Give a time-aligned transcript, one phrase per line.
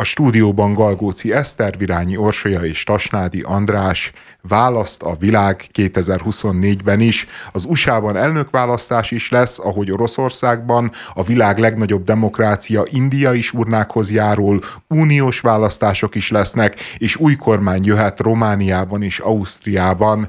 [0.00, 7.26] A stúdióban Galgóci Eszter, Virányi Orsolya és Tasnádi András választ a világ 2024-ben is.
[7.52, 14.60] Az USA-ban elnökválasztás is lesz, ahogy Oroszországban, a világ legnagyobb demokrácia India is urnákhoz járul,
[14.88, 20.28] uniós választások is lesznek, és új kormány jöhet Romániában és Ausztriában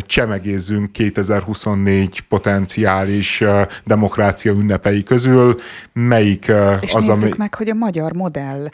[0.00, 3.44] csemegézzünk 2024 potenciális
[3.84, 5.54] demokrácia ünnepei közül.
[5.92, 7.32] Melyik és az, nézzük ami...
[7.36, 8.68] meg, hogy a magyar modell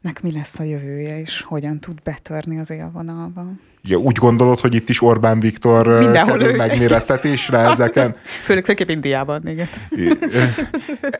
[0.00, 3.46] nek mi lesz a jövője, és hogyan tud betörni az élvonalba.
[3.82, 8.14] Ja, úgy gondolod, hogy itt is Orbán Viktor Mindenhol kerül megmérettetésre ezeken?
[8.42, 9.68] Főleg főképp Indiában, igen.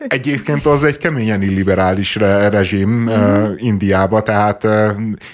[0.07, 3.51] Egyébként az egy keményen illiberális re- rezsim mm.
[3.57, 4.67] Indiába, tehát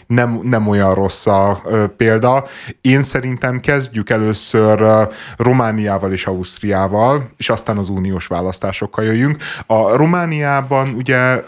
[0.07, 1.61] nem, nem olyan rossz a
[1.97, 2.45] példa.
[2.81, 5.07] Én szerintem kezdjük először
[5.37, 9.37] Romániával és Ausztriával, és aztán az uniós választásokkal jöjjünk.
[9.65, 11.41] A Romániában ugye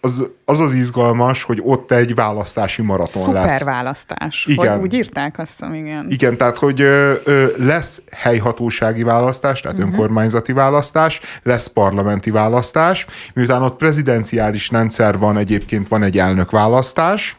[0.00, 3.58] az az az izgalmas, hogy ott egy választási maraton Szuper lesz.
[3.58, 4.46] Szuper választás.
[4.46, 4.72] Igen.
[4.72, 6.06] Hogy úgy írták azt hiszem, igen.
[6.10, 9.92] Igen, tehát hogy ö, ö, lesz helyhatósági választás, tehát uh-huh.
[9.92, 17.36] önkormányzati választás, lesz parlamenti választás, miután ott prezidenciális rendszer van, egyébként van egy elnökválasztás,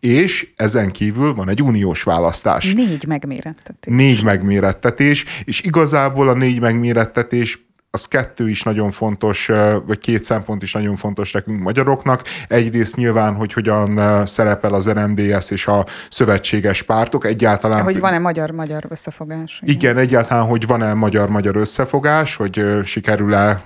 [0.00, 2.74] és ezen kívül van egy uniós választás.
[2.74, 3.94] Négy megmérettetés.
[3.94, 7.65] Négy megmérettetés, és igazából a négy megmérettetés
[7.96, 9.50] az kettő is nagyon fontos,
[9.86, 12.22] vagy két szempont is nagyon fontos nekünk magyaroknak.
[12.48, 17.24] Egyrészt nyilván, hogy hogyan szerepel az RMDS és a szövetséges pártok.
[17.26, 17.82] Egyáltalán...
[17.82, 19.60] Hogy van-e magyar-magyar összefogás?
[19.62, 23.62] Igen, igen egyáltalán, hogy van-e magyar-magyar összefogás, hogy sikerül-e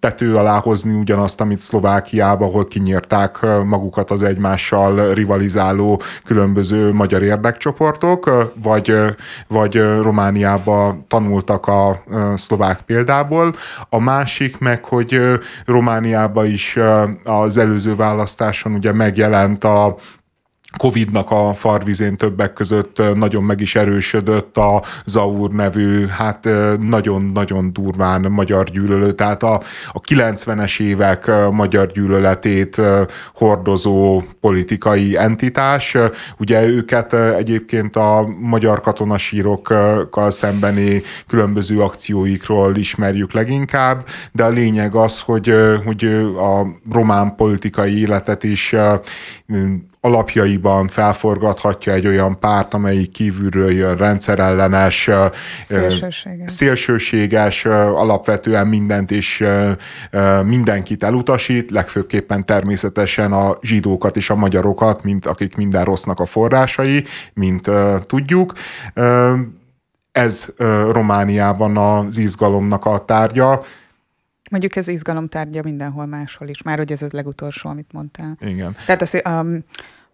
[0.00, 8.52] tető alá hozni ugyanazt, amit Szlovákiában, ahol kinyírták magukat az egymással rivalizáló különböző magyar érdekcsoportok,
[8.62, 8.94] vagy,
[9.48, 12.02] vagy Romániában tanultak a
[12.34, 13.54] szlovák például, példából,
[13.88, 15.20] a másik meg, hogy
[15.64, 16.78] Romániában is
[17.24, 19.96] az előző választáson ugye megjelent a
[20.76, 26.48] Covid-nak a farvizén többek között nagyon meg is erősödött a Zaur nevű, hát
[26.78, 29.54] nagyon-nagyon durván magyar gyűlölő, tehát a,
[29.92, 32.80] a 90-es évek magyar gyűlöletét
[33.34, 35.96] hordozó politikai entitás.
[36.38, 45.20] Ugye őket egyébként a magyar katonasírokkal szembeni különböző akcióikról ismerjük leginkább, de a lényeg az,
[45.20, 45.54] hogy,
[45.84, 46.04] hogy
[46.38, 48.74] a román politikai életet is
[50.04, 55.10] alapjaiban felforgathatja egy olyan párt, amelyik kívülről jön rendszerellenes,
[55.62, 59.44] szélsőséges, szélsőséges alapvetően mindent és
[60.44, 67.04] mindenkit elutasít, legfőképpen természetesen a zsidókat és a magyarokat, mint akik minden rossznak a forrásai,
[67.34, 67.70] mint
[68.06, 68.52] tudjuk.
[70.12, 70.46] Ez
[70.90, 73.62] Romániában az izgalomnak a tárgya.
[74.52, 78.36] Mondjuk ez izgalomtárgya mindenhol máshol is, már hogy ez az legutolsó, amit mondtál.
[78.40, 78.76] Igen.
[78.86, 79.46] Tehát a, a,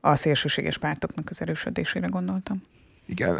[0.00, 2.62] a szélsőséges pártoknak az erősödésére gondoltam.
[3.06, 3.36] Igen,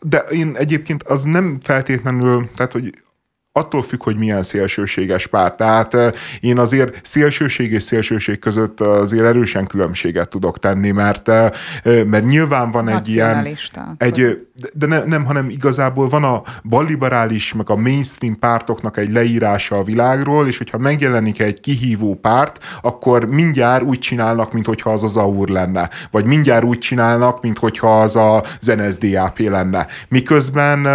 [0.00, 2.94] de én egyébként az nem feltétlenül, tehát hogy
[3.58, 5.56] attól függ, hogy milyen szélsőséges párt.
[5.56, 5.96] Tehát
[6.40, 11.26] én azért szélsőség és szélsőség között azért erősen különbséget tudok tenni, mert,
[11.84, 13.48] mert nyilván van egy ilyen...
[13.98, 19.76] Egy, de ne, nem, hanem igazából van a balliberális, meg a mainstream pártoknak egy leírása
[19.76, 25.16] a világról, és hogyha megjelenik egy kihívó párt, akkor mindjárt úgy csinálnak, mintha az az
[25.16, 25.90] AUR lenne.
[26.10, 29.86] Vagy mindjárt úgy csinálnak, mintha az a NSDAP lenne.
[30.08, 30.86] Miközben,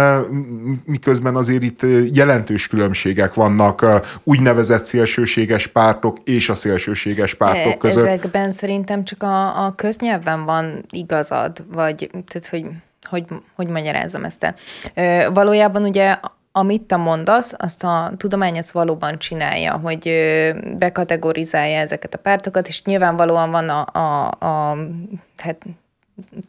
[0.84, 1.80] miközben azért itt
[2.12, 3.86] jelentős különbségek vannak
[4.24, 8.06] úgynevezett szélsőséges pártok és a szélsőséges pártok között.
[8.06, 12.66] Ezekben szerintem csak a, a köznyelvben van igazad, vagy tehát, hogy
[13.08, 14.54] hogy, hogy magyarázzam ezt
[14.94, 15.30] el.
[15.32, 16.16] Valójában ugye
[16.56, 20.10] amit te mondasz, azt a tudomány ezt valóban csinálja, hogy
[20.78, 24.76] bekategorizálja ezeket a pártokat, és nyilvánvalóan van a, a, a
[25.36, 25.66] hát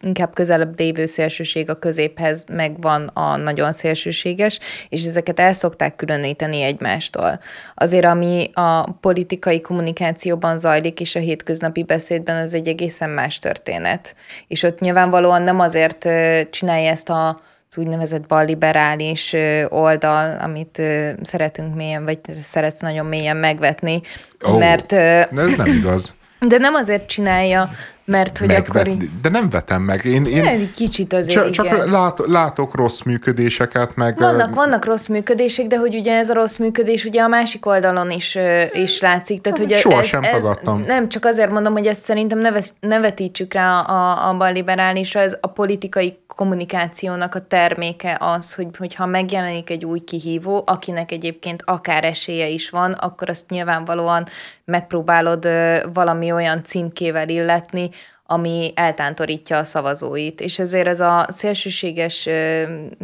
[0.02, 4.60] inkább közelebb lévő szélsőség a középhez, meg van a nagyon szélsőséges,
[4.90, 7.40] és ezeket el szokták különíteni egymástól.
[7.76, 14.16] Azért, ami a politikai kommunikációban zajlik, és a hétköznapi beszédben, az egy egészen más történet.
[14.48, 16.10] És ott nyilvánvalóan nem azért
[16.50, 17.40] csinálja ezt a
[17.70, 19.36] az úgynevezett balliberális
[19.70, 20.82] oldal, amit
[21.22, 24.02] szeretünk mélyen, vagy szeretsz nagyon mélyen megvetni,
[24.42, 24.92] oh, mert...
[24.92, 26.16] ez nem igaz.
[26.40, 27.70] De nem azért csinálja,
[28.06, 28.80] Mert hogy megvetni.
[28.80, 29.10] akkor így...
[29.22, 30.06] De nem vetem meg.
[30.06, 31.78] Én, én Egy kicsit azért, csak, igen.
[31.78, 34.18] csak lát, látok rossz működéseket, meg...
[34.18, 38.12] Vannak, vannak rossz működések, de hogy ugye ez a rossz működés ugye a másik oldalon
[38.12, 38.38] is,
[38.74, 39.42] is látszik.
[39.42, 40.84] Tehát, hogy Sohasem ez, ez, tagadtam.
[40.88, 42.50] Nem, csak azért mondom, hogy ezt szerintem ne,
[42.80, 49.06] ne vetítsük rá a, a balliberálisra, ez a politikai kommunikációnak a terméke az, hogy, hogyha
[49.06, 54.28] megjelenik egy új kihívó, akinek egyébként akár esélye is van, akkor azt nyilvánvalóan
[54.66, 55.48] megpróbálod
[55.94, 57.90] valami olyan címkével illetni,
[58.28, 60.42] ami eltántorítja a szavazóit.
[60.42, 62.30] És ezért ez a szélsőséges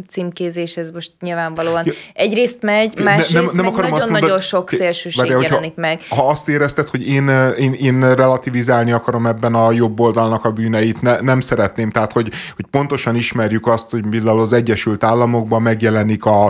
[0.08, 1.92] címkézés, ez most nyilvánvalóan Ja.
[2.14, 6.00] egyrészt megy, másrészt meg akarom azt nagyon-nagyon sok szélsőség hogyha- jelenik meg.
[6.08, 7.28] Ha azt érezted, hogy én,
[7.58, 11.90] én, én relativizálni akarom ebben a jobb oldalnak a bűneit, ne, nem szeretném.
[11.90, 16.44] Tehát, hogy, hogy pontosan ismerjük azt, hogy például az Egyesült Államokban megjelenik a,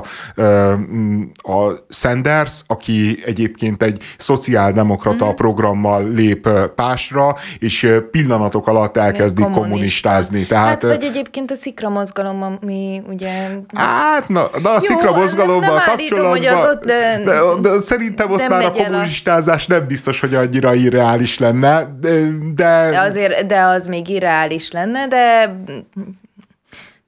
[1.42, 5.34] a Sanders, aki egyébként egy szociáldemokrata Mhm.
[5.34, 8.10] programmal lép pásra, és ö,
[8.62, 9.68] pillanatok alatt elkezdi Kommunista.
[9.68, 10.46] kommunistázni.
[10.46, 13.48] Tehát, hát, vagy egyébként a szikra mozgalom, ami ugye...
[13.74, 17.80] Hát, na, na a szikra nem- mozgalommal nem állítom, kapcsolatban, az ott, de- de, de
[17.80, 22.24] szerintem ott nem már a megy el kommunistázás nem biztos, hogy annyira irreális lenne, de,
[22.54, 25.56] de, De azért, de az még irreális lenne, de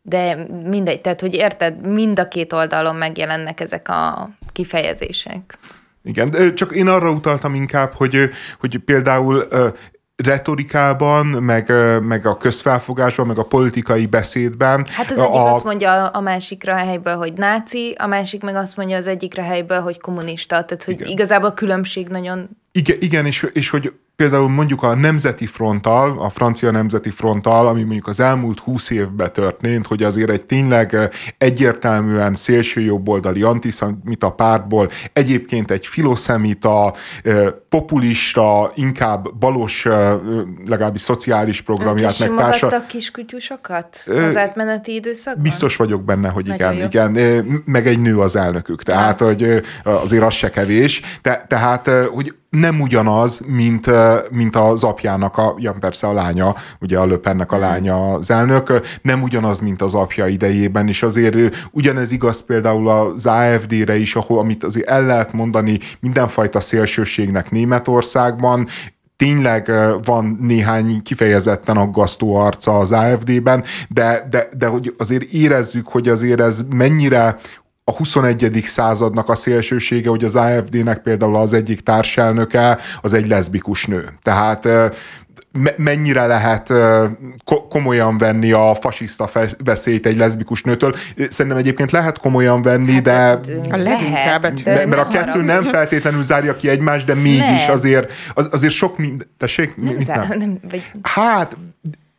[0.07, 0.37] de
[0.69, 5.59] mindegy, tehát, hogy érted, mind a két oldalon megjelennek ezek a kifejezések.
[6.05, 8.31] igen, de csak én arra utaltam inkább, hogy,
[8.61, 9.45] hogy például
[10.22, 11.72] retorikában, meg,
[12.02, 14.87] meg a közfelfogásban, meg a politikai beszédben.
[14.90, 18.55] Hát az egyik a, azt mondja a másikra a helyből, hogy náci, a másik meg
[18.55, 20.64] azt mondja az egyikre helyből, hogy kommunista.
[20.64, 21.08] Tehát, hogy Igen.
[21.08, 26.28] igazából a különbség nagyon Igen, igen és, és hogy például mondjuk a Nemzeti Fronttal, a
[26.28, 31.08] francia Nemzeti Fronttal, ami mondjuk az elmúlt húsz évben történt, hogy azért egy tényleg eh,
[31.38, 40.12] egyértelműen szélső jobboldali antiszemita pártból egyébként egy filoszemita, eh, populista, inkább balos, eh,
[40.66, 45.43] legalábbis szociális programját, meg társa, Simogattak kiskutyusokat az átmeneti időszakban?
[45.43, 47.11] Biztos vagyok benne, hogy Nagyon igen, jó.
[47.11, 47.62] igen.
[47.64, 51.02] Meg egy nő az elnökük, tehát hogy azért az se kevés.
[51.22, 53.91] Te, tehát, hogy nem ugyanaz, mint,
[54.31, 58.81] mint az apjának, a, ja, persze a lánya, ugye a Löpennek a lánya az elnök,
[59.03, 64.39] nem ugyanaz, mint az apja idejében, és azért ugyanez igaz például az AFD-re is, ahol,
[64.39, 68.69] amit azért el lehet mondani mindenfajta szélsőségnek Németországban,
[69.17, 69.71] tényleg
[70.05, 76.41] van néhány kifejezetten aggasztó arca az AFD-ben, de, de, de hogy azért érezzük, hogy azért
[76.41, 77.39] ez mennyire
[77.85, 78.63] a 21.
[78.65, 84.05] századnak a szélsősége, hogy az AFD-nek például az egyik társelnöke az egy leszbikus nő.
[84.23, 84.69] Tehát
[85.77, 86.73] mennyire lehet
[87.69, 89.29] komolyan venni a fasiszta
[89.65, 90.97] veszélyt egy leszbikus nőtől.
[91.29, 96.23] Szerintem egyébként lehet komolyan venni, de Hát, A leginkább de mert, a kettő nem feltétlenül
[96.23, 99.27] zárja ki egymást, de mégis azért, az, azért sok mind...
[99.39, 99.77] Tessék?
[99.77, 101.57] Nem, Mit zár, nem, vagy Hát,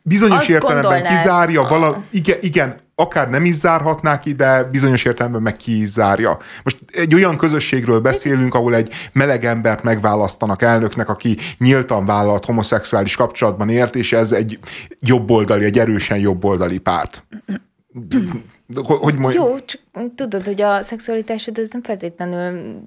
[0.08, 1.16] bizonyos Azt értelemben gondolnád.
[1.18, 1.68] kizárja, Ah.
[1.68, 6.38] vala, igen, igen, akár nem is zárhatná ki, de bizonyos értelemben meg ki is zárja.
[6.64, 13.16] Most egy olyan közösségről beszélünk, ahol egy meleg embert megválasztanak elnöknek, aki nyíltan vállalt homoszexuális
[13.16, 14.58] kapcsolatban ért, és ez egy
[15.00, 17.24] jobboldali, egy erősen jobboldali párt.
[18.74, 19.80] Hogy, hogy mondj, Jó, csak
[20.14, 22.80] tudod, hogy a szexualitásod ez nem feltétlenül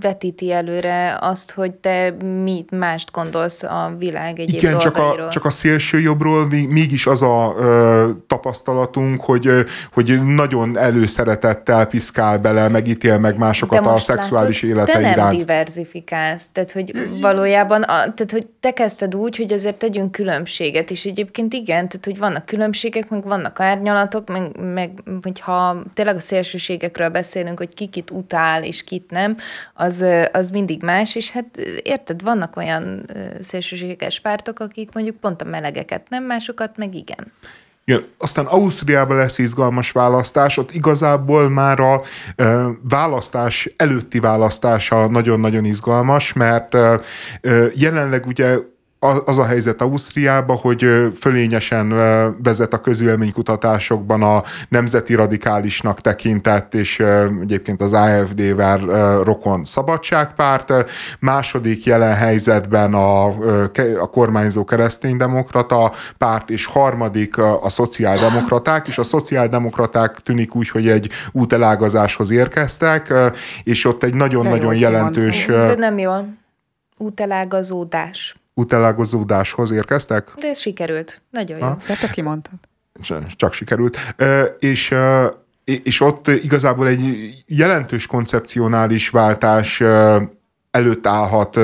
[0.00, 5.44] vetíti előre azt, hogy te mi mást gondolsz a világ egyéb Igen, csak a, csak
[5.44, 9.60] a szélső jobbról mégis az a ö, tapasztalatunk, hogy, ö,
[9.92, 15.12] hogy nagyon előszeretettel piszkál bele, megítél meg másokat a most szexuális látod, élete te nem
[15.12, 15.38] iránt.
[15.38, 21.04] diverzifikálsz, tehát hogy valójában, a, tehát hogy te kezdted úgy, hogy azért tegyünk különbséget, és
[21.04, 27.08] egyébként igen, tehát hogy vannak különbségek, meg vannak árnyalatok, meg, meg hogyha tényleg a szélsőségekről
[27.08, 29.36] beszélünk, hogy ki kit utál és kit nem,
[29.74, 33.06] az, az mindig más, és hát érted, vannak olyan
[33.40, 37.32] szélsőséges pártok, akik mondjuk pont a melegeket nem, másokat meg igen.
[37.86, 42.00] Igen, aztán Ausztriában lesz izgalmas választás, ott igazából már a
[42.36, 46.96] ö, választás előtti választása nagyon-nagyon izgalmas, mert ö,
[47.74, 48.56] jelenleg ugye
[49.24, 50.86] az a helyzet Ausztriában, hogy
[51.18, 51.88] fölényesen
[52.42, 57.02] vezet a közvéleménykutatásokban a nemzeti radikálisnak tekintett, és
[57.40, 58.78] egyébként az AFD-vel
[59.22, 60.72] rokon szabadságpárt.
[61.18, 63.26] Második jelen helyzetben a,
[64.00, 71.10] a kormányzó kereszténydemokrata párt, és harmadik a szociáldemokraták, és a szociáldemokraták tűnik úgy, hogy egy
[71.32, 73.12] útelágazáshoz érkeztek,
[73.62, 75.70] és ott egy nagyon-nagyon jelentős kimondtad.
[75.70, 76.34] ö, De nem jól.
[76.98, 78.36] Útelágazódás.
[78.54, 80.32] Útelágazódáshoz érkeztek.
[80.40, 81.22] De ez sikerült.
[81.30, 81.64] Nagyon jó.
[81.64, 81.78] Ha?
[81.86, 82.54] De te kimondtad.
[83.36, 85.26] csak sikerült, Ö, és, ö,
[85.64, 89.82] és ott igazából egy jelentős koncepcionális váltás
[90.74, 91.56] előtt állhat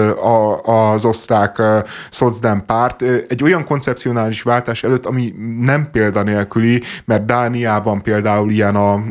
[0.63, 1.63] az osztrák
[2.11, 3.03] szocdem párt.
[3.03, 9.03] Egy olyan koncepcionális váltás előtt, ami nem példanélküli, mert Dániában például ilyen a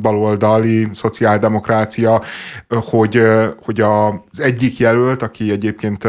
[0.00, 2.22] baloldali szociáldemokrácia,
[2.68, 3.22] hogy,
[3.64, 6.08] hogy az egyik jelölt, aki egyébként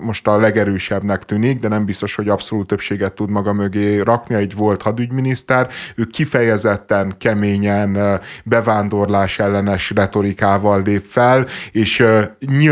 [0.00, 4.54] most a legerősebbnek tűnik, de nem biztos, hogy abszolút többséget tud maga mögé rakni, egy
[4.54, 12.04] volt hadügyminiszter, ő kifejezetten keményen bevándorlás ellenes retorikával lép fel, és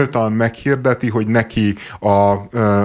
[0.04, 2.34] nyíltan meghirdeti, hogy neki a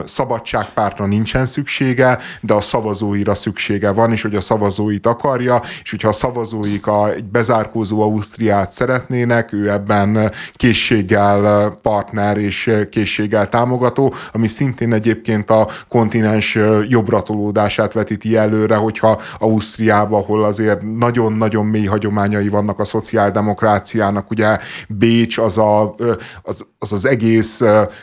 [0.05, 6.07] szabadságpártra nincsen szüksége, de a szavazóira szüksége van, és hogy a szavazóit akarja, és hogyha
[6.07, 14.47] a szavazóik a, egy bezárkózó Ausztriát szeretnének, ő ebben készséggel partner és készséggel támogató, ami
[14.47, 16.57] szintén egyébként a kontinens
[16.87, 24.57] jobbratolódását vetíti előre, hogyha Ausztriába, ahol azért nagyon-nagyon mély hagyományai vannak a szociáldemokráciának, ugye
[24.87, 25.95] Bécs az a,
[26.41, 27.61] az, az, az egész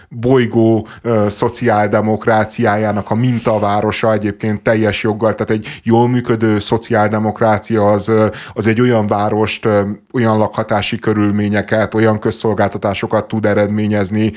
[0.08, 0.88] bolygó
[1.28, 8.12] szociáldemokráciájának a mintavárosa egyébként teljes joggal, tehát egy jól működő szociáldemokrácia az,
[8.52, 9.68] az egy olyan várost,
[10.12, 14.32] olyan lakhatási körülményeket, olyan közszolgáltatásokat tud eredményezni,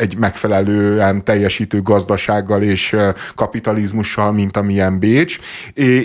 [0.00, 2.96] egy megfelelően teljesítő gazdasággal és
[3.34, 5.38] kapitalizmussal, mint amilyen Bécs.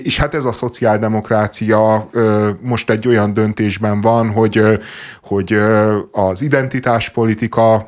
[0.04, 2.10] És hát ez a szociáldemokrácia
[2.62, 4.62] most egy olyan döntésben van, hogy,
[5.22, 5.60] hogy
[6.12, 7.88] az identitáspolitika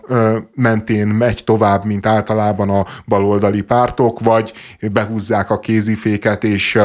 [0.54, 4.54] mentén megy tovább, mint általában a baloldali pártok, vagy
[4.92, 6.78] behúzzák a kéziféket, és,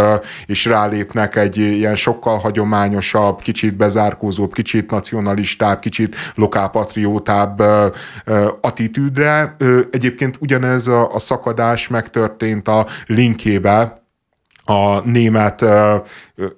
[0.46, 7.62] és rálépnek egy ilyen sokkal hagyományosabb, kicsit bezárkózóbb, kicsit nacionalistább, kicsit lokálpatriótább
[8.60, 9.56] attitűd, de
[9.90, 14.01] egyébként ugyanez a, a szakadás megtörtént a linkébe,
[14.64, 15.64] a német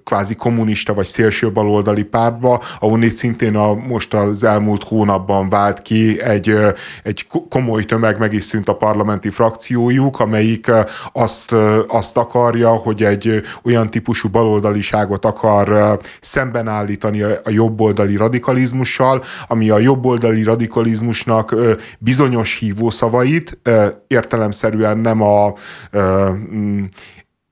[0.05, 6.23] kvázi kommunista vagy szélső baloldali pártba, ahol szintén a, most az elmúlt hónapban vált ki
[6.23, 6.57] egy,
[7.03, 10.71] egy komoly tömeg, meg is szűnt a parlamenti frakciójuk, amelyik
[11.13, 11.55] azt,
[11.89, 19.79] azt akarja, hogy egy olyan típusú baloldaliságot akar szemben állítani a jobboldali radikalizmussal, ami a
[19.79, 21.55] jobboldali radikalizmusnak
[21.99, 23.59] bizonyos hívószavait,
[24.07, 25.53] értelemszerűen nem a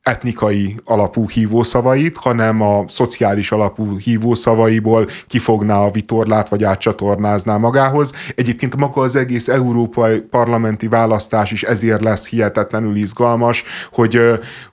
[0.03, 8.13] etnikai alapú hívószavait, hanem a szociális alapú hívószavaiból kifogná a vitorlát, vagy átcsatornázná magához.
[8.35, 14.21] Egyébként maga az egész európai parlamenti választás is ezért lesz hihetetlenül izgalmas, hogy,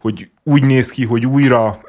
[0.01, 1.79] hogy úgy néz ki, hogy újra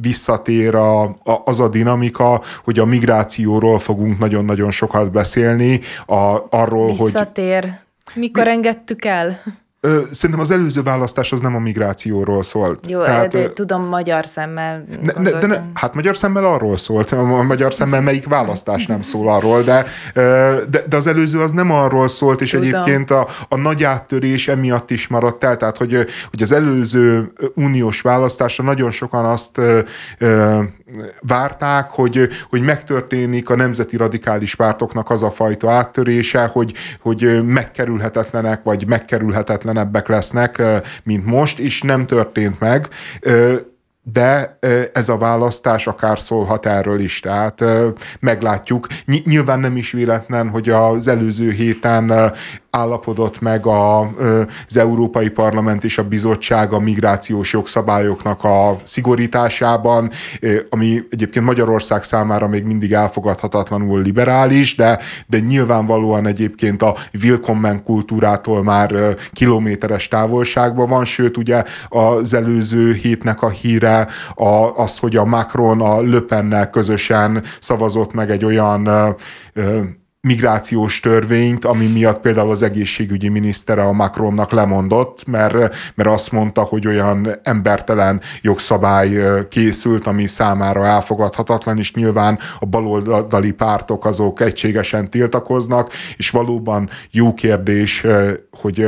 [0.00, 1.14] visszatér a, a,
[1.44, 6.98] az a dinamika, hogy a migrációról fogunk nagyon-nagyon sokat beszélni, a, arról, visszatér.
[6.98, 7.12] hogy...
[7.12, 7.86] Visszatér.
[8.14, 8.50] Mikor Mi...
[8.50, 9.42] engedtük el?
[9.80, 12.90] Ö, szerintem az előző választás az nem a migrációról szólt.
[12.90, 17.10] Jó, Tehát, de tudom, magyar szemmel ne, ne, de ne, Hát magyar szemmel arról szólt.
[17.10, 21.70] A magyar szemmel melyik választás nem szól arról, de, de, de az előző az nem
[21.70, 22.66] arról szólt, és tudom.
[22.66, 25.56] egyébként a, a nagy áttörés emiatt is maradt el.
[25.56, 29.60] Tehát, hogy, hogy az előző uniós választásra nagyon sokan azt
[31.20, 38.62] várták, hogy, hogy megtörténik a nemzeti radikális pártoknak az a fajta áttörése, hogy, hogy megkerülhetetlenek,
[38.62, 40.62] vagy megkerülhetetlenebbek lesznek,
[41.02, 42.88] mint most, és nem történt meg
[44.12, 44.58] de
[44.92, 47.64] ez a választás akár szólhat erről is, tehát
[48.20, 48.86] meglátjuk.
[49.24, 52.32] Nyilván nem is véletlen, hogy az előző héten
[52.70, 60.10] állapodott meg az Európai Parlament és a bizottság a migrációs jogszabályoknak a szigorításában,
[60.68, 68.62] ami egyébként Magyarország számára még mindig elfogadhatatlanul liberális, de, de nyilvánvalóan egyébként a willkommen kultúrától
[68.62, 73.97] már kilométeres távolságban van, sőt ugye az előző hétnek a híre
[74.76, 78.88] az, hogy a Macron a Löpennel közösen szavazott meg egy olyan
[80.20, 85.52] migrációs törvényt, ami miatt például az egészségügyi minisztere a Macronnak lemondott, mert,
[85.94, 93.50] mert azt mondta, hogy olyan embertelen jogszabály készült, ami számára elfogadhatatlan, és nyilván a baloldali
[93.50, 98.06] pártok azok egységesen tiltakoznak, és valóban jó kérdés,
[98.60, 98.86] hogy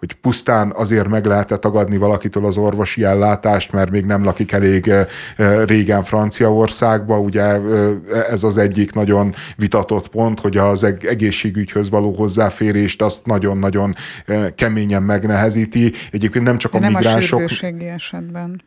[0.00, 4.52] hogy pusztán azért meg lehet -e tagadni valakitől az orvosi ellátást, mert még nem lakik
[4.52, 4.92] elég
[5.64, 7.18] régen Franciaországba.
[7.18, 7.42] Ugye
[8.30, 13.94] ez az egyik nagyon vitatott pont, hogy az egészségügyhöz való hozzáférést azt nagyon-nagyon
[14.54, 15.92] keményen megnehezíti.
[16.10, 17.40] Egyébként nem csak De a nem migránsok...
[17.40, 18.62] a esetben.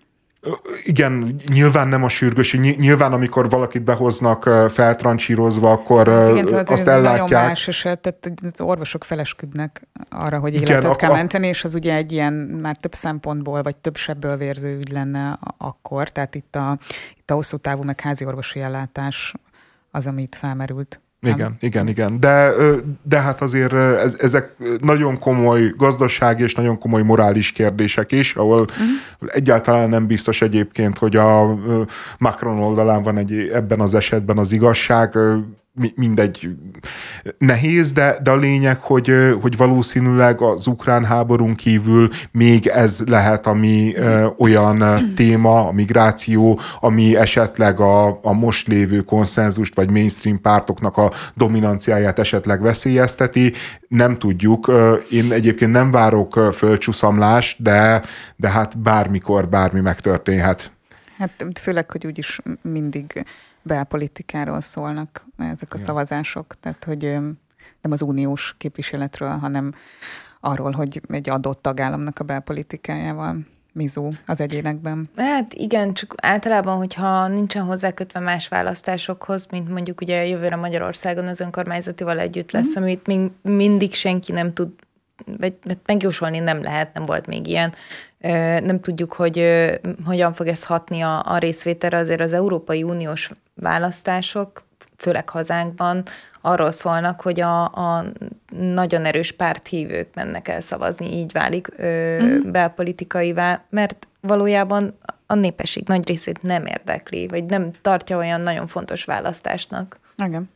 [0.83, 6.71] Igen, nyilván nem a sürgős, nyilván amikor valakit behoznak feltrancsírozva, akkor hát igen, szóval azt
[6.71, 7.29] ez ellátják.
[7.29, 11.63] Nagyon más eset, tehát az orvosok felesküdnek arra, hogy életet igen, kell a, menteni, és
[11.63, 16.35] az ugye egy ilyen már több szempontból, vagy több sebből vérző ügy lenne akkor, tehát
[16.35, 16.77] itt a,
[17.17, 19.33] itt a hosszú távú meg házi orvosi ellátás
[19.91, 21.01] az, ami itt felmerült.
[21.23, 22.19] Igen, igen, igen.
[22.19, 22.51] De,
[23.03, 28.59] de hát azért ez, ezek nagyon komoly gazdasági és nagyon komoly morális kérdések is, ahol
[28.59, 28.85] uh-huh.
[29.27, 31.57] egyáltalán nem biztos egyébként, hogy a
[32.17, 35.17] Macron oldalán van egy ebben az esetben az igazság
[35.95, 36.49] mindegy
[37.37, 39.11] nehéz, de, de a lényeg, hogy,
[39.41, 44.83] hogy valószínűleg az ukrán háborún kívül még ez lehet, ami ö, olyan
[45.15, 52.19] téma, a migráció, ami esetleg a, a most lévő konszenzust, vagy mainstream pártoknak a dominanciáját
[52.19, 53.53] esetleg veszélyezteti.
[53.87, 54.71] Nem tudjuk.
[55.09, 58.01] Én egyébként nem várok földcsúszamlást, de,
[58.35, 60.71] de hát bármikor bármi megtörténhet.
[61.17, 63.25] Hát főleg, hogy úgyis mindig
[63.63, 65.85] belpolitikáról szólnak ezek a Igen.
[65.85, 67.01] szavazások, tehát hogy
[67.81, 69.73] nem az uniós képviseletről, hanem
[70.39, 73.37] arról, hogy egy adott tagállamnak a belpolitikájával
[73.73, 75.09] mizó az egyénekben.
[75.15, 81.39] Hát igen, csak általában, hogyha nincsen hozzákötve más választásokhoz, mint mondjuk ugye jövőre Magyarországon az
[81.39, 82.81] önkormányzatival együtt lesz, mm.
[82.81, 84.69] amit még mindig senki nem tud,
[85.37, 87.73] vagy hát megjósolni nem lehet, nem volt még ilyen.
[88.63, 89.45] Nem tudjuk, hogy
[90.05, 94.63] hogyan fog ez hatni a, a részvételre, azért az Európai Uniós választások,
[94.97, 96.03] főleg hazánkban,
[96.41, 98.05] arról szólnak, hogy a, a
[98.49, 102.51] nagyon erős párthívők mennek el szavazni, így válik ö, mm.
[102.51, 109.03] belpolitikaivá, mert valójában a népesség nagy részét nem érdekli, vagy nem tartja olyan nagyon fontos
[109.03, 109.99] választásnak.
[110.25, 110.49] Igen.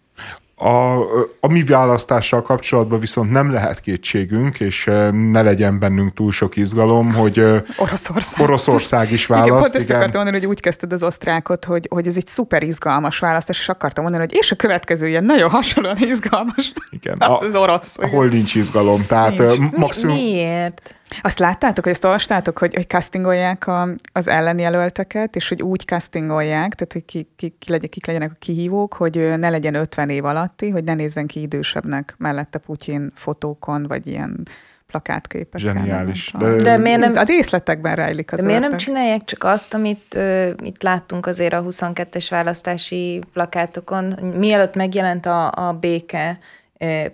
[0.60, 1.02] A,
[1.40, 7.14] a mi választással kapcsolatban viszont nem lehet kétségünk, és ne legyen bennünk túl sok izgalom,
[7.14, 7.40] hogy
[7.78, 9.48] Oroszország, Oroszország is választ.
[9.48, 9.96] Igen, pont ezt igen.
[9.96, 13.70] akartam mondani, hogy úgy kezdted az osztrákot, hogy, hogy ez egy szuper izgalmas választás, és
[13.70, 16.74] akartam mondani, hogy és a következő ilyen nagyon hasonlóan izgalmas.
[16.90, 17.92] Igen, az, a, az orosz.
[17.96, 19.06] Ahol nincs izgalom.
[19.06, 19.76] Tehát nincs.
[19.76, 20.16] maximum...
[20.16, 20.96] Miért?
[21.22, 26.74] Azt láttátok, hogy ezt olvastátok, hogy, hogy castingolják a, az ellenjelölteket, és hogy úgy castingolják,
[26.74, 30.26] tehát hogy ki, ki, ki legyen, kik legyenek a kihívók, hogy ne legyen 50 év
[30.26, 34.48] alatti, hogy ne nézzen ki idősebbnek mellette Putyin fotókon, vagy ilyen
[34.88, 35.60] plakátképek.
[35.60, 36.34] Zseniális.
[36.38, 40.16] De, de miért nem, a részletekben rejlik az De miért nem csinálják csak azt, amit
[40.16, 44.06] uh, itt láttunk azért a 22-es választási plakátokon,
[44.38, 46.40] mielőtt megjelent a, a béke,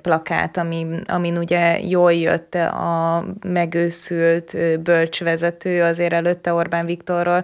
[0.01, 7.43] plakát, amin, amin ugye jól jött a megőszült bölcsvezető azért előtte Orbán Viktorról.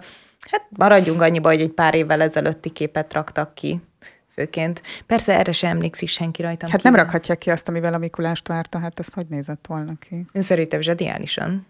[0.52, 3.82] Hát maradjunk annyiba, hogy egy pár évvel ezelőtti képet raktak ki
[4.34, 4.82] főként.
[5.06, 6.68] Persze erre sem emlékszik senki rajta.
[6.70, 10.26] Hát nem rakhatják ki azt, amivel a Mikulást várta, hát ezt hogy nézett volna ki?
[10.34, 11.68] Szerintem zseniálisan.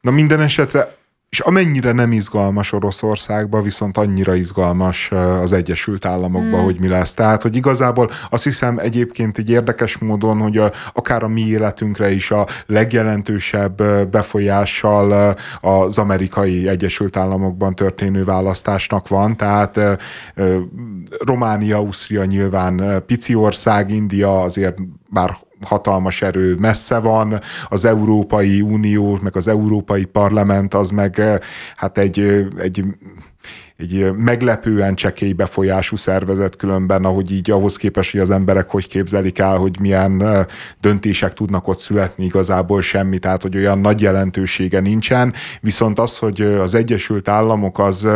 [0.00, 0.88] Na minden esetre
[1.34, 6.64] és amennyire nem izgalmas Oroszországban, viszont annyira izgalmas az Egyesült Államokban, mm.
[6.64, 7.14] hogy mi lesz.
[7.14, 12.10] Tehát, hogy igazából azt hiszem egyébként egy érdekes módon, hogy a, akár a mi életünkre
[12.10, 19.36] is a legjelentősebb befolyással az amerikai Egyesült Államokban történő választásnak van.
[19.36, 19.80] Tehát
[21.24, 24.76] Románia, Ausztria nyilván pici ország, India azért
[25.10, 25.30] már
[25.64, 31.38] hatalmas erő messze van, az Európai Unió, meg az Európai Parlament az meg eh,
[31.76, 32.84] hát egy, eh, egy
[33.76, 39.38] egy meglepően csekély befolyású szervezet különben, ahogy így ahhoz képest, hogy az emberek hogy képzelik
[39.38, 40.44] el, hogy milyen eh,
[40.80, 46.40] döntések tudnak ott születni, igazából semmi, tehát hogy olyan nagy jelentősége nincsen, viszont az, hogy
[46.40, 48.08] az Egyesült Államok az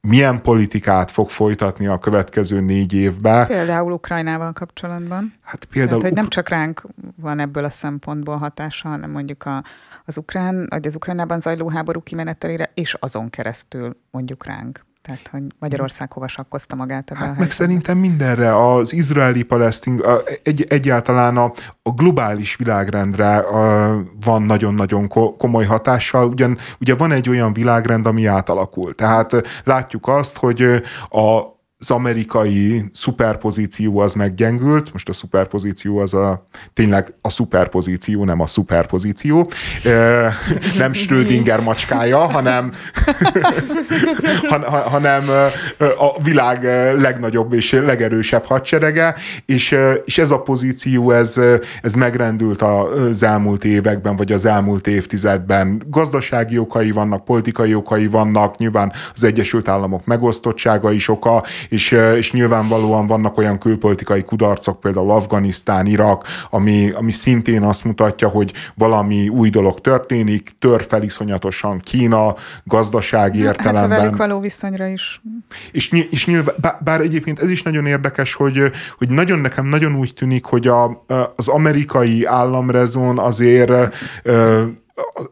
[0.00, 3.46] milyen politikát fog folytatni a következő négy évben.
[3.46, 5.34] Például Ukrajnával kapcsolatban.
[5.42, 5.88] Hát például...
[5.88, 6.82] Tehát, hogy nem csak ránk
[7.20, 9.64] van ebből a szempontból hatása, hanem mondjuk a,
[10.04, 14.86] az ukrán, vagy az Ukrajnában zajló háború kimenetelére, és azon keresztül mondjuk ránk.
[15.08, 20.00] Tehát, hogy Magyarország hova sakkozta magát ebben hát a meg szerintem mindenre, az izraeli-palesztin,
[20.42, 23.94] egy, egyáltalán a, a globális világrendre a,
[24.24, 26.28] van nagyon-nagyon komoly hatással.
[26.28, 28.94] Ugyan, ugye van egy olyan világrend, ami átalakul.
[28.94, 29.32] Tehát
[29.64, 30.62] látjuk azt, hogy
[31.10, 38.40] a az amerikai szuperpozíció az meggyengült, most a szuperpozíció az a tényleg a szuperpozíció, nem
[38.40, 39.50] a szuperpozíció,
[40.78, 42.72] nem Schrödinger macskája, hanem,
[44.50, 45.22] han, hanem
[45.98, 46.62] a világ
[47.00, 49.14] legnagyobb és legerősebb hadserege,
[49.46, 51.40] és, és ez a pozíció, ez,
[51.82, 55.82] ez megrendült az elmúlt években, vagy az elmúlt évtizedben.
[55.86, 62.32] Gazdasági okai vannak, politikai okai vannak, nyilván az Egyesült Államok megosztottsága is oka, és, és
[62.32, 69.28] nyilvánvalóan vannak olyan külpolitikai kudarcok, például Afganisztán, Irak, ami, ami szintén azt mutatja, hogy valami
[69.28, 73.90] új dolog történik, tör fel iszonyatosan Kína gazdasági értelemben.
[73.90, 75.20] Hát a velük való viszonyra is.
[75.72, 76.54] És, és nyilván,
[76.84, 81.04] bár egyébként ez is nagyon érdekes, hogy, hogy nagyon nekem nagyon úgy tűnik, hogy a,
[81.34, 83.72] az amerikai államrezon azért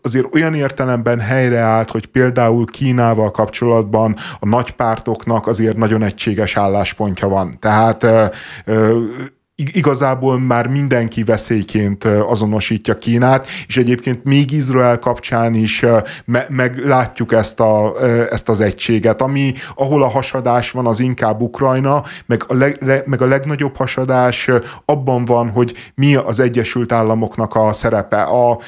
[0.03, 7.57] azért olyan értelemben helyreállt, hogy például Kínával kapcsolatban a nagypártoknak azért nagyon egységes álláspontja van.
[7.61, 8.07] Tehát
[9.57, 15.85] igazából már mindenki veszélyként azonosítja Kínát, és egyébként még Izrael kapcsán is
[16.25, 17.93] me- meglátjuk ezt, a,
[18.31, 23.03] ezt az egységet, ami ahol a hasadás van, az inkább Ukrajna, meg a, leg, le,
[23.07, 24.51] meg a legnagyobb hasadás
[24.85, 28.23] abban van, hogy mi az Egyesült Államoknak a szerepe.
[28.23, 28.59] A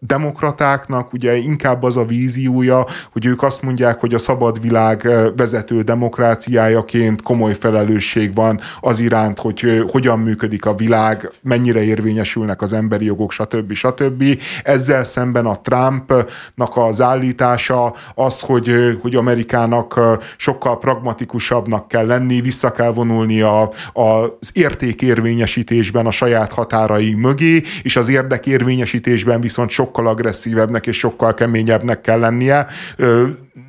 [0.00, 5.82] demokratáknak ugye inkább az a víziója, hogy ők azt mondják, hogy a szabad világ vezető
[5.82, 12.72] demokráciájaként komoly felelősség van az iránt, hogy hogyan hogyan működik a világ, mennyire érvényesülnek az
[12.72, 13.72] emberi jogok, stb.
[13.72, 14.24] stb.
[14.62, 20.00] Ezzel szemben a Trumpnak az állítása az, hogy, hogy Amerikának
[20.36, 27.96] sokkal pragmatikusabbnak kell lenni, vissza kell vonulni a, az értékérvényesítésben a saját határai mögé, és
[27.96, 32.66] az érdekérvényesítésben viszont sokkal agresszívebbnek és sokkal keményebbnek kell lennie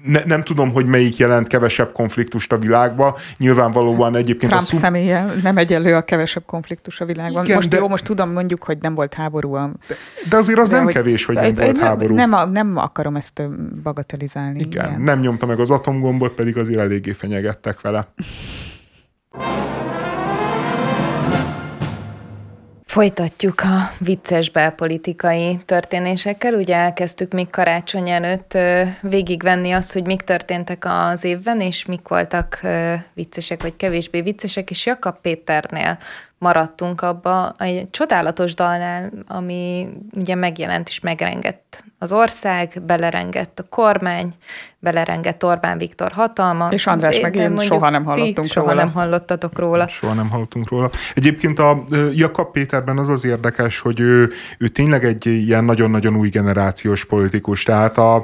[0.03, 3.17] ne, nem tudom, hogy melyik jelent kevesebb konfliktust a világba.
[3.37, 4.79] Nyilvánvalóan egyébként Trump a szum...
[4.79, 7.43] személye nem egyenlő a kevesebb konfliktus a világban.
[7.43, 7.77] Igen, most de...
[7.77, 9.53] jó, most tudom mondjuk, hogy nem volt háború.
[9.53, 9.71] A...
[9.87, 9.95] De,
[10.29, 10.93] de azért az de nem hogy...
[10.93, 12.15] kevés, hogy nem volt nem, háború.
[12.15, 13.41] Nem, nem akarom ezt
[13.83, 14.59] bagatelizálni.
[14.59, 18.07] Igen, igen, nem nyomta meg az atomgombot, pedig azért eléggé fenyegettek vele.
[22.93, 26.53] Folytatjuk a vicces belpolitikai történésekkel.
[26.53, 28.57] Ugye elkezdtük még karácsony előtt
[29.01, 32.61] végigvenni azt, hogy mik történtek az évben, és mik voltak
[33.13, 35.97] viccesek vagy kevésbé viccesek, és Jakab Péternél
[36.43, 44.33] maradtunk abba egy csodálatos dalnál, ami ugye megjelent és megrengett az ország, belerengett a kormány,
[44.79, 46.67] belerengett Orbán Viktor hatalma.
[46.71, 48.83] És András meg én soha nem hallottunk soha róla.
[48.83, 49.87] nem hallottatok róla.
[49.87, 50.89] Soha nem hallottunk róla.
[51.15, 56.29] Egyébként a Jakab Péterben az az érdekes, hogy ő, ő tényleg egy ilyen nagyon-nagyon új
[56.29, 57.63] generációs politikus.
[57.63, 58.23] Tehát a,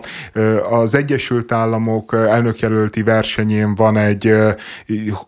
[0.69, 4.33] az Egyesült Államok elnökjelölti versenyén van egy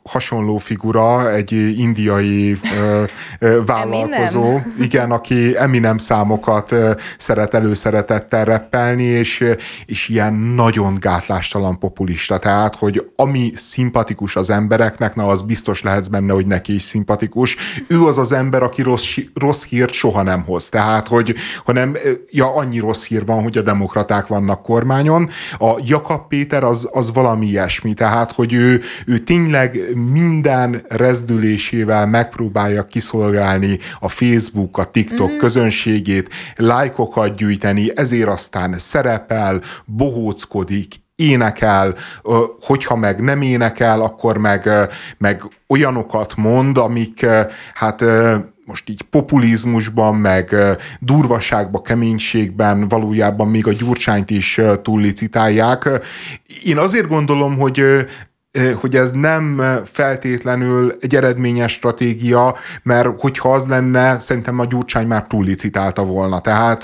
[0.04, 2.58] hasonló figura, egy indiai
[3.66, 4.76] vállalkozó, Eminem.
[4.80, 6.76] igen, aki Eminem számokat
[7.18, 9.44] szeret előszeretettel reppelni, és,
[9.86, 12.38] és ilyen nagyon gátlástalan populista.
[12.38, 17.58] Tehát, hogy ami szimpatikus az embereknek, na az biztos lehetsz benne, hogy neki is szimpatikus.
[17.88, 20.70] Ő az az ember, aki rossz, rossz hírt soha nem hoz.
[20.70, 21.98] Tehát, hogy hanem,
[22.30, 25.30] ja, annyi rossz hír van, hogy a demokraták vannak kormányon.
[25.58, 27.94] A Jakab Péter az, az valami ilyesmi.
[27.94, 29.80] Tehát, hogy ő, ő tényleg
[30.12, 35.38] minden rezdülésével megpróbálja kiszolgálni a Facebook, a TikTok mm-hmm.
[35.38, 41.96] közönségét, lájkokat gyűjteni, ezért aztán szerepel, bohóckodik, énekel,
[42.62, 44.70] hogyha meg nem énekel, akkor meg,
[45.18, 47.26] meg olyanokat mond, amik
[47.74, 48.04] hát
[48.66, 50.56] most így populizmusban, meg
[51.00, 55.90] durvaságban, keménységben valójában még a gyurcsányt is túllicitálják.
[56.64, 57.84] Én azért gondolom, hogy
[58.82, 65.26] hogy ez nem feltétlenül egy eredményes stratégia, mert hogyha az lenne, szerintem a Gyurcsány már
[65.28, 66.40] túllicitálta volna.
[66.40, 66.82] Tehát,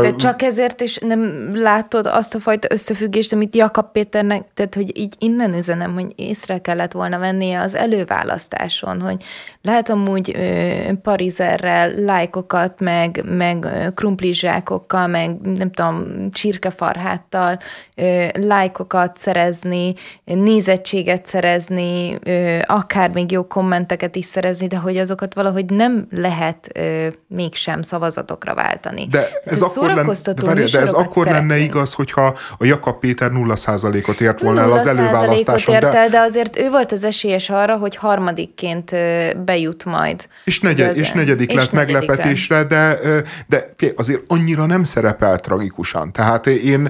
[0.00, 4.98] De csak ezért is nem látod azt a fajta összefüggést, amit Jakab Péternek, tehát hogy
[4.98, 9.16] így innen üzenem, hogy észre kellett volna vennie az előválasztáson, hogy
[9.62, 17.58] lehet amúgy ö, parizerrel lájkokat, meg, meg krumplizsákokkal, meg nem tudom, csirkefarháttal
[17.94, 19.94] ö, lájkokat szerezni,
[20.60, 22.18] nézettséget szerezni,
[22.64, 26.80] akár még jó kommenteket is szerezni, de hogy azokat valahogy nem lehet
[27.28, 29.06] mégsem szavazatokra váltani.
[29.10, 32.98] De ez, ez akkor, lenne, de, várja, de ez akkor lenne igaz, hogyha a Jakab
[32.98, 35.74] Péter 0%-ot ért volna el az előválasztáson.
[35.74, 36.08] Ért el, de...
[36.08, 38.94] de azért ő volt az esélyes arra, hogy harmadikként
[39.44, 40.28] bejut majd.
[40.44, 42.98] És, negyed, és negyedik és lett negyedik meglepetésre, de,
[43.46, 46.12] de azért annyira nem szerepel tragikusan.
[46.12, 46.88] Tehát én,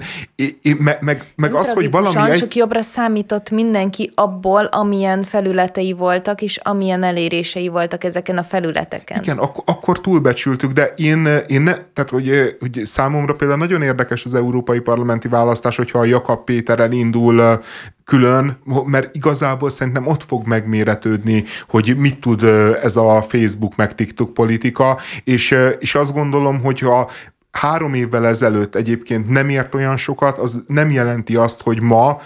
[0.63, 2.31] én meg, meg, meg az, hogy valami...
[2.31, 2.39] Egy...
[2.39, 9.23] csak jobbra számított mindenki abból, amilyen felületei voltak, és amilyen elérései voltak ezeken a felületeken.
[9.23, 14.25] Igen, ak- akkor túlbecsültük, de én, én ne, tehát hogy, hogy számomra például nagyon érdekes
[14.25, 17.61] az európai parlamenti választás, hogyha a Jakab Péter elindul
[18.05, 22.43] külön, mert igazából szerintem ott fog megméretődni, hogy mit tud
[22.83, 27.11] ez a Facebook meg TikTok politika, és, és azt gondolom, hogyha
[27.51, 32.21] három évvel ezelőtt egyébként nem ért olyan sokat, az nem jelenti azt, hogy ma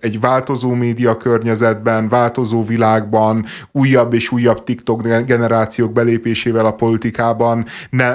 [0.00, 8.14] egy változó média környezetben, változó világban, újabb és újabb TikTok generációk belépésével a politikában ne,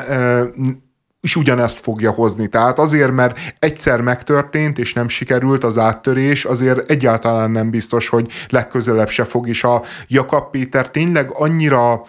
[1.21, 2.47] és ugyanezt fogja hozni.
[2.47, 8.31] Tehát azért, mert egyszer megtörtént, és nem sikerült az áttörés, azért egyáltalán nem biztos, hogy
[8.49, 12.05] legközelebb se fog, is a Jakab Péter tényleg annyira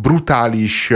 [0.00, 0.92] brutális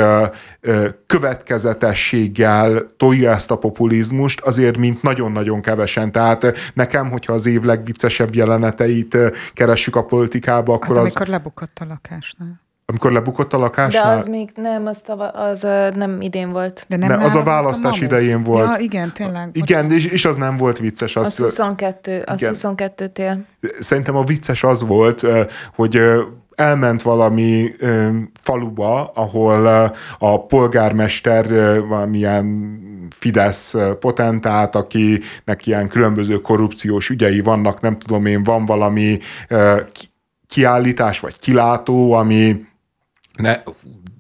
[1.06, 6.12] következetességgel tolja ezt a populizmust, azért, mint nagyon-nagyon kevesen.
[6.12, 9.16] Tehát nekem, hogyha az év legviccesebb jeleneteit
[9.52, 10.96] keressük a politikába, akkor az...
[10.96, 12.62] az amikor lebukott a lakásnál.
[12.86, 14.14] Amikor lebukott a lakásnál?
[14.14, 16.84] De az még nem, az, tava, az nem idén volt.
[16.88, 18.68] De, nem De az a választás a idején volt.
[18.68, 19.50] Ja, igen, tényleg.
[19.52, 21.16] Igen, és, és az nem volt vicces.
[21.16, 22.52] Az, az 22, az igen.
[22.52, 23.44] 22 tél.
[23.80, 25.24] Szerintem a vicces az volt,
[25.74, 26.00] hogy
[26.56, 28.08] elment valami ö,
[28.40, 29.86] faluba, ahol ö,
[30.18, 38.42] a polgármester ö, valamilyen Fidesz potentát, akinek ilyen különböző korrupciós ügyei vannak, nem tudom én,
[38.42, 39.80] van valami ö,
[40.46, 42.66] kiállítás vagy kilátó, ami
[43.36, 43.54] ne,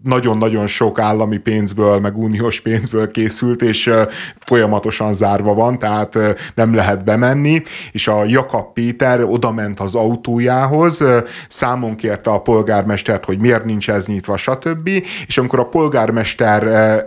[0.04, 3.90] nagyon-nagyon sok állami pénzből, meg uniós pénzből készült, és
[4.36, 6.18] folyamatosan zárva van, tehát
[6.54, 7.62] nem lehet bemenni,
[7.92, 11.04] és a Jakab Péter oda ment az autójához,
[11.48, 14.88] számon kérte a polgármestert, hogy miért nincs ez nyitva, stb.
[15.26, 16.62] És amikor a polgármester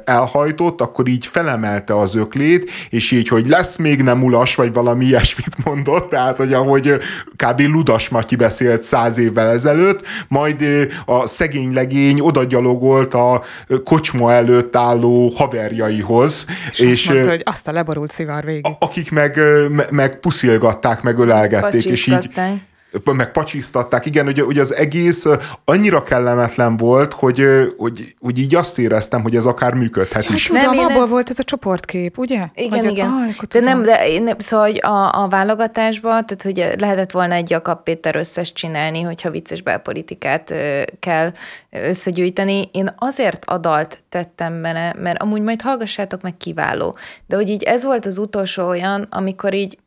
[0.05, 5.05] elhajtott, akkor így felemelte az öklét, és így, hogy lesz még nem ulas, vagy valami
[5.05, 6.93] ilyesmit mondott, tehát, hogy ahogy
[7.35, 7.61] kb.
[7.61, 10.65] Ludas Matyi beszélt száz évvel ezelőtt, majd
[11.05, 12.43] a szegény legény oda
[12.87, 13.43] gyalogol volt a
[13.83, 16.45] kocsma előtt álló haverjaihoz.
[16.69, 18.65] És, és mondta, hogy azt a leborult szivar végig.
[18.79, 19.39] Akik meg,
[19.89, 22.29] meg puszilgatták, meg ölelgették, és így
[23.03, 24.05] meg pacsisztatták.
[24.05, 25.25] Igen, hogy, hogy az egész
[25.65, 27.43] annyira kellemetlen volt, hogy,
[27.77, 30.47] hogy, hogy így azt éreztem, hogy ez akár működhet ja, is.
[30.47, 31.09] Nem, abból ez...
[31.09, 32.47] volt ez a csoportkép, ugye?
[32.55, 33.09] Igen, hogy igen.
[33.09, 37.49] Ah, de nem, de én, szóval hogy a, a válogatásban, tehát hogy lehetett volna egy
[37.49, 41.31] Jakab Péter összes csinálni, hogyha vicces belpolitikát ö, kell
[41.69, 42.69] összegyűjteni.
[42.71, 46.97] Én azért adalt tettem benne, mert amúgy majd hallgassátok meg kiváló.
[47.27, 49.77] De hogy így ez volt az utolsó olyan, amikor így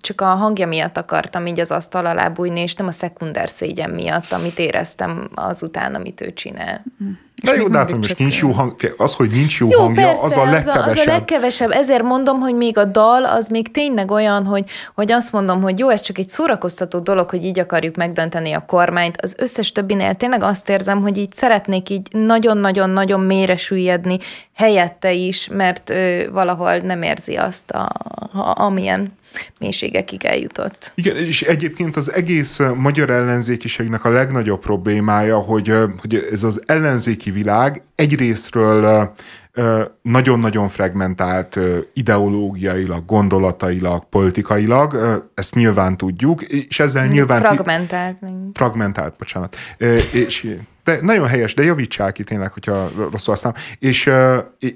[0.00, 3.90] csak a hangja miatt akartam így az asztal alá bújni, és nem a szekunder szégyen
[3.90, 6.84] miatt, amit éreztem azután, amit ő csinál.
[7.42, 10.36] De jó, hát most nincs jó hang, az, hogy nincs jó, jó hangja, persze, az
[10.36, 10.86] a legkevesebb.
[10.86, 14.44] Az a, az a legkevesebb, ezért mondom, hogy még a dal az még tényleg olyan,
[14.44, 18.52] hogy, hogy azt mondom, hogy jó, ez csak egy szórakoztató dolog, hogy így akarjuk megdönteni
[18.52, 19.20] a kormányt.
[19.20, 24.18] Az összes többinél tényleg azt érzem, hogy így szeretnék így nagyon-nagyon-nagyon mélyre süllyedni
[24.54, 27.88] helyette is, mert ő valahol nem érzi azt, a,
[28.32, 29.12] a, amilyen
[29.58, 30.92] mélységekig eljutott.
[30.94, 37.30] Igen, és egyébként az egész magyar ellenzékiségnek a legnagyobb problémája, hogy, hogy ez az ellenzéki
[37.30, 39.12] világ egyrésztről
[40.02, 41.58] nagyon-nagyon fragmentált
[41.92, 47.38] ideológiailag, gondolatailag, politikailag, ezt nyilván tudjuk, és ezzel nyilván...
[47.38, 48.18] Fragmentált.
[48.52, 49.56] Fragmentált, bocsánat.
[50.12, 53.58] És de nagyon helyes, de javítsál ki tényleg, hogyha rosszul használom.
[53.78, 54.10] És,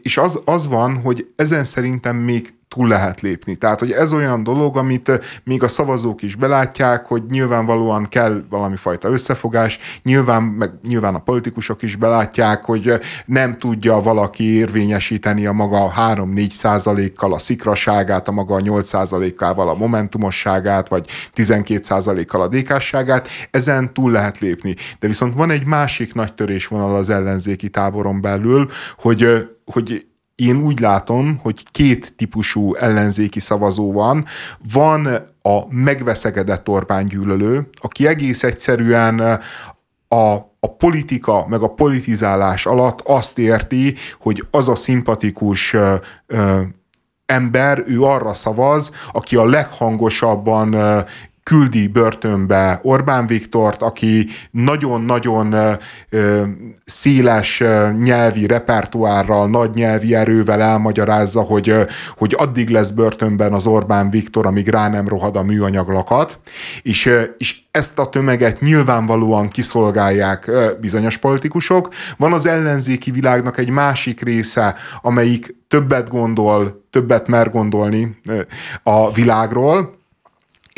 [0.02, 3.54] és az, az van, hogy ezen szerintem még túl lehet lépni.
[3.54, 8.76] Tehát, hogy ez olyan dolog, amit még a szavazók is belátják, hogy nyilvánvalóan kell valami
[8.76, 12.92] fajta összefogás, nyilván, meg nyilván a politikusok is belátják, hogy
[13.24, 19.74] nem tudja valaki érvényesíteni a maga 3-4 százalékkal a szikraságát, a maga 8 százalékával a
[19.74, 24.74] momentumosságát, vagy 12 százalékkal a dékásságát, ezen túl lehet lépni.
[24.98, 30.06] De viszont van egy másik nagy törésvonal az ellenzéki táboron belül, hogy hogy
[30.40, 34.24] én úgy látom, hogy két típusú ellenzéki szavazó van.
[34.72, 35.06] Van
[35.42, 39.40] a megveszegedett Orbán gyűlölő, aki egész egyszerűen
[40.08, 45.94] a, a politika, meg a politizálás alatt azt érti, hogy az a szimpatikus ö,
[46.26, 46.60] ö,
[47.26, 50.76] ember, ő arra szavaz, aki a leghangosabban
[51.48, 55.54] küldi börtönbe Orbán Viktort, aki nagyon-nagyon
[56.84, 57.62] széles
[58.00, 61.74] nyelvi repertoárral, nagy nyelvi erővel elmagyarázza, hogy,
[62.16, 66.40] hogy addig lesz börtönben az Orbán Viktor, amíg rá nem rohad a műanyaglakat,
[66.82, 71.88] és, és ezt a tömeget nyilvánvalóan kiszolgálják bizonyos politikusok.
[72.16, 78.16] Van az ellenzéki világnak egy másik része, amelyik többet gondol, többet mer gondolni
[78.82, 79.97] a világról,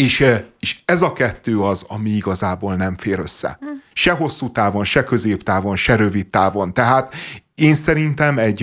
[0.00, 0.26] és,
[0.60, 3.58] és ez a kettő az, ami igazából nem fér össze.
[3.92, 6.74] Se hosszú távon, se középtávon, se rövid távon.
[6.74, 7.14] Tehát
[7.54, 8.62] én szerintem egy,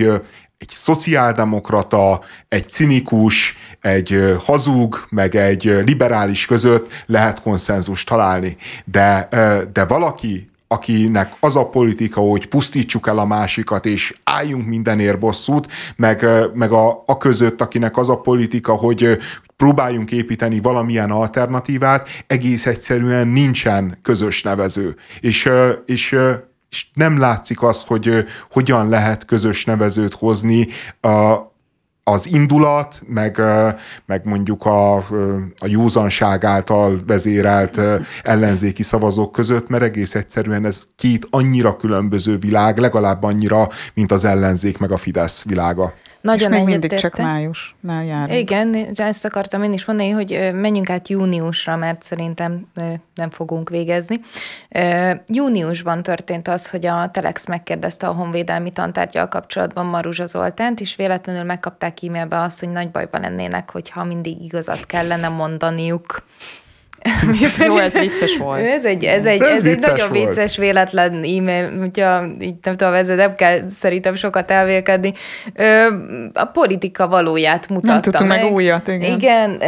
[0.58, 8.56] egy szociáldemokrata, egy cinikus, egy hazug, meg egy liberális között lehet konszenzus találni.
[8.84, 9.28] De,
[9.72, 15.66] de valaki, akinek az a politika, hogy pusztítsuk el a másikat, és álljunk mindenért bosszút,
[15.96, 19.18] meg, meg a, a között, akinek az a politika, hogy
[19.56, 24.96] próbáljunk építeni valamilyen alternatívát, egész egyszerűen nincsen közös nevező.
[25.20, 25.50] És,
[25.86, 26.16] és
[26.70, 30.66] és nem látszik az, hogy hogyan lehet közös nevezőt hozni
[31.00, 31.36] a,
[32.08, 33.40] az indulat, meg,
[34.06, 34.96] meg mondjuk a,
[35.58, 37.80] a józanság által vezérelt
[38.22, 44.24] ellenzéki szavazók között, mert egész egyszerűen ez két annyira különböző világ, legalább annyira, mint az
[44.24, 45.92] ellenzék meg a Fidesz világa.
[46.20, 48.38] Nagyon És még mindig csak májusnál járunk.
[48.38, 52.66] Igen, ezt akartam én is mondani, hogy menjünk át júniusra, mert szerintem
[53.14, 54.16] nem fogunk végezni.
[55.26, 61.42] Júniusban történt az, hogy a Telex megkérdezte a honvédelmi tantárgyal kapcsolatban Maruzsa Zoltánt, és véletlenül
[61.42, 66.22] megkapták e-mailbe azt, hogy nagy bajban lennének, hogyha mindig igazat kellene mondaniuk.
[67.66, 68.66] Jó, ez vicces volt.
[68.66, 70.28] Ez egy, ez egy, Ez ez egy vicces nagyon volt.
[70.28, 75.12] vicces véletlen e-mail, hogyha így nem tudom, ezzel nem kell szerintem sokat elvélkedni.
[76.32, 79.12] A politika valóját mutatta tudtunk meg újat, igen.
[79.12, 79.58] Igen,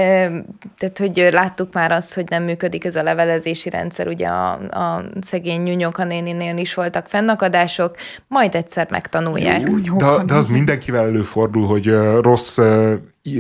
[0.79, 5.05] tehát hogy láttuk már azt, hogy nem működik ez a levelezési rendszer, ugye a, a
[5.21, 7.97] szegény Nyúnyoka néninél is voltak fennakadások,
[8.29, 9.62] majd egyszer megtanulják.
[9.97, 12.59] De, de az mindenkivel előfordul, hogy rossz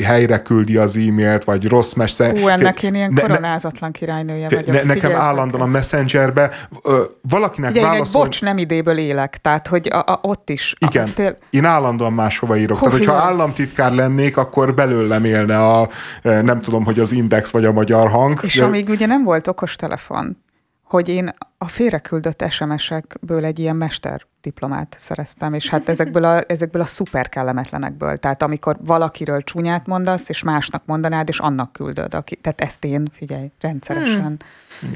[0.04, 2.32] helyre küldi az e-mailt, vagy rossz messze.
[2.32, 4.66] Ú, ennek én ilyen Ne- ne- koronázatlan királynője ne, vagyok.
[4.74, 6.50] nekem Figyeljetek, állandóan a messengerbe
[6.82, 8.22] ö, valakinek Ugye én válaszol...
[8.22, 10.74] bocs nem idéből élek, tehát hogy a, a, ott is.
[10.78, 12.78] Igen, A, tél, én állandóan máshova írok.
[12.78, 13.30] Hova Tehát, hogyha írod?
[13.32, 15.88] államtitkár lennék, akkor belőlem élne a,
[16.22, 18.40] nem tudom, hogy az Index vagy a Magyar Hang.
[18.42, 20.36] és De- amíg ugye nem volt okostelefon,
[20.84, 26.82] hogy én a félreküldött SMS-ekből egy ilyen mester diplomát szereztem, és hát ezekből a, ezekből
[26.82, 28.16] a szuper kellemetlenekből.
[28.16, 32.14] Tehát amikor valakiről csúnyát mondasz, és másnak mondanád, és annak küldöd.
[32.14, 34.36] Aki, tehát ezt én, figyelj, rendszeresen.
[34.80, 34.90] Hmm.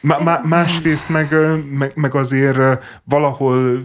[0.00, 1.34] Má- má- másrészt meg,
[1.70, 3.82] meg, meg azért valahol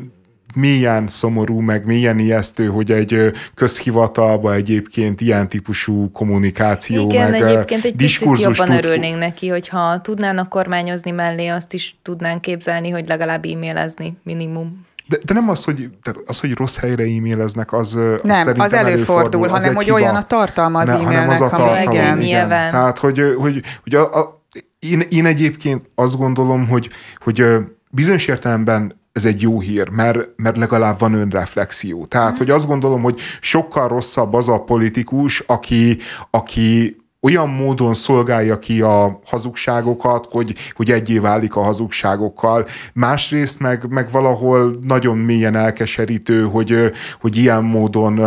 [0.58, 7.84] mélyen szomorú, meg mélyen ijesztő, hogy egy közhivatalba egyébként ilyen típusú kommunikáció, Igen, meg egyébként
[7.86, 13.08] egy diskurzus jobban tud- örülnénk neki, hogyha tudnának kormányozni mellé, azt is tudnánk képzelni, hogy
[13.08, 14.86] legalább e-mailezni minimum.
[15.10, 18.66] De, de nem az, hogy, tehát az, hogy rossz helyre e-maileznek, az, az Nem, szerintem
[18.66, 19.96] az előfordul, az hanem hogy hiba.
[19.96, 22.04] olyan a tartalma az Ne- hanem az a e-mailnek, tartalom, igen.
[22.04, 22.18] igen.
[22.18, 22.72] Nyilván.
[22.72, 24.44] Tehát, hogy, hogy, hogy a, a,
[24.80, 26.90] én, én egyébként azt gondolom, hogy,
[27.24, 27.46] hogy
[27.92, 32.06] bizonyos értelemben ez egy jó hír, mert, mert legalább van önreflexió.
[32.06, 32.38] Tehát, Mhm.
[32.38, 35.98] hogy azt gondolom, hogy sokkal rosszabb az a politikus, aki,
[36.32, 42.66] aki olyan módon szolgálja ki a hazugságokat, hogy, hogy egyé válik a hazugságokkal.
[42.94, 48.20] Másrészt meg, meg valahol nagyon mélyen elkeserítő, hogy, hogy ilyen módon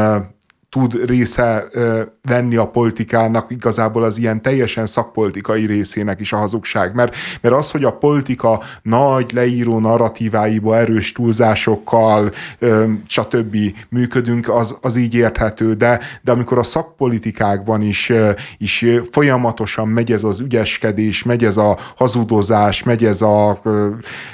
[0.70, 6.94] tud része ö, lenni a politikának, igazából az ilyen teljesen szakpolitikai részének is a hazugság.
[6.94, 13.56] Mert, mert az, hogy a politika nagy leíró narratíváiba erős túlzásokkal, ö, stb.
[13.88, 20.12] működünk, az, az így érthető, de, de amikor a szakpolitikákban is, ö, is folyamatosan megy
[20.12, 23.88] ez az ügyeskedés, megy ez a hazudozás, megy ez a ö,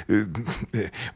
[0.07, 0.17] ö,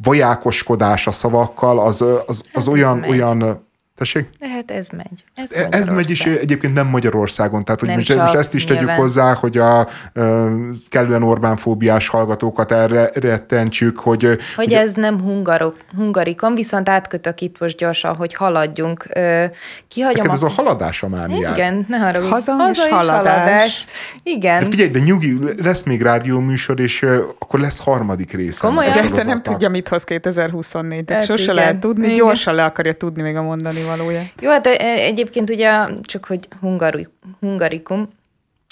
[0.03, 4.29] vajákoskodás a szavakkal, az, az, az Hát olyan, olyan Tessék?
[4.39, 5.23] De hát ez megy.
[5.35, 6.43] Ez, E- Ez megy is Magyarország.
[6.43, 8.97] egyébként nem Magyarországon, tehát hogy Nem most, csak, most ezt is tegyük nyilván.
[8.97, 10.49] hozzá, hogy a ö,
[10.89, 17.59] kellően Orbán fóbiás hallgatókat erre rettentsük, hogy, Hogy ez nem hungarok, hungarikon, viszont átkötök itt
[17.59, 19.05] most gyorsan, hogy haladjunk.
[19.13, 19.43] Ö,
[19.87, 21.57] Kihagyom neked ez a haladás a mániád.
[21.57, 22.31] Igen, ne haragudj.
[22.31, 23.33] Haza és és haladás.
[23.33, 23.85] haladás.
[24.23, 24.59] Igen.
[24.63, 28.67] De figyelj, de nyugi, lesz még rádióműsor, és ö, akkor lesz harmadik része.
[28.67, 28.91] Komolyan?
[28.91, 31.55] a Ez nem tudja, mit hoz 2024, tehát Hát sose igen.
[31.55, 32.17] lehet tudni, Igen.
[32.17, 34.33] gyorsan le akarja tudni még a mondani valóját.
[34.41, 37.07] Jó, hát egyébként ugye csak, hogy hungari,
[37.39, 38.09] hungarikum,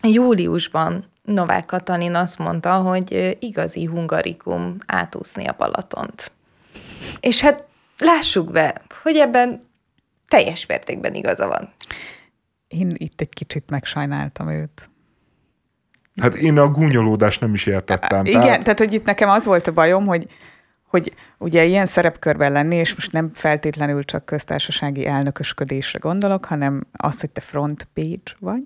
[0.03, 6.31] júliusban Novák Katalin azt mondta, hogy igazi hungarikum átúszni a Balatont.
[7.19, 7.63] És hát
[7.97, 9.67] lássuk be, hogy ebben
[10.27, 11.73] teljes mértékben igaza van.
[12.67, 14.89] Én itt egy kicsit megsajnáltam őt.
[16.21, 18.25] Hát én a gúnyolódást nem is értettem.
[18.25, 20.27] Igen, tehát, tehát hogy itt nekem az volt a bajom, hogy
[20.89, 27.19] hogy ugye ilyen szerepkörben lenni, és most nem feltétlenül csak köztársasági elnökösködésre gondolok, hanem az,
[27.19, 28.63] hogy te front page vagy,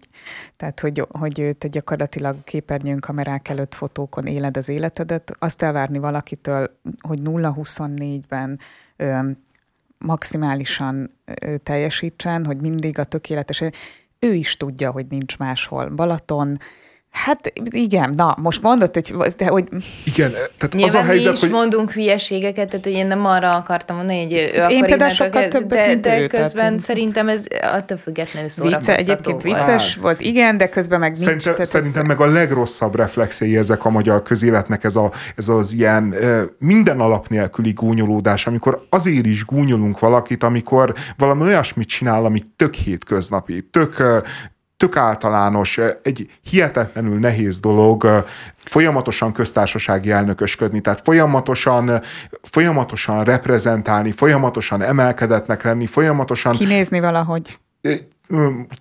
[0.58, 6.80] tehát hogy, hogy te gyakorlatilag képernyőn kamerák előtt fotókon éled az életedet, azt elvárni valakitől,
[7.02, 8.60] hogy 0-24-ben
[8.96, 9.20] ö,
[9.98, 13.64] maximálisan ö, teljesítsen, hogy mindig a tökéletes,
[14.20, 16.58] ő is tudja, hogy nincs máshol Balaton,
[17.14, 19.68] Hát igen, na, most mondod, hogy, de, hogy
[20.06, 23.26] igen, tehát Nyilván az a helyzet, mi is hogy mondunk hülyeségeket, tehát hogy én nem
[23.26, 26.46] arra akartam mondani, hogy ő akkor például innentől sokkal többet, de, mint de ő, tehát
[26.46, 29.58] közben én- szerintem ez attól függetlenül vicce, szórakoztató egyébként volt.
[29.58, 31.24] vicces volt, igen, de közben meg nincs.
[31.24, 35.50] Szerintem, tehát szerintem ez, meg a legrosszabb reflexei ezek a magyar közéletnek, ez, a, ez
[35.50, 36.16] az ilyen
[36.60, 42.74] minden alap nélküli gúnyolódás, amikor azért is gúnyolunk valakit, amikor valami olyasmit csinál, ami tök
[42.74, 44.04] hétköznapi, tök,
[44.84, 48.18] tök általános, ö, egy hihetetlenül nehéz dolog ö,
[48.66, 51.98] folyamatosan köztársasági elnökösködni, tehát folyamatosan, ö,
[52.42, 57.60] folyamatosan reprezentálni, folyamatosan emelkedetnek lenni, folyamatosan kinézni valahogy.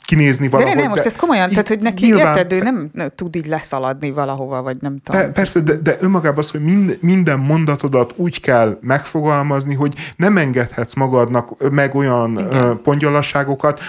[0.05, 0.75] Kinézni valahogy.
[0.75, 4.11] De nem, most ez komolyan, tehát hogy neki nyilván, érted, ő nem tud így leszaladni
[4.11, 5.21] valahova, vagy nem tudom.
[5.21, 10.37] De, persze, de, de önmagában az, hogy mind, minden mondatodat úgy kell megfogalmazni, hogy nem
[10.37, 12.81] engedhetsz magadnak meg olyan Igen.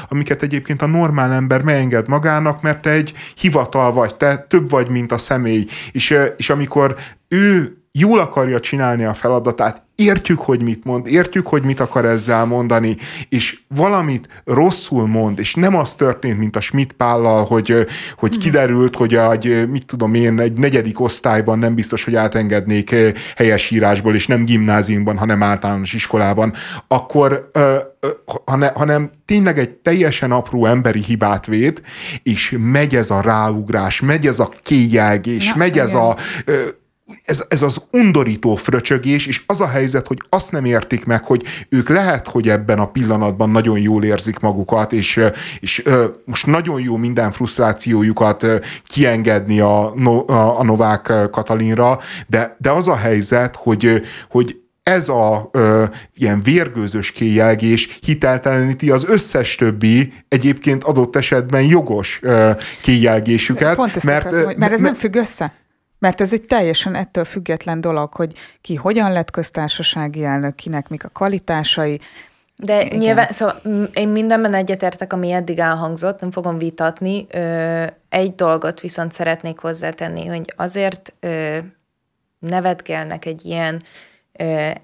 [0.09, 4.89] amiket egyébként a normál ember megenged magának, mert te egy hivatal vagy, te több vagy,
[4.89, 5.65] mint a személy.
[5.91, 6.95] És, és amikor
[7.27, 12.45] ő jól akarja csinálni a feladatát, értjük, hogy mit mond, értjük, hogy mit akar ezzel
[12.45, 12.97] mondani,
[13.29, 17.85] és valamit rosszul mond, és nem az történt, mint a Schmidt Pállal, hogy,
[18.17, 22.95] hogy kiderült, hogy egy, mit tudom én, egy negyedik osztályban nem biztos, hogy átengednék
[23.35, 26.53] helyes írásból, és nem gimnáziumban, hanem általános iskolában,
[26.87, 27.39] akkor
[28.73, 31.81] hanem tényleg egy teljesen apró emberi hibát véd,
[32.23, 36.17] és megy ez a ráugrás, megy ez a kéjelgés, megy ez a
[37.25, 41.43] ez, ez az undorító fröcsögés, és az a helyzet, hogy azt nem értik meg, hogy
[41.69, 45.19] ők lehet, hogy ebben a pillanatban nagyon jól érzik magukat, és,
[45.59, 45.83] és
[46.25, 48.45] most nagyon jó minden frusztrációjukat
[48.85, 49.93] kiengedni a,
[50.25, 55.83] a, a Novák Katalinra, de, de az a helyzet, hogy, hogy ez a ö,
[56.13, 62.51] ilyen vérgőzös kéjelgés hitelteleníti az összes többi egyébként adott esetben jogos ö,
[62.81, 63.75] kéjelgésüket.
[63.75, 65.53] Pont ezt mert, akartam, mert ez nem függ össze.
[66.03, 71.03] Mert ez egy teljesen ettől független dolog, hogy ki hogyan lett köztársasági elnök, kinek mik
[71.03, 71.99] a kvalitásai.
[72.55, 72.97] De Igen.
[72.97, 73.61] nyilván, szóval
[73.93, 77.27] én mindenben egyetértek, ami eddig elhangzott, nem fogom vitatni.
[78.09, 81.13] Egy dolgot viszont szeretnék hozzátenni, hogy azért
[82.39, 83.81] nevetgelnek egy ilyen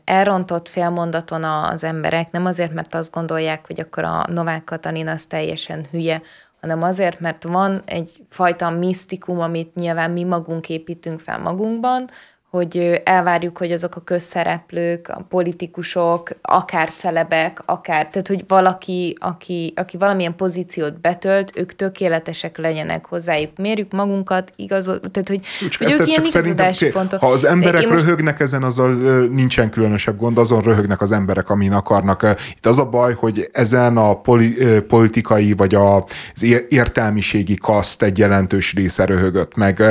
[0.04, 5.26] elrontott félmondaton az emberek, nem azért, mert azt gondolják, hogy akkor a Novák Katalin az
[5.26, 6.22] teljesen hülye,
[6.62, 12.10] hanem azért, mert van egy fajta misztikum, amit nyilván mi magunk építünk fel magunkban,
[12.50, 19.74] hogy elvárjuk, hogy azok a közszereplők, a politikusok, akár celebek, akár, tehát hogy valaki, aki,
[19.76, 23.58] aki valamilyen pozíciót betölt, ők tökéletesek legyenek hozzájuk.
[23.58, 27.20] Mérjük magunkat, igazol, tehát hogy, Csak hogy ők ilyen szerintem, pontok.
[27.20, 28.02] Ha az emberek most...
[28.02, 28.94] röhögnek ezen, azzal
[29.28, 32.36] nincsen különösebb gond, azon röhögnek az emberek, amin akarnak.
[32.56, 34.56] Itt az a baj, hogy ezen a poli,
[34.88, 39.84] politikai vagy az értelmiségi kaszt egy jelentős része röhögött, meg,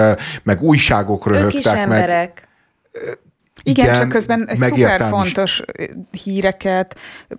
[0.42, 1.54] meg újságok röhögtek.
[1.54, 2.08] Ők is emberek.
[2.08, 2.46] Meg,
[3.68, 5.62] igen, igen, csak közben szuper fontos
[6.24, 6.98] híreket,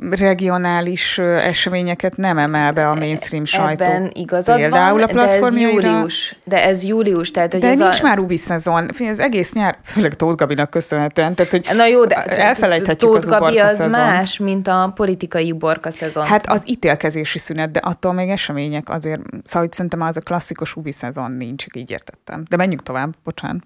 [0.09, 3.83] regionális eseményeket nem emel be a mainstream sajtó.
[3.83, 6.35] Ebben igazad Például van, a de ez július.
[6.43, 7.31] De ez július.
[7.31, 8.03] Tehát, hogy de ez nincs a...
[8.03, 8.89] már ubi szezon.
[9.09, 11.35] Az egész nyár, főleg Tóth Gabinak köszönhetően.
[11.35, 13.89] Tehát, hogy Na jó, de elfelejthetjük Tóth Gabi az szezon.
[13.89, 16.25] más, mint a politikai uborka szezon.
[16.25, 20.75] Hát az ítélkezési szünet, de attól még események azért, szóval hogy szerintem az a klasszikus
[20.75, 22.43] ubi szezon nincs, így értettem.
[22.49, 23.63] De menjünk tovább, bocsánat.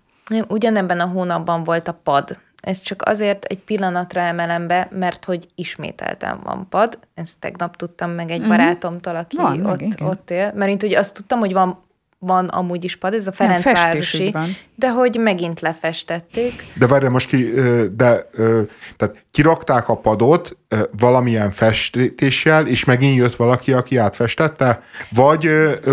[0.47, 2.37] Ugyanebben a hónapban volt a pad.
[2.61, 6.99] Ez csak azért egy pillanatra emelem be, mert hogy ismételtem van pad.
[7.13, 8.49] Ezt tegnap tudtam meg egy mm-hmm.
[8.49, 10.51] barátomtól, aki van, ott, meg, ott él.
[10.55, 11.82] Mert úgy azt tudtam, hogy van
[12.25, 14.35] van amúgy is pad, ez a Ferencvárosi,
[14.75, 16.63] de hogy megint lefestették.
[16.73, 17.49] De várj, most ki,
[17.95, 18.29] de
[18.97, 20.57] tehát kirakták a padot
[20.99, 24.81] valamilyen festéssel, és megint jött valaki, aki átfestette?
[25.11, 25.49] Vagy,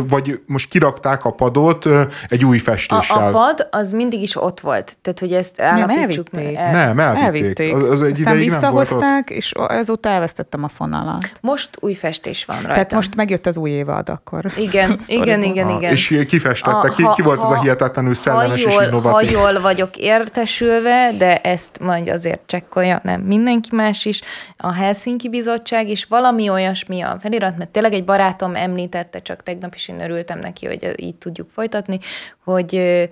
[0.08, 1.88] vagy most kirakták a padot
[2.28, 3.16] egy új festéssel?
[3.16, 6.54] A, a pad az mindig is ott volt, tehát hogy ezt állapítsuk meg.
[6.54, 6.72] El...
[6.72, 7.24] Nem, elvitték.
[7.24, 7.74] elvitték.
[7.74, 11.32] Az, az egy Aztán visszahozták, és ezóta elvesztettem a fonalat.
[11.40, 12.72] Most új festés van rajta.
[12.72, 14.52] Tehát most megjött az új évad akkor.
[14.56, 15.92] Igen, igen, igen, igen.
[15.92, 19.32] És kifestette, a, ki, ki volt ha, az a hihetetlenül szellemes jól, és innovatív?
[19.32, 24.20] Ha jól vagyok értesülve, de ezt majd azért csekkolja, nem mindenki más is,
[24.56, 29.74] a Helsinki Bizottság, és valami olyasmi a felirat, mert tényleg egy barátom említette, csak tegnap
[29.74, 31.98] is én örültem neki, hogy így tudjuk folytatni,
[32.44, 33.08] hogy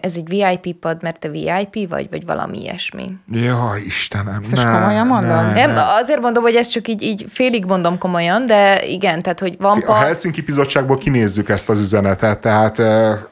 [0.00, 3.16] ez egy VIP pad, mert te VIP vagy, vagy valami ilyesmi.
[3.30, 5.46] Jaj, Istenem, Ezt ne, komolyan mondom?
[5.46, 9.40] Ne, nem, azért mondom, hogy ezt csak így, így félig mondom komolyan, de igen, tehát,
[9.40, 9.88] hogy van pad...
[9.88, 12.82] A Helsinki Bizottságból kinézzük ezt az üzenetet, tehát...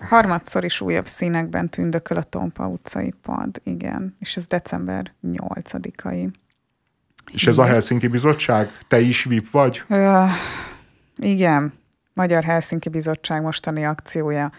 [0.08, 6.28] Harmadszor is újabb színekben tündököl a Tompa utcai pad, igen, és ez december 8-ai.
[7.32, 7.66] És ez igen.
[7.66, 8.70] a Helsinki Bizottság?
[8.88, 9.82] Te is VIP vagy?
[9.88, 10.24] Ö,
[11.16, 11.72] igen,
[12.12, 14.50] Magyar Helsinki Bizottság mostani akciója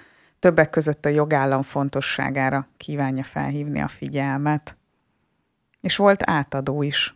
[0.46, 4.78] többek között a jogállam fontosságára kívánja felhívni a figyelmet.
[5.82, 7.16] És volt átadó is,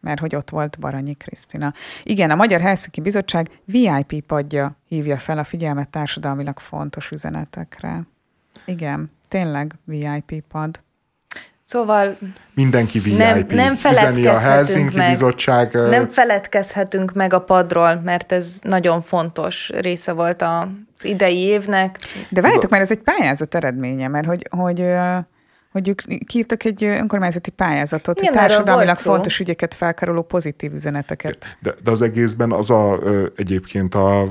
[0.00, 1.72] mert hogy ott volt Baranyi Krisztina.
[2.02, 8.06] Igen, a Magyar Helsinki Bizottság VIP padja hívja fel a figyelmet társadalmilag fontos üzenetekre.
[8.64, 10.80] Igen, tényleg VIP pad.
[11.66, 12.18] Szóval
[12.54, 13.16] mindenki VIP.
[13.16, 15.72] Nem, nem feledkezhetünk a Helsinki meg, Bizottság.
[15.72, 21.98] Nem feledkezhetünk meg a padról, mert ez nagyon fontos része volt az idei évnek.
[22.28, 24.84] De várjátok, mert ez egy pályázat eredménye, mert hogy, hogy,
[25.72, 31.56] hogy ők kiírtak egy önkormányzati pályázatot, Igen, társadalmilag fontos ügyeket felkaroló pozitív üzeneteket.
[31.62, 32.98] De, de az egészben az a
[33.36, 34.24] egyébként a,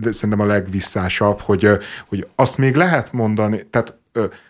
[0.00, 1.68] de szerintem a legvisszásabb, hogy,
[2.08, 3.96] hogy azt még lehet mondani, tehát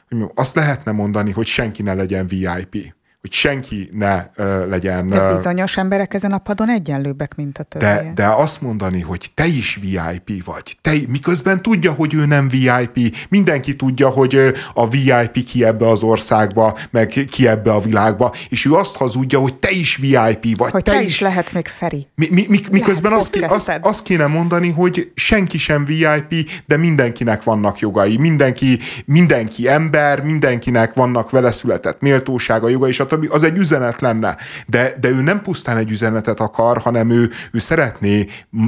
[0.09, 5.08] hogy azt lehetne mondani, hogy senki ne legyen VIP hogy senki ne ö, legyen...
[5.08, 8.14] De bizonyos emberek ezen a padon egyenlőbbek, mint a de, többiek.
[8.14, 13.16] de azt mondani, hogy te is VIP vagy, te, miközben tudja, hogy ő nem VIP,
[13.28, 18.64] mindenki tudja, hogy a VIP ki ebbe az országba, meg ki ebbe a világba, és
[18.64, 22.06] ő azt hazudja, hogy te is VIP vagy, hogy te, te is lehetsz még Feri.
[22.14, 26.76] Mi, mi, mi, miközben azt, ké- azt, azt kéne mondani, hogy senki sem VIP, de
[26.76, 28.16] mindenkinek vannak jogai.
[28.16, 33.26] Mindenki, mindenki ember, mindenkinek vannak vele született méltósága, joga, és a többi.
[33.26, 34.36] Az egy üzenet lenne.
[34.66, 38.26] De, de ő nem pusztán egy üzenetet akar, hanem ő, ő szeretné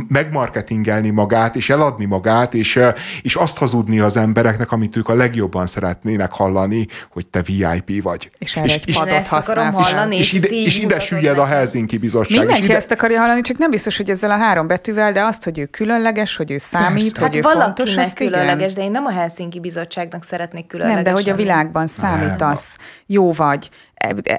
[0.08, 5.14] megmarketingelni magát, és eladni magát, és, eh, és azt hazudni az embereknek, amit ők a
[5.14, 8.30] legjobban szeretnének hallani, hogy te VIP vagy.
[8.38, 9.94] És erre egy és, padot ezt akarom használ.
[9.94, 11.48] hallani, és, és ide, és ide süllyed a.
[11.50, 12.38] Helsinki Bizottság.
[12.38, 15.44] Mindenki ide, ezt akarja hallani, csak nem biztos, hogy ezzel a három betűvel, de azt,
[15.44, 17.20] hogy ő különleges, hogy ő számít, Persze.
[17.20, 18.10] hogy Hát ő fontos, igen.
[18.14, 21.02] különleges, de én nem a Helsinki Bizottságnak szeretnék különleges.
[21.02, 23.70] Nem, de hogy a világban számítasz, jó vagy,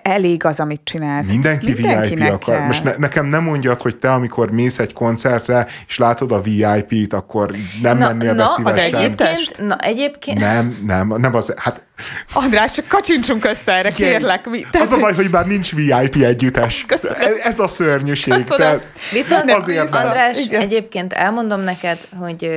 [0.04, 1.28] elég az, amit csinálsz.
[1.28, 2.38] Mindenki VIP akar.
[2.38, 2.66] kell.
[2.66, 7.14] Most ne, nekem nem mondjad, hogy te, amikor mész egy koncertre, és látod a VIP-t,
[7.14, 8.96] akkor nem na, mennél be na, az szívesen.
[8.96, 11.84] egyébként, na, egyébként, Nem, nem, nem az, hát
[12.34, 14.10] András, csak kacsincsunk össze erre, igen.
[14.10, 14.50] kérlek.
[14.50, 14.66] Mi?
[14.72, 16.84] Az a baj, hogy már nincs VIP együttes.
[16.88, 17.22] Köszönöm.
[17.22, 18.34] Ez, ez a szörnyűség.
[18.34, 18.58] Köszönöm.
[18.58, 18.82] Tehát
[19.12, 19.96] Viszont azért.
[19.96, 20.62] András, Igen.
[20.62, 22.50] egyébként elmondom neked, hogy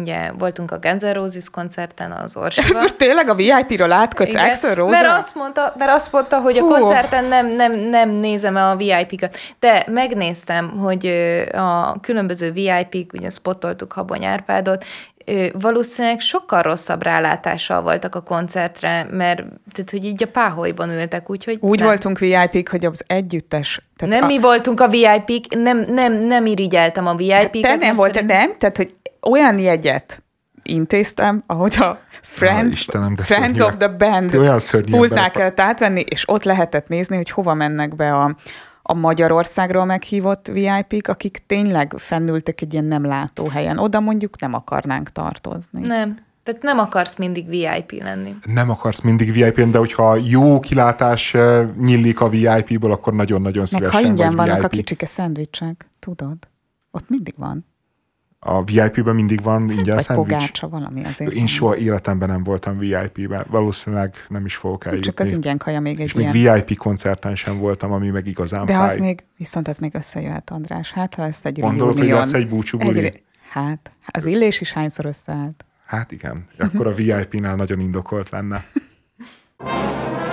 [0.00, 2.80] ugye voltunk a Guns N' Roses koncerten az Ez Orsiban.
[2.80, 5.00] most tényleg a VIP-ról átkötsz Axel Rose?
[5.00, 6.68] mert azt, mondta, mert azt mondta, hogy a Hú.
[6.68, 9.36] koncerten nem, nem, nem nézem a VIP-kat.
[9.60, 11.06] De megnéztem, hogy
[11.52, 14.84] a különböző VIP-k, ugye spotoltuk Habony Árpádot,
[15.52, 19.36] valószínűleg sokkal rosszabb rálátással voltak a koncertre, mert
[19.72, 21.86] tehát, hogy így a páholyban ültek, úgyhogy Úgy nem.
[21.86, 23.80] voltunk VIP-k, hogy az együttes...
[23.96, 27.62] Tehát Nem a, mi voltunk a VIP-k, nem, nem, nem irigyeltem a VIP-ket.
[27.62, 28.50] te nem volt, szerint- nem?
[28.58, 30.22] Tehát, hogy olyan jegyet
[30.62, 34.36] intéztem, ahogy a Friends, Istenem, de Friends of the Band
[34.90, 38.36] pultnál kellett átvenni, és ott lehetett nézni, hogy hova mennek be a,
[38.90, 43.78] a Magyarországról meghívott VIP-k, akik tényleg fennültek egy ilyen nem látó helyen.
[43.78, 45.86] Oda mondjuk nem akarnánk tartozni.
[45.86, 46.18] Nem.
[46.42, 48.36] Tehát nem akarsz mindig VIP lenni.
[48.46, 53.66] nem akarsz mindig VIP-n, de hogyha jó kilátás eh, nyílik a VIP-ból, akkor nagyon-nagyon Meg
[53.66, 54.64] szívesen ha ingyen vagy vannak VIP.
[54.64, 56.36] a kicsike szendvicsek, tudod?
[56.90, 57.66] Ott mindig van.
[58.50, 60.28] A VIP-ben mindig van ingyen Vagy szendvics.
[60.36, 61.32] pogácsa, valami azért.
[61.32, 63.44] Én soha életemben nem voltam VIP-ben.
[63.50, 65.06] Valószínűleg nem is fogok eljutni.
[65.06, 66.32] Csak az ingyen kaja még egy És ilyen.
[66.32, 68.88] még VIP koncerten sem voltam, ami meg igazán De fáj.
[68.88, 70.92] az még, viszont az még összejöhet, András.
[70.92, 72.18] Hát, ha lesz egy Gondolod, hogy reunion.
[72.20, 73.04] lesz egy búcsúbuli?
[73.04, 75.64] Egy- Hát, az illés is hányszor összeállt.
[75.86, 78.64] Hát igen, akkor a VIP-nál nagyon indokolt lenne.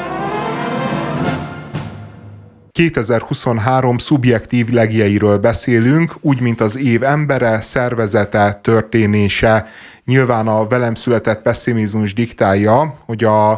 [2.76, 9.68] 2023 szubjektív legjeiről beszélünk, úgy, mint az év embere, szervezete, történése.
[10.06, 13.52] Nyilván a velem született pessimizmus diktálja, hogy a,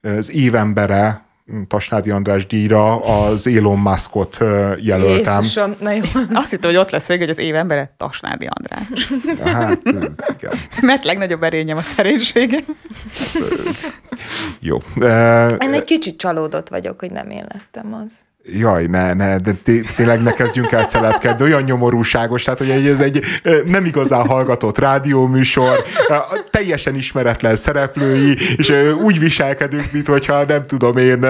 [0.00, 1.24] az év embere,
[1.68, 4.38] Tasnádi András díjra az Elon Muskot
[4.80, 5.34] jelöltem.
[5.34, 6.02] Jézusom, na jó.
[6.32, 9.12] Azt hittem, hogy ott lesz végig, hogy az év embere Tasnádi András.
[9.52, 10.52] Hát, igen.
[10.80, 12.64] Mert legnagyobb erényem a szerénységem.
[14.60, 14.76] Jó.
[15.58, 18.12] Én egy kicsit csalódott vagyok, hogy nem én lettem az.
[18.52, 23.00] Jaj, ne, ne, de té- tényleg ne kezdjünk el celepkedni, olyan nyomorúságos, tehát hogy ez
[23.00, 23.24] egy
[23.64, 25.84] nem igazán hallgatott rádióműsor,
[26.50, 28.72] teljesen ismeretlen szereplői, és
[29.02, 31.26] úgy viselkedünk, mintha nem tudom én,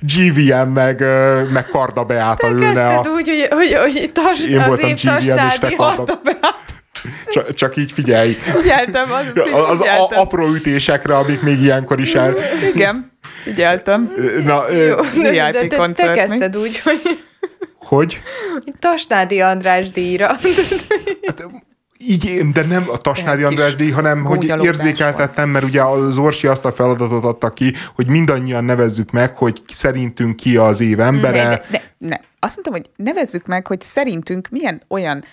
[0.00, 1.04] GVM meg,
[1.52, 2.86] meg Karda Beáta ülne.
[2.86, 6.20] A, úgy, hogy, hogy, hogy tas, Én voltam GVM, és te Karda.
[7.28, 8.32] Csak, csak így figyelj.
[8.32, 10.20] Figyeltem, az, Az a, figyeltem.
[10.20, 12.34] apró ütésekre, amik még ilyenkor is el...
[12.74, 14.12] Igen, figyeltem.
[14.44, 17.00] Na, Jó, de, de, de te kezdted úgy, hogy
[17.90, 18.22] hogy?
[18.78, 20.30] Tasnádi András díjra.
[21.98, 26.46] Így, én, de nem a Tasnádi András díj, hanem hogy érzékeltettem, mert ugye az Orsi
[26.46, 31.42] azt a feladatot adta ki, hogy mindannyian nevezzük meg, hogy szerintünk ki az év embere.
[31.42, 32.16] Ne, ne, ne.
[32.38, 35.24] Azt mondtam, hogy nevezzük meg, hogy szerintünk milyen olyan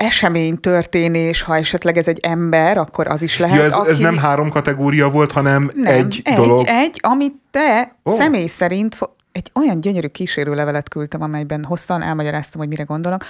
[0.00, 3.56] esemény, történés, ha esetleg ez egy ember, akkor az is lehet.
[3.56, 6.66] Ja, ez, ez aki- nem három kategória volt, hanem nem, egy, egy dolog.
[6.66, 8.14] Egy, amit te oh.
[8.14, 8.98] személy szerint
[9.32, 13.24] egy olyan gyönyörű kísérőlevelet küldtem, amelyben hosszan elmagyaráztam, hogy mire gondolok,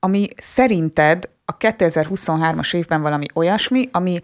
[0.00, 4.20] ami szerinted a 2023-as évben valami olyasmi, ami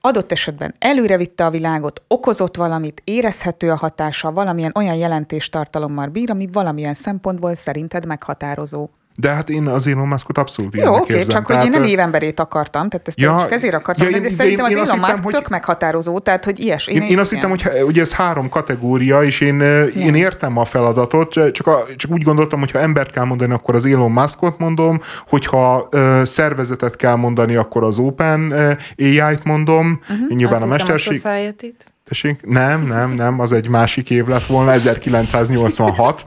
[0.00, 6.30] adott esetben előre vitte a világot, okozott valamit, érezhető a hatása, valamilyen olyan jelentéstartalommal bír,
[6.30, 8.88] ami valamilyen szempontból szerinted meghatározó.
[9.20, 11.88] De hát én az Elon Muskot abszolút Jó, oké, okay, csak tehát, hogy én nem
[11.88, 15.00] évemberét akartam, tehát ezt ja, csak ezért akartam, ja, én, de szerintem én, az Elon
[15.00, 16.86] Musk hogy, tök meghatározó, tehát hogy ilyes.
[16.86, 19.60] Én, én, én azt hittem, hogy, hogy ez három kategória, és én,
[19.96, 23.74] én értem a feladatot, csak, a, csak úgy gondoltam, hogy ha embert kell mondani, akkor
[23.74, 28.52] az Elon Muskot mondom, hogyha uh, szervezetet kell mondani, akkor az Open
[28.98, 30.36] AI-t mondom, uh-huh.
[30.36, 31.20] nyilván a mesterség.
[31.24, 32.46] A Tessék?
[32.46, 36.24] Nem, nem, nem, az egy másik év lett volna, 1986.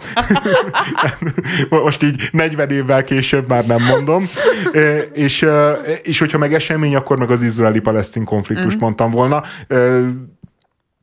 [1.69, 4.25] Most így 40 évvel később már nem mondom.
[5.13, 5.45] És,
[6.03, 8.79] és hogyha meg esemény, akkor meg az izraeli-palesztin konfliktust mm.
[8.79, 9.43] mondtam volna.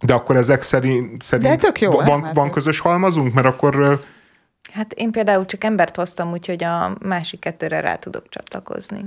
[0.00, 3.34] De akkor ezek szerint, szerint De tök jó, van, van közös halmazunk?
[3.34, 4.04] Mert akkor...
[4.72, 9.04] Hát én például csak embert hoztam, úgyhogy a másik kettőre rá tudok csatlakozni.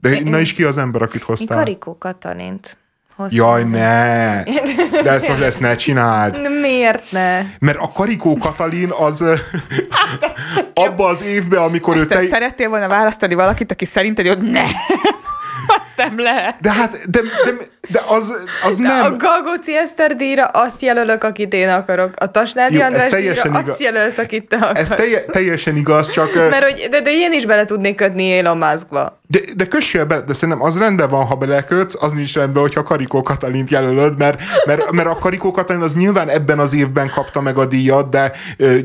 [0.00, 1.58] De én, na is ki az ember, akit hoztál?
[1.58, 2.78] Én Karikó Katalint.
[3.28, 4.42] Jaj, ne!
[5.02, 6.40] De ezt most ezt ne csináld.
[6.60, 7.42] Miért ne?
[7.58, 9.24] Mert a Karikó Katalin az
[10.74, 12.08] abba az évben, amikor ezt ő...
[12.14, 12.26] Te...
[12.26, 14.62] Szerettél volna választani valakit, aki szerinted, hogy ne!
[15.82, 16.56] azt nem lehet.
[16.60, 17.52] De hát, de, de,
[17.88, 18.34] de az,
[18.64, 19.12] az de nem.
[19.12, 22.14] A Galgóci Eszter díjra azt jelölök, akit én akarok.
[22.16, 23.68] A Tasnádi Jó, András díjra igaz.
[23.68, 24.80] azt jelölsz, akit te akarsz.
[24.80, 26.34] Ez telje, teljesen igaz, csak...
[26.34, 29.18] Mert hogy, de, de én is bele tudnék kötni Elon Muskba.
[29.26, 32.82] De, de kössél be, de szerintem az rendben van, ha belekötsz, az nincs rendben, hogyha
[32.82, 37.40] Karikó Katalint jelölöd, mert, mert, mert a Karikó Katalin az nyilván ebben az évben kapta
[37.40, 38.32] meg a díjat, de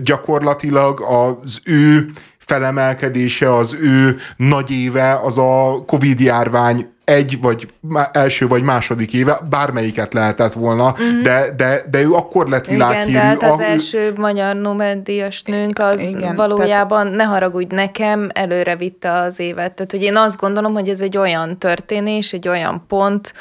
[0.04, 2.10] gyakorlatilag az ő
[2.46, 7.74] felemelkedése, az ő nagy éve, az a Covid járvány egy vagy
[8.12, 11.22] első vagy második éve, bármelyiket lehetett volna, mm-hmm.
[11.22, 13.10] de, de, de ő akkor lett világhírű.
[13.10, 17.18] Igen, tehát az a, első magyar Nobel-díjas nőnk az igen, valójában, tehát...
[17.18, 19.74] ne haragudj nekem, előre vitte az évet.
[19.74, 23.34] Tehát, hogy én azt gondolom, hogy ez egy olyan történés, egy olyan pont,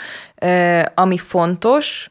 [0.95, 2.11] ami fontos,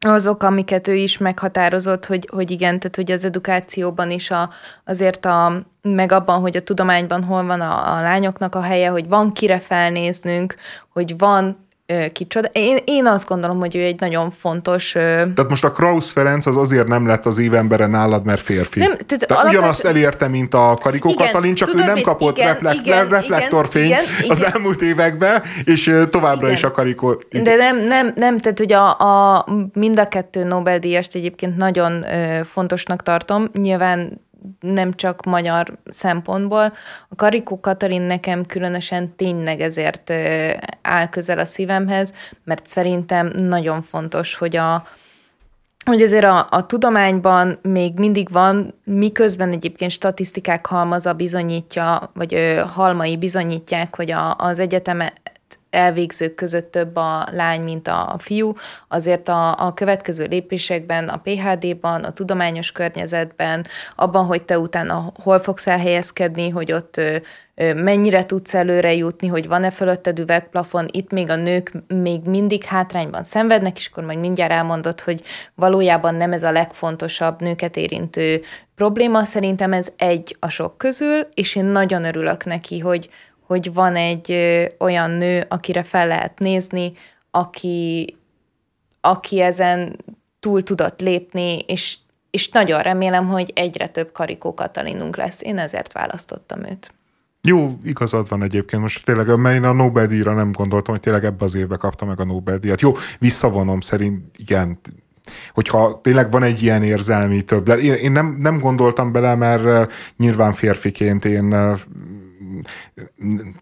[0.00, 4.50] azok, amiket ő is meghatározott, hogy, hogy igen, tehát hogy az edukációban is a,
[4.84, 9.08] azért a, meg abban, hogy a tudományban hol van a, a lányoknak a helye, hogy
[9.08, 10.54] van kire felnéznünk,
[10.92, 11.65] hogy van
[12.12, 12.48] kicsoda.
[12.52, 14.92] Én, én azt gondolom, hogy ő egy nagyon fontos...
[14.92, 18.78] Tehát most a Krausz Ferenc az azért nem lett az évembere nálad, mert férfi.
[18.78, 19.62] Nem, tehát tehát alapvetően...
[19.62, 23.08] ugyanazt elérte, mint a Karikó igen, Katalin, csak tudod, ő nem kapott igen, reflekt, igen,
[23.08, 26.56] reflektorfényt igen, igen, az elmúlt években, és továbbra igen.
[26.56, 27.20] is a Karikó...
[27.28, 27.44] Igen.
[27.44, 32.04] De nem, nem, nem, tehát hogy a, a mind a kettő Nobel-díjast egyébként nagyon
[32.44, 33.48] fontosnak tartom.
[33.52, 34.25] Nyilván
[34.60, 36.72] nem csak magyar szempontból.
[37.08, 40.12] A Karikó Katalin nekem különösen tényleg ezért
[40.82, 42.12] áll közel a szívemhez,
[42.44, 44.86] mert szerintem nagyon fontos, hogy a,
[45.84, 52.62] hogy azért a, a tudományban még mindig van, miközben egyébként statisztikák halmaza bizonyítja, vagy ö,
[52.66, 55.12] halmai bizonyítják, hogy a, az egyeteme,
[55.76, 58.52] elvégzők között több a lány, mint a fiú,
[58.88, 63.64] azért a, a következő lépésekben, a PHD-ban, a tudományos környezetben,
[63.96, 67.00] abban, hogy te utána hol fogsz elhelyezkedni, hogy ott
[67.74, 73.24] mennyire tudsz előre jutni, hogy van-e fölötted üvegplafon, itt még a nők még mindig hátrányban
[73.24, 75.22] szenvednek, és akkor majd mindjárt elmondod, hogy
[75.54, 78.40] valójában nem ez a legfontosabb nőket érintő
[78.74, 83.08] probléma, szerintem ez egy a sok közül, és én nagyon örülök neki, hogy,
[83.46, 84.36] hogy van egy
[84.78, 86.92] olyan nő, akire fel lehet nézni,
[87.30, 88.16] aki,
[89.00, 89.96] aki ezen
[90.40, 91.96] túl tudott lépni, és,
[92.30, 95.42] és nagyon remélem, hogy egyre több Karikó Katalinunk lesz.
[95.42, 96.94] Én ezért választottam őt.
[97.42, 98.82] Jó, igazad van egyébként.
[98.82, 102.20] Most tényleg, mert én a Nobel-díjra nem gondoltam, hogy tényleg ebbe az évbe kapta meg
[102.20, 102.80] a Nobel-díjat.
[102.80, 104.78] Jó, visszavonom szerint, igen,
[105.54, 107.78] hogyha tényleg van egy ilyen érzelmi többlet.
[107.78, 111.76] Én, én nem, nem gondoltam bele, mert nyilván férfiként én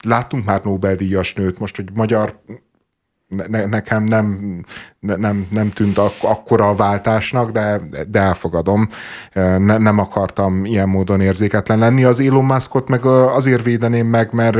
[0.05, 2.43] láttunk már Nobel-díjas nőt, most, hogy magyar
[3.27, 4.59] ne, nekem nem,
[5.01, 8.89] nem, nem tűnt ak- akkora a váltásnak, de, de elfogadom.
[9.33, 12.05] Ne, nem akartam ilyen módon érzéketlen lenni.
[12.05, 14.57] Az Elon Muskot meg azért védeném meg, mert,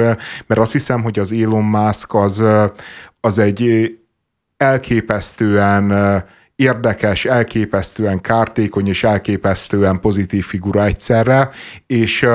[0.47, 2.43] mert azt hiszem, hogy az Elon Musk az,
[3.21, 3.89] az egy
[4.57, 5.93] elképesztően
[6.57, 11.51] érdekes, elképesztően kártékony és elképesztően pozitív figura egyszerre,
[11.87, 12.27] és,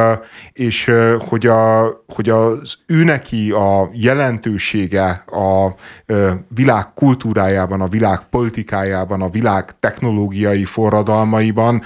[0.53, 5.75] és hogy, a, hogy az ő neki a jelentősége a
[6.47, 11.81] világ kultúrájában, a világ politikájában, a világ technológiai forradalmaiban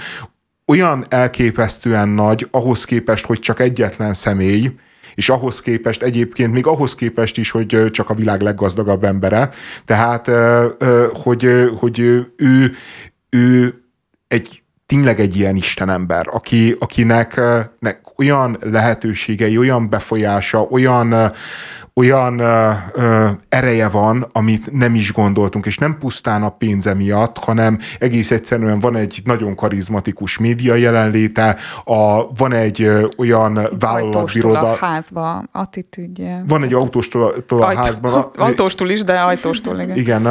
[0.66, 4.72] olyan elképesztően nagy ahhoz képest, hogy csak egyetlen személy,
[5.14, 9.50] és ahhoz képest egyébként, még ahhoz képest is, hogy csak a világ leggazdagabb embere,
[9.84, 10.30] tehát,
[11.12, 11.98] hogy, hogy
[12.36, 12.74] ő,
[13.30, 13.74] ő
[14.28, 17.40] egy tényleg egy ilyen istenember, aki, akinek
[17.78, 21.32] nek olyan lehetőségei, olyan befolyása, olyan,
[21.96, 27.38] olyan ö, ö, ereje van, amit nem is gondoltunk, és nem pusztán a pénze miatt,
[27.38, 34.60] hanem egész egyszerűen van egy nagyon karizmatikus média jelenléte, a, van egy ö, olyan vállalatbiroda.
[34.60, 36.44] a házba attitűdje.
[36.48, 38.30] Van egy autóstól a, a házban.
[38.36, 39.96] Autóstól is, de ajtóstól, igen.
[39.96, 40.26] Igen,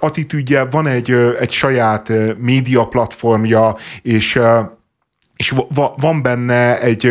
[0.00, 1.10] attitűdje, van egy,
[1.40, 4.40] egy saját média platformja, és
[5.36, 5.54] és
[5.96, 7.06] van benne egy,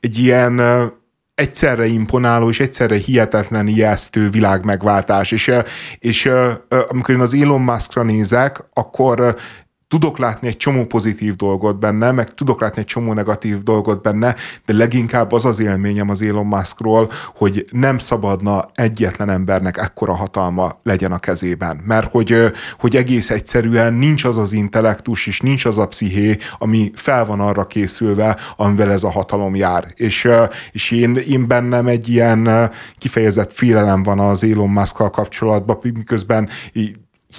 [0.00, 0.60] egy ilyen
[1.34, 5.30] egyszerre imponáló és egyszerre hihetetlen ijesztő világmegváltás.
[5.30, 5.52] És,
[5.98, 6.30] és
[6.86, 9.36] amikor én az Elon Muskra nézek, akkor
[9.92, 14.34] tudok látni egy csomó pozitív dolgot benne, meg tudok látni egy csomó negatív dolgot benne,
[14.66, 20.76] de leginkább az az élményem az Elon Muskról, hogy nem szabadna egyetlen embernek ekkora hatalma
[20.82, 21.80] legyen a kezében.
[21.86, 26.90] Mert hogy, hogy egész egyszerűen nincs az az intellektus, és nincs az a psziché, ami
[26.94, 29.86] fel van arra készülve, amivel ez a hatalom jár.
[29.94, 30.28] És,
[30.70, 36.48] és én, én bennem egy ilyen kifejezett félelem van az Elon Musk-kal kapcsolatban, miközben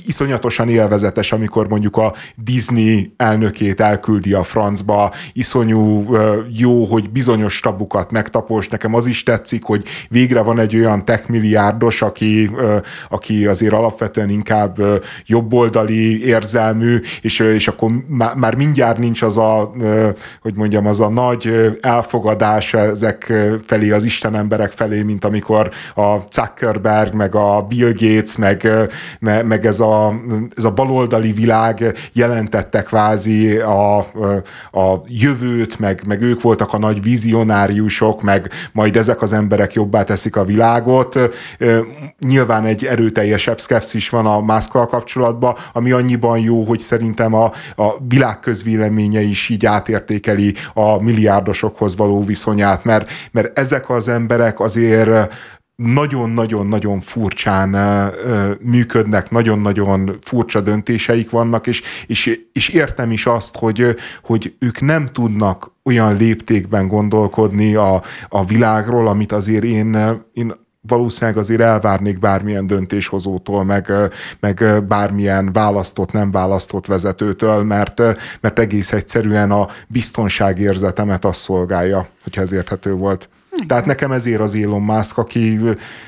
[0.05, 6.15] iszonyatosan élvezetes, amikor mondjuk a Disney elnökét elküldi a francba, iszonyú
[6.57, 8.67] jó, hogy bizonyos tabukat megtapos.
[8.67, 12.51] Nekem az is tetszik, hogy végre van egy olyan tech milliárdos, aki,
[13.09, 14.77] aki azért alapvetően inkább
[15.25, 17.91] jobboldali érzelmű, és, és akkor
[18.35, 19.71] már mindjárt nincs az a,
[20.41, 23.33] hogy mondjam, az a nagy elfogadás ezek
[23.63, 28.67] felé, az Isten emberek felé, mint amikor a Zuckerberg, meg a Bill Gates, meg,
[29.19, 30.13] meg ez a,
[30.55, 33.97] ez a baloldali világ jelentette kvázi a,
[34.71, 40.03] a jövőt, meg, meg ők voltak a nagy vizionáriusok, meg majd ezek az emberek jobbá
[40.03, 41.19] teszik a világot.
[42.19, 47.93] Nyilván egy erőteljesebb szkepszis van a mászkal kapcsolatban, ami annyiban jó, hogy szerintem a, a
[48.07, 55.33] világ közvéleménye is így átértékeli a milliárdosokhoz való viszonyát, mert, mert ezek az emberek azért
[55.75, 57.75] nagyon-nagyon-nagyon furcsán
[58.61, 65.07] működnek, nagyon-nagyon furcsa döntéseik vannak, és, és, és értem is azt, hogy, hogy ők nem
[65.07, 69.97] tudnak olyan léptékben gondolkodni a, a világról, amit azért én,
[70.33, 70.53] én
[70.87, 73.91] valószínűleg azért elvárnék bármilyen döntéshozótól, meg,
[74.39, 78.01] meg bármilyen választott, nem választott vezetőtől, mert,
[78.41, 83.29] mert egész egyszerűen a biztonságérzetemet azt szolgálja, hogyha ez érthető volt.
[83.67, 85.59] Tehát nekem ezért az Elon Musk, aki,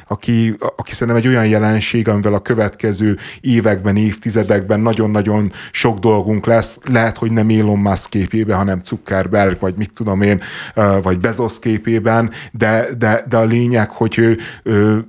[0.08, 6.80] aki, aki szerintem egy olyan jelenség, amivel a következő években, évtizedekben nagyon-nagyon sok dolgunk lesz.
[6.84, 10.41] Lehet, hogy nem Elon Musk képében, hanem Zuckerberg, vagy mit tudom én,
[11.02, 15.06] vagy Bezos képében, de, de, de a lényeg, hogy ő, ő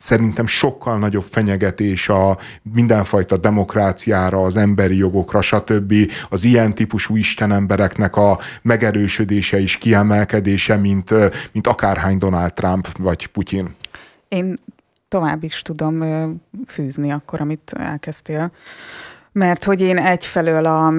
[0.00, 5.94] szerintem sokkal nagyobb fenyegetés a mindenfajta demokráciára, az emberi jogokra, stb.
[6.28, 11.10] Az ilyen típusú istenembereknek a megerősödése és kiemelkedése, mint,
[11.52, 13.74] mint akárhány Donald Trump vagy Putyin.
[14.28, 14.56] Én
[15.08, 16.02] tovább is tudom
[16.66, 18.52] fűzni akkor, amit elkezdtél.
[19.32, 20.92] Mert hogy én egyfelől a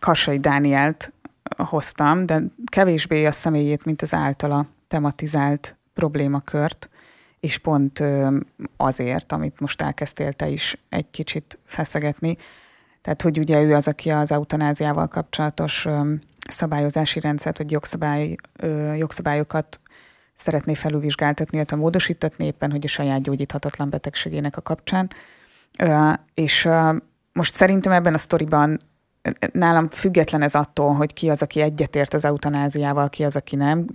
[0.00, 1.12] Kasai Dánielt
[1.56, 6.90] hoztam, de kevésbé a személyét, mint az általa tematizált problémakört
[7.46, 8.02] és pont
[8.76, 12.36] azért, amit most elkezdtél te is egy kicsit feszegetni,
[13.02, 15.86] tehát hogy ugye ő az, aki az eutanáziával kapcsolatos
[16.48, 18.34] szabályozási rendszert, vagy jogszabály,
[18.96, 19.80] jogszabályokat
[20.34, 25.08] szeretné felülvizsgáltatni, illetve módosítatni éppen, hogy a saját gyógyíthatatlan betegségének a kapcsán.
[26.34, 26.68] És
[27.32, 28.80] most szerintem ebben a sztoriban
[29.52, 33.86] nálam független ez attól, hogy ki az, aki egyetért az eutanáziával, ki az, aki nem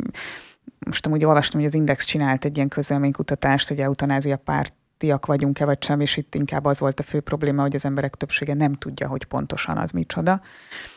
[0.86, 5.84] most amúgy olvastam, hogy az Index csinált egy ilyen közölménykutatást, hogy eutanázia pártiak vagyunk-e vagy
[5.84, 9.08] sem, és itt inkább az volt a fő probléma, hogy az emberek többsége nem tudja,
[9.08, 10.42] hogy pontosan az micsoda.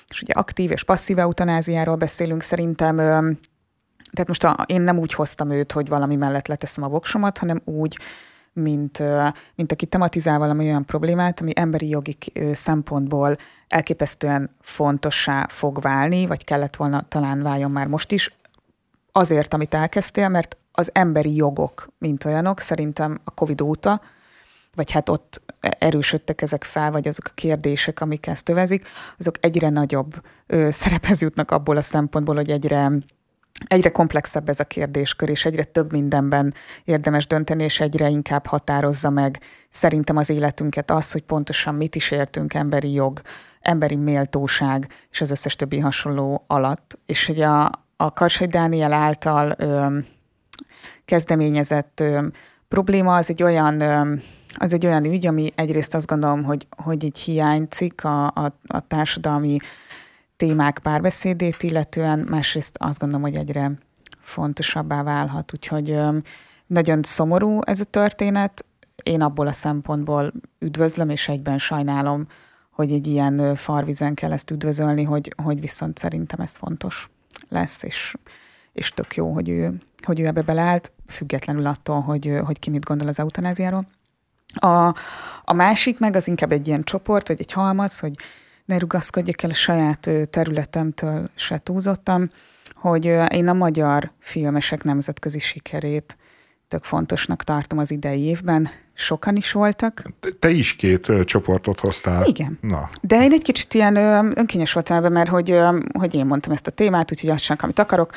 [0.08, 2.96] És ugye aktív és passzív eutanáziáról beszélünk szerintem,
[4.10, 7.60] tehát most a, én nem úgy hoztam őt, hogy valami mellett leteszem a voksomat, hanem
[7.64, 7.98] úgy,
[8.52, 9.02] mint,
[9.54, 12.16] mint aki tematizál valami olyan problémát, ami emberi jogi
[12.52, 13.36] szempontból
[13.68, 18.30] elképesztően fontossá fog válni, vagy kellett volna talán váljon már most is,
[19.16, 24.00] azért, amit elkezdtél, mert az emberi jogok, mint olyanok, szerintem a Covid óta,
[24.74, 28.86] vagy hát ott erősödtek ezek fel, vagy azok a kérdések, amik ezt övezik,
[29.18, 30.14] azok egyre nagyobb
[30.46, 32.90] ö, szerephez jutnak abból a szempontból, hogy egyre
[33.66, 36.54] egyre komplexebb ez a kérdéskör, és egyre több mindenben
[36.84, 39.40] érdemes dönteni, és egyre inkább határozza meg
[39.70, 43.20] szerintem az életünket az, hogy pontosan mit is értünk emberi jog,
[43.60, 46.98] emberi méltóság, és az összes többi hasonló alatt.
[47.06, 49.98] És hogy a, a Karsai Dániel által ö,
[51.04, 52.26] kezdeményezett ö,
[52.68, 54.14] probléma az egy olyan ö,
[54.56, 58.80] az egy olyan ügy, ami egyrészt azt gondolom, hogy, hogy így hiányzik a, a, a
[58.80, 59.58] társadalmi
[60.36, 63.72] témák párbeszédét illetően, másrészt azt gondolom, hogy egyre
[64.20, 66.16] fontosabbá válhat, úgyhogy ö,
[66.66, 68.64] nagyon szomorú ez a történet.
[69.02, 72.26] Én abból a szempontból üdvözlöm, és egyben sajnálom,
[72.70, 77.10] hogy egy ilyen farvizen kell ezt üdvözölni, hogy, hogy viszont szerintem ez fontos
[77.48, 78.14] lesz, és,
[78.72, 82.84] és tök jó, hogy ő, hogy ő ebbe beleállt, függetlenül attól, hogy, hogy ki mit
[82.84, 83.86] gondol az eutanáziáról.
[84.54, 84.94] A,
[85.44, 88.12] a másik meg az inkább egy ilyen csoport, vagy egy halmaz, hogy
[88.64, 92.30] ne rugaszkodjak el a saját területemtől se túlzottam,
[92.74, 96.16] hogy én a magyar filmesek nemzetközi sikerét
[96.68, 98.68] tök fontosnak tartom az idei évben.
[98.94, 100.02] Sokan is voltak.
[100.38, 102.24] Te is két csoportot hoztál.
[102.24, 102.58] Igen.
[102.60, 102.88] Na.
[103.00, 103.96] De én egy kicsit ilyen
[104.38, 105.58] önkényes voltam ebben, mert hogy,
[105.98, 108.10] hogy én mondtam ezt a témát, úgyhogy azt sem, amit akarok.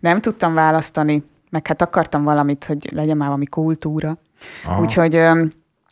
[0.00, 4.18] Nem tudtam választani, meg hát akartam valamit, hogy legyen már valami kultúra.
[4.64, 4.80] Aha.
[4.80, 5.20] Úgyhogy,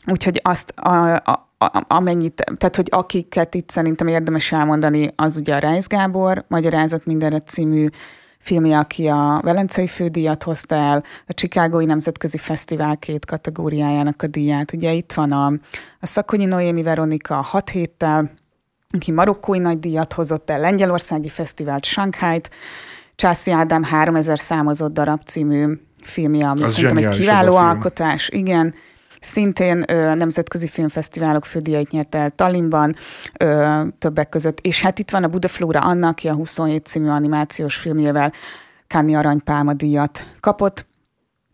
[0.07, 5.55] úgyhogy azt a, a, a, amennyit, tehát hogy akiket itt szerintem érdemes elmondani, az ugye
[5.55, 7.87] a Reis Gábor, Magyarázat mindenre című
[8.41, 14.73] filmje, aki a Velencei fődíjat hozta el, a Csikágói Nemzetközi Fesztivál két kategóriájának a díját.
[14.73, 15.47] Ugye itt van a,
[16.01, 18.31] a Szakonyi Noémi Veronika a hat héttel,
[18.91, 22.51] aki marokkói nagy díjat hozott el, Lengyelországi Fesztivált, Shanghai-t,
[23.15, 28.29] Császi Ádám 3000 számozott darab című filmje, ami az szerintem egy kiváló alkotás.
[28.29, 28.75] Igen,
[29.21, 32.97] szintén ö, nemzetközi filmfesztiválok fődíjait nyert el Tallinnban,
[33.39, 34.59] ö, többek között.
[34.61, 38.33] És hát itt van a Budaflóra Anna, aki a 27 című animációs filmjével
[38.87, 40.87] Káni Aranypálma díjat kapott.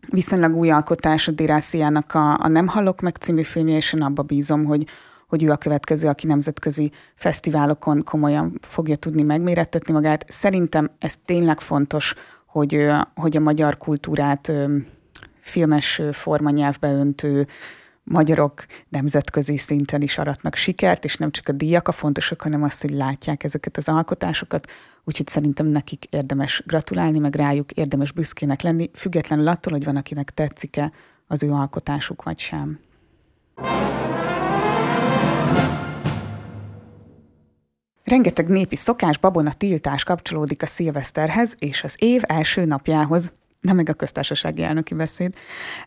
[0.09, 4.21] Viszonylag új alkotás a Dirásziának a, a Nem hallok meg című filmje, és én abba
[4.21, 4.85] bízom, hogy,
[5.27, 10.25] hogy ő a következő, aki nemzetközi fesztiválokon komolyan fogja tudni megmérettetni magát.
[10.27, 12.13] Szerintem ez tényleg fontos,
[12.45, 14.51] hogy, hogy a magyar kultúrát
[15.47, 17.47] filmes formanyelvbe öntő
[18.03, 22.81] magyarok nemzetközi szinten is aratnak sikert, és nem csak a díjak a fontosak, hanem azt,
[22.81, 24.71] hogy látják ezeket az alkotásokat,
[25.03, 30.29] úgyhogy szerintem nekik érdemes gratulálni, meg rájuk érdemes büszkének lenni, függetlenül attól, hogy van, akinek
[30.29, 30.91] tetszik-e
[31.27, 32.79] az ő alkotásuk, vagy sem.
[38.03, 43.31] Rengeteg népi szokás, babona tiltás kapcsolódik a szilveszterhez és az év első napjához
[43.67, 45.33] nem meg a köztársasági elnöki beszéd.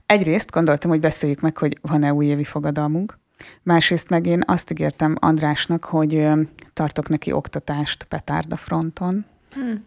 [0.07, 3.19] Egyrészt gondoltam, hogy beszéljük meg, hogy van-e újévi fogadalmunk.
[3.63, 6.29] Másrészt meg én azt ígértem Andrásnak, hogy
[6.73, 9.25] tartok neki oktatást petárda fronton.
[9.53, 9.85] Hmm.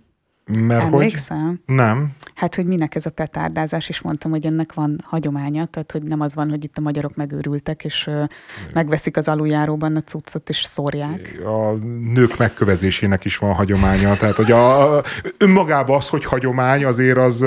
[0.68, 1.46] Mert Emlékszel?
[1.46, 1.76] hogy?
[1.76, 2.12] Nem.
[2.36, 6.22] Hát, hogy minek ez a petárdázás, és mondtam, hogy ennek van hagyománya, tehát, hogy nem
[6.22, 8.24] az van, hogy itt a magyarok megőrültek, és uh,
[8.74, 11.42] megveszik az aluljáróban a cuccot, és szórják.
[11.46, 11.72] A
[12.14, 15.02] nők megkövezésének is van hagyománya, tehát, hogy a,
[15.38, 17.42] önmagában az, hogy hagyomány, azért az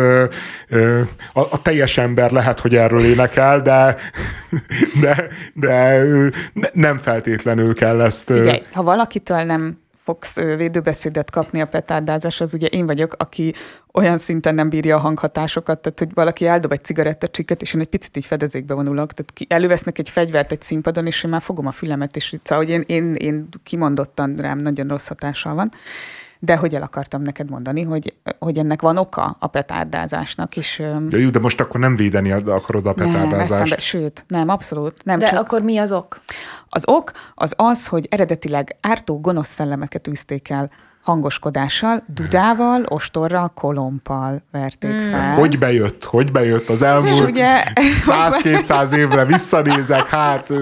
[1.33, 3.97] a, a teljes ember lehet, hogy erről énekel, de,
[5.01, 6.05] de, de
[6.73, 8.25] nem feltétlenül kell ezt...
[8.25, 13.55] Figyelj, ha valakitől nem fogsz védőbeszédet kapni a petárdázás, az ugye én vagyok, aki
[13.97, 17.87] olyan szinten nem bírja a hanghatásokat, tehát hogy valaki eldob egy cigarettacsiket, és én egy
[17.87, 21.67] picit így fedezékbe vonulok, tehát ki, elővesznek egy fegyvert egy színpadon, és én már fogom
[21.67, 25.71] a fülemet, és szóval, hogy én, én, én kimondottan rám nagyon rossz hatással van
[26.39, 30.79] de hogy el akartam neked mondani, hogy, hogy ennek van oka a petárdázásnak is.
[30.79, 33.51] Ja, jó, de most akkor nem védeni akarod a petárdázást.
[33.51, 35.05] Nem, eszembe, sőt, nem, abszolút.
[35.05, 35.41] Nem, de csak...
[35.41, 36.21] akkor mi az ok?
[36.69, 40.71] Az ok az az, hogy eredetileg ártó gonosz szellemeket űzték el
[41.07, 45.11] hangoskodással, dudával, ostorral, kolompal verték mm.
[45.11, 45.35] fel.
[45.35, 46.05] Hogy bejött?
[46.05, 47.63] Hogy bejött az elmúlt ugye,
[48.43, 50.53] 100-200 évre visszanézek, hát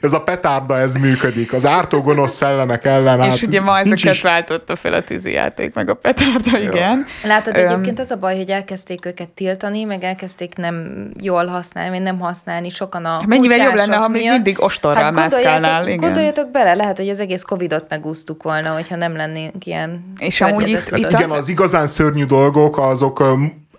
[0.00, 1.52] ez a petárda, ez működik.
[1.52, 3.22] Az ártó gonosz szellemek ellen.
[3.22, 4.22] És hát ugye ma ezeket is...
[4.22, 7.06] váltotta fel a tűzijáték, meg a petárda, igen.
[7.24, 11.90] Látod, um, egyébként az a baj, hogy elkezdték őket tiltani, meg elkezdték nem jól használni,
[11.90, 15.86] vagy nem használni sokan a hát Mennyivel jobb lenne, ha még mindig ostorral hát mászkálnál.
[15.86, 15.96] Igen.
[15.96, 20.40] Gondoljatok bele, lehet, hogy az egész Covidot megúsztuk volna, hogyha nem lennénk ilyen ilyen És
[20.40, 21.38] amúgy itt, itt igen, az...
[21.38, 23.22] az igazán szörnyű dolgok, azok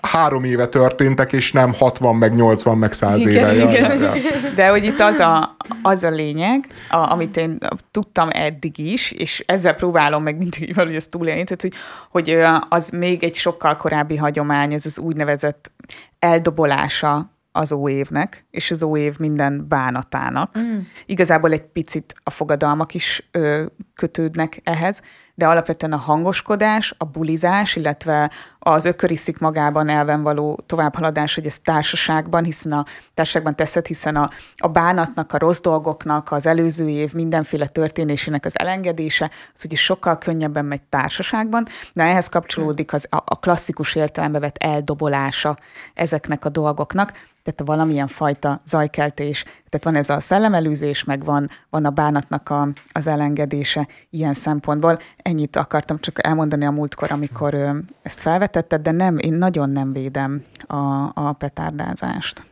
[0.01, 3.71] három éve történtek, és nem 60, meg 80, meg 100 igen, éve.
[3.71, 4.01] Igen.
[4.01, 4.13] Ja.
[4.55, 7.57] De hogy itt az a, az a lényeg, a, amit én
[7.91, 11.73] tudtam eddig is, és ezzel próbálom meg mindig valahogy ezt túlélni, tehát hogy,
[12.09, 12.37] hogy
[12.69, 15.71] az még egy sokkal korábbi hagyomány, ez az úgynevezett
[16.19, 20.59] eldobolása az óévnek, és az óév minden bánatának.
[20.59, 20.79] Mm.
[21.05, 25.01] Igazából egy picit a fogadalmak is ö, kötődnek ehhez,
[25.35, 31.59] de alapvetően a hangoskodás, a bulizás, illetve az ököriszik magában elven való továbbhaladás, hogy ez
[31.59, 37.13] társaságban, hiszen a társaságban teszed, hiszen a, a bánatnak, a rossz dolgoknak, az előző év
[37.13, 43.15] mindenféle történésének az elengedése, az ugye sokkal könnyebben megy társaságban, de ehhez kapcsolódik az, a,
[43.25, 45.57] a klasszikus értelembe vett eldobolása
[45.93, 47.11] ezeknek a dolgoknak,
[47.43, 52.67] tehát valamilyen fajta zajkeltés, tehát van ez a szellemelőzés, meg van, van a bánatnak a,
[52.91, 54.97] az elengedése ilyen szempontból.
[55.17, 59.93] ennyit akartam csak elmondani a múltkor, amikor ö, ezt felvetetted, de nem, én nagyon nem
[59.93, 60.75] védem a,
[61.13, 62.43] a petárdázást.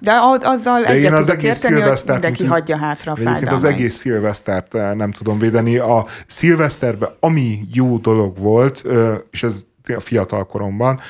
[0.00, 3.12] De a- azzal De egyet én az tudok egész érteni, hogy mindenki mint- hagyja hátra
[3.12, 3.74] a Egyébként az fájdalmait.
[3.80, 5.76] egész szilvesztert eh, nem tudom védeni.
[5.78, 9.60] A szilveszterben ami jó dolog volt, eh, és ez
[9.92, 11.00] a fiatal koromban,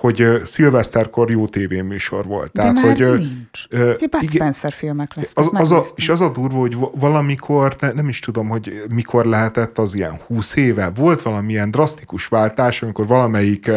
[0.00, 2.52] hogy szilveszterkor jó tévéműsor volt.
[2.52, 3.68] De már hogy, nincs.
[3.68, 5.46] Bud igen, Spencer filmek lesznek.
[5.46, 8.82] az, az a, és az a durva, hogy va- valamikor, ne, nem is tudom, hogy
[8.94, 13.70] mikor lehetett az ilyen 20 éve, volt valamilyen drasztikus váltás, amikor valamelyik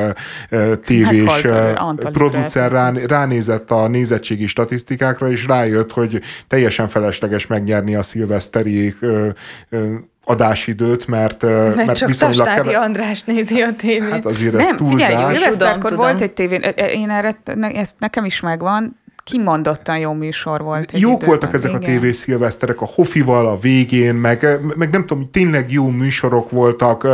[0.51, 6.87] uh, tévés Meghalt, uh, Antal producer rá, ránézett a nézettségi statisztikákra, és rájött, hogy teljesen
[6.87, 9.27] felesleges megnyerni a szilveszteri uh,
[9.71, 9.93] uh,
[10.25, 14.09] adásidőt, mert, Mert, mert csak viszonylag Tastádi keve- András nézi a tévét.
[14.09, 15.37] Hát azért ez Nem, figyelj, túlzás.
[15.37, 16.61] szilveszterkor Tudom, volt egy tévén,
[16.93, 20.91] én erre, ne, ezt nekem is megvan, kimondottan jó műsor volt.
[20.93, 21.89] egy Jók időben, voltak ezek a igen.
[21.89, 27.07] tévé szilveszterek, a Hofival a végén, meg, meg nem tudom, tényleg jó műsorok voltak.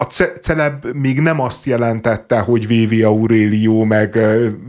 [0.00, 4.18] A ce- celeb még nem azt jelentette, hogy Vévi Aurelio, meg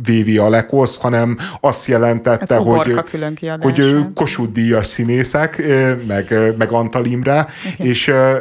[0.04, 2.94] Vévi Alekosz, hanem azt jelentette, Az hogy,
[3.62, 5.64] hogy ö, Kossuth Díjas színészek,
[6.08, 8.36] meg, meg Antal Imre, és, ö,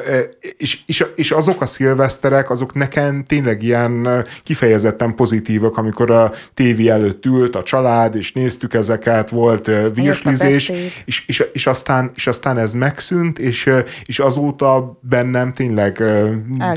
[0.56, 4.08] és, és, és azok a szilveszterek, azok nekem tényleg ilyen
[4.42, 10.68] kifejezetten pozitívak, amikor a tévé előtt ült a család, és néztük ezeket, volt virslizés,
[11.04, 13.70] és, és, és, aztán, és aztán ez megszűnt, és,
[14.04, 16.02] és azóta bennem tényleg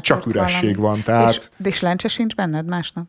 [0.04, 0.96] csak üresség valami.
[0.96, 1.04] van.
[1.04, 3.06] Tehát És, és lencse sincs benned másnap?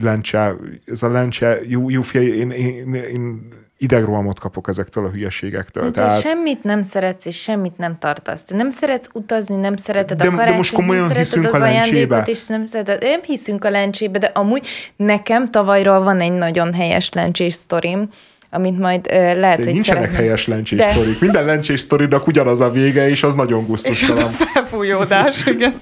[0.00, 0.54] lencse,
[0.86, 5.84] ez a lencse, jó, jó fia, én, én, én idegrohamot kapok ezektől a hülyeségektől.
[5.84, 8.42] Te Tehát, semmit nem szeretsz, és semmit nem tartasz.
[8.42, 11.54] Te nem szeretsz utazni, nem szereted De- a de karácsonyt, most komolyan nem hiszünk az
[11.54, 11.96] a lencsébe?
[11.96, 13.02] ajándékot, és nem szereted.
[13.02, 18.08] Nem hiszünk a lencsébe, de amúgy nekem tavalyról van egy nagyon helyes lencsés sztorim,
[18.50, 20.24] amit majd ö, lehet, hogy nincsenek szeretném.
[20.24, 21.20] helyes lencsés De- sztorik.
[21.20, 24.30] Minden lencsés sztorinak ugyanaz a vége, és az nagyon És az a gusztustalan.
[24.30, 25.80] felfújódás, igen.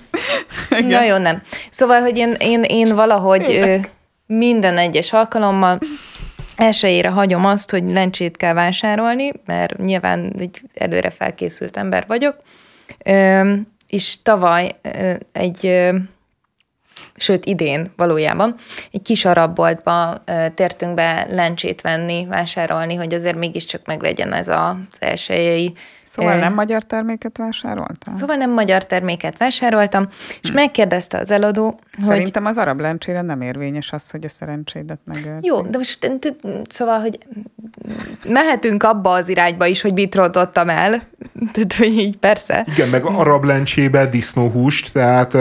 [0.70, 0.84] igen.
[0.86, 1.42] Nagyon nem.
[1.70, 3.74] Szóval, hogy én, én, én valahogy ö,
[4.26, 5.78] minden egyes alkalommal
[6.56, 12.36] elsőjére hagyom azt, hogy lencsét kell vásárolni, mert nyilván egy előre felkészült ember vagyok.
[13.04, 13.52] Ö,
[13.88, 15.88] és tavaly ö, egy, ö,
[17.16, 18.54] sőt idén valójában,
[18.92, 25.74] egy kis arabboltba tértünk be lencsét venni, vásárolni, hogy azért mégiscsak meglegyen ez az elsőjei
[26.06, 28.16] Szóval nem magyar terméket vásároltál?
[28.16, 30.08] Szóval nem magyar terméket vásároltam,
[30.42, 34.98] és megkérdezte az eladó, hogy Szerintem az arab lencsére nem érvényes az, hogy a szerencsédet
[35.04, 35.46] megőrzi.
[35.46, 36.10] jó, de most
[36.68, 37.18] szóval, hogy
[38.24, 41.02] mehetünk abba az irányba is, hogy mit rontottam el.
[41.52, 42.66] Tehát, hogy így persze.
[42.74, 45.36] Igen, meg arab lencsébe disznóhúst, tehát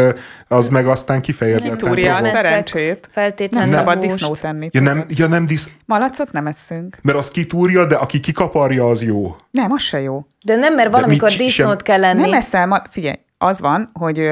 [0.47, 3.07] az meg aztán kifejezetten Túrja a szerencsét.
[3.11, 4.69] Feltétlenül Nem szabad disznót enni.
[4.71, 6.97] Ja nem, ja nem disz, Malacot nem eszünk.
[7.01, 9.35] mert az kitúrja, de aki kikaparja, az jó.
[9.51, 10.25] Nem, az se jó.
[10.43, 12.19] De nem, mert valamikor mit disznót sem- kell lenni.
[12.21, 12.81] Nem eszel, ma...
[12.89, 14.29] figyelj, az van, hogy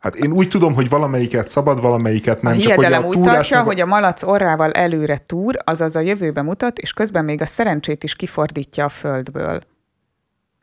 [0.00, 2.58] Hát én úgy tudom, hogy valamelyiket szabad, valamelyiket a nem.
[2.58, 6.00] Csak hogy a úgy tartja, meg a- hogy a malac orrával előre túr, azaz a
[6.00, 9.60] jövőbe mutat, és közben még a szerencsét is kifordítja a földből.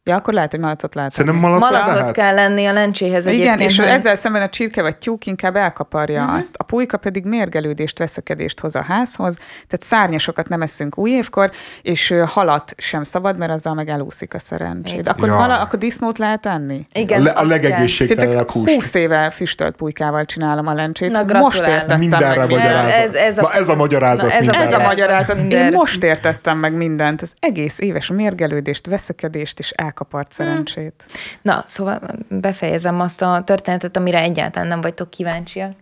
[0.04, 1.12] Ja, akkor lehet, hogy malacot lehet.
[1.12, 2.14] Szerintem malacot, Malacot lehet?
[2.14, 3.70] kell lenni a lencséhez Igen, egyébként.
[3.70, 3.88] és nem?
[3.88, 6.38] ezzel szemben a csirke vagy tyúk inkább elkaparja uh-huh.
[6.38, 6.56] azt.
[6.58, 12.14] A pulyka pedig mérgelődést, veszekedést hoz a házhoz, tehát szárnyasokat nem eszünk új évkor, és
[12.26, 14.98] halat sem szabad, mert azzal meg elúszik a szerencsét.
[15.00, 15.08] Így.
[15.08, 15.36] Akkor, Ja.
[15.36, 16.86] hala, akkor disznót lehet enni?
[16.94, 18.74] Igen, a, le, a legegészségtelenebb hús.
[18.74, 21.12] 20 éve füstölt pulykával csinálom a lencsét.
[21.12, 22.92] Na, most értettem Mindenre meg magyarázat.
[22.92, 24.52] Ez- ez a- Na, ez a magyarázat Na, ez a.
[24.52, 24.86] Ez a Mindenre.
[24.86, 25.36] magyarázat.
[25.38, 25.76] Én Mindenre.
[25.78, 27.22] most értettem meg mindent.
[27.22, 31.06] Az egész éves mérgelődést, veszekedést és elkapart szerencsét.
[31.42, 35.74] Na, szóval befejezem azt a történetet, amire egyáltalán nem vagytok kíváncsiak.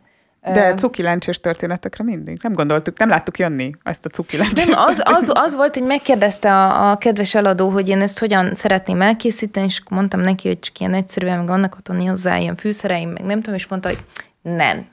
[0.42, 2.40] De cuki lencsés történetekre mindig.
[2.42, 4.66] Nem gondoltuk, nem láttuk jönni ezt a cuki lencsét.
[4.66, 8.56] Nem, az, az, az volt, hogy megkérdezte a, a kedves eladó, hogy én ezt hogyan
[8.56, 13.10] szeretném elkészíteni, és mondtam neki, hogy csak ilyen egyszerűen, meg vannak otthon hozzá ilyen fűszereim,
[13.10, 14.04] meg nem tudom, és mondta, hogy
[14.42, 14.88] nem,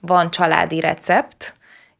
[0.00, 1.54] van családi recept,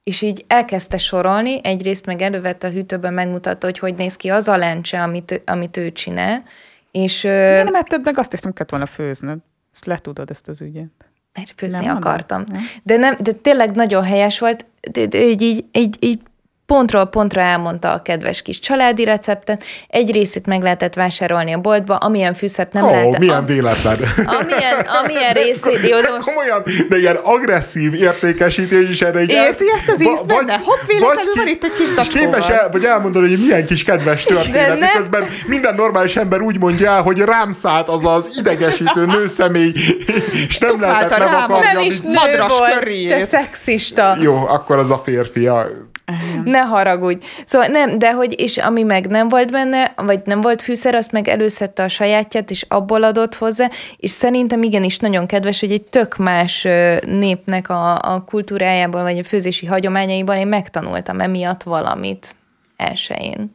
[0.09, 4.49] és így elkezdte sorolni, egyrészt meg elővette a hűtőben, megmutatta, hogy hogy néz ki az
[4.49, 6.43] a lencse, amit, amit ő csinál,
[6.91, 9.39] és De nem etted meg azt, és nem kellett volna főznöd.
[9.73, 10.91] Ezt letudod ezt az ügyet.
[11.35, 12.45] Mert főzni Nem akartam.
[12.53, 12.63] Nem?
[12.83, 16.21] De, nem, de tényleg nagyon helyes volt, de, de így, így, így, így
[16.77, 19.65] pontról pontra elmondta a kedves kis családi receptet.
[19.89, 23.19] Egy részét meg lehetett vásárolni a boltba, amilyen fűszert nem Ó, lehetett.
[23.19, 23.97] milyen a, véletlen.
[24.41, 29.89] amilyen, amilyen részét, jó, de most Komolyan, de ilyen agresszív értékesítés is erre Érzi ezt
[29.95, 30.61] az ízt benne?
[30.65, 32.31] Hopp, véletlenül van itt egy kis És zacskóval.
[32.31, 36.91] képes el, vagy elmondani, hogy milyen kis kedves történet, miközben minden normális ember úgy mondja
[36.91, 39.73] el, hogy rám szállt az az idegesítő nőszemély,
[40.49, 41.73] és nem lehetett Dupálta rám a- megakadni.
[41.73, 44.17] nem is nő madras volt, te szexista.
[44.21, 45.47] Jó, akkor az a férfi.
[45.47, 45.67] A...
[46.09, 47.27] Nem, Ne haragudj.
[47.45, 51.13] Szóval nem, de hogy, és ami meg nem volt benne, vagy nem volt fűszer, azt
[51.13, 55.83] meg előszedte a sajátját, és abból adott hozzá, és szerintem igenis nagyon kedves, hogy egy
[55.83, 56.67] tök más
[57.07, 62.37] népnek a, a kultúrájából, vagy a főzési hagyományaiból én megtanultam emiatt valamit
[62.77, 63.51] elsőjén.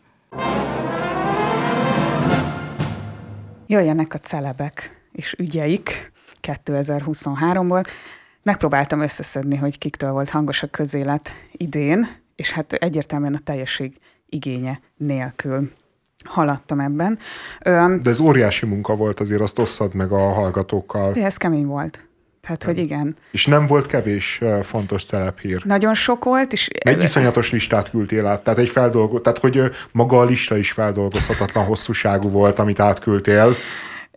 [3.68, 6.12] Jöjjenek a celebek és ügyeik
[6.48, 7.86] 2023-ból.
[8.44, 13.98] Megpróbáltam összeszedni, hogy kiktől volt hangos a közélet idén, és hát egyértelműen a teljesség
[14.30, 15.72] igénye nélkül
[16.26, 17.20] haladtam ebben.
[18.02, 21.16] De ez óriási munka volt, azért azt osszad meg a hallgatókkal.
[21.16, 22.08] Ez kemény volt.
[22.42, 23.16] Tehát, hogy igen.
[23.32, 25.62] És nem volt kevés fontos celephír.
[25.66, 26.68] Nagyon sok volt, és...
[26.68, 29.20] Egy iszonyatos listát küldtél át, tehát egy feldolgo...
[29.20, 29.62] tehát hogy
[29.92, 33.56] maga a lista is feldolgozhatatlan hosszúságú volt, amit átküldtél.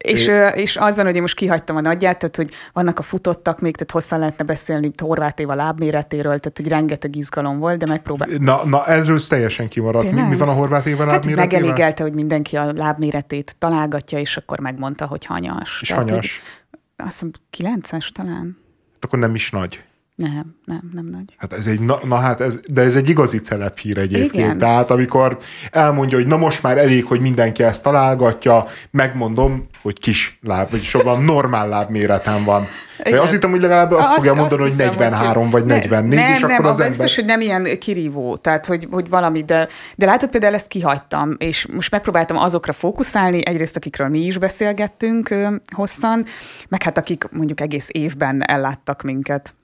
[0.06, 0.50] És, é.
[0.54, 3.74] és az van, hogy én most kihagytam a nagyját, tehát hogy vannak a futottak még,
[3.74, 8.28] tehát hosszan lehetne beszélni Horváth Éva lábméretéről, tehát hogy rengeteg izgalom volt, de megpróbál.
[8.38, 10.10] Na, na erről teljesen kimaradt.
[10.10, 11.38] Mi, mi van a Horváth Éva lábméretével?
[11.38, 15.78] Hát megelégelte, hogy mindenki a lábméretét találgatja, és akkor megmondta, hogy hanyas.
[15.82, 16.42] És tehát, hanyas?
[16.70, 18.56] Hogy, azt hiszem, kilences talán.
[18.92, 19.84] Hát akkor nem is nagy.
[20.16, 21.34] Nem, nem, nem nagy.
[21.36, 23.40] Hát ez egy, na, na hát ez, de ez egy igazi
[23.82, 24.34] hír egyébként.
[24.34, 24.58] Igen.
[24.58, 25.38] Tehát amikor
[25.70, 30.82] elmondja, hogy na most már elég, hogy mindenki ezt találgatja, megmondom, hogy kis láb, vagy
[30.82, 32.66] sokan normál lábméretem van.
[33.04, 35.52] De azt hittem, hogy legalább azt, azt fogja mondani, azt hogy hiszem, 43 hogy...
[35.52, 36.88] vagy 44, nem, és nem, akkor az ember...
[36.88, 41.34] biztos, hogy nem ilyen kirívó, tehát hogy, hogy valami, de, de látod például ezt kihagytam,
[41.38, 46.24] és most megpróbáltam azokra fókuszálni, egyrészt akikről mi is beszélgettünk ö, hosszan,
[46.68, 49.54] meg hát akik mondjuk egész évben elláttak minket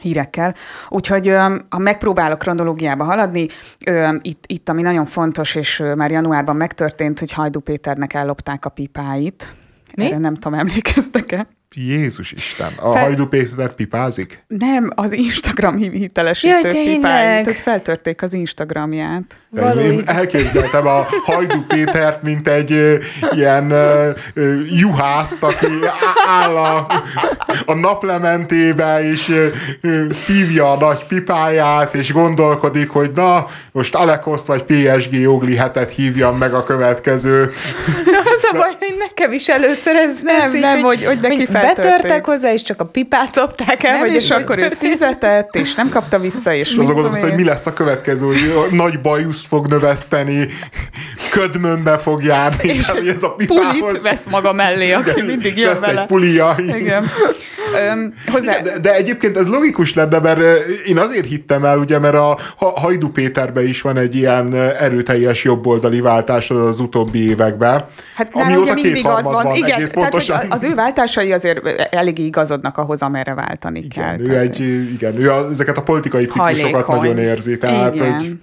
[0.00, 0.54] hírekkel.
[0.88, 1.28] Úgyhogy
[1.68, 3.48] ha megpróbálok kronológiába haladni,
[4.20, 9.54] itt, itt ami nagyon fontos, és már januárban megtörtént, hogy Hajdú Péternek ellopták a pipáit.
[9.96, 10.04] Mi?
[10.04, 11.46] Erre nem tudom, emlékeztek-e?
[11.74, 13.02] Jézus Isten, a Fel...
[13.02, 14.44] Hajdú Péter pipázik?
[14.46, 19.38] Nem, az Instagram hitelesítő ja, pipáit, tehát feltörték az Instagramját.
[19.78, 22.96] Én elképzeltem a Hajdú Pétert, mint egy ö,
[23.34, 25.66] ilyen ö, ö, juhászt, aki
[26.28, 26.86] áll a,
[27.66, 29.46] a naplementébe, és ö,
[29.80, 35.90] ö, szívja a nagy pipáját, és gondolkodik, hogy na, most Alekoszt vagy PSG jogli hetet
[35.90, 37.42] hívjam meg a következő.
[38.34, 41.46] az a baj, hogy nekem is először ez nem, így, nem, hogy, hogy, hogy neki
[41.66, 45.88] betörtek hozzá, és csak a pipát lopták el, nem, és akkor ő fizetett, és nem
[45.88, 48.40] kapta vissza, és az, hogy mi lesz a következő, hogy
[48.70, 50.48] nagy bajuszt fog növeszteni,
[51.30, 53.78] ködmönbe fog járni, és hogy ez a pipához.
[53.78, 56.00] pulit vesz maga mellé, aki igen, mindig jön vele.
[56.00, 56.54] Egy pulia.
[56.56, 57.10] Igen.
[57.74, 58.60] Öm, hozzá...
[58.60, 60.40] de, de egyébként ez logikus lenne, mert
[60.86, 66.00] én azért hittem el, ugye, mert a Hajdu Péterben is van egy ilyen erőteljes jobboldali
[66.00, 67.84] váltás az utóbbi években.
[68.14, 70.36] Hát Amióta mindig az van, van igen, egész pontosan.
[70.36, 71.53] Tehát, az ő váltásai azért
[71.90, 74.18] elég igazodnak ahhoz, amerre váltani igen, kell.
[74.18, 74.42] Ő tehát...
[74.42, 74.60] egy,
[74.92, 76.96] igen, ő a, ezeket a politikai ciklusokat Hajlékony.
[76.96, 77.56] nagyon érzi.
[77.56, 78.14] Tehát, igen.
[78.14, 78.38] Hogy...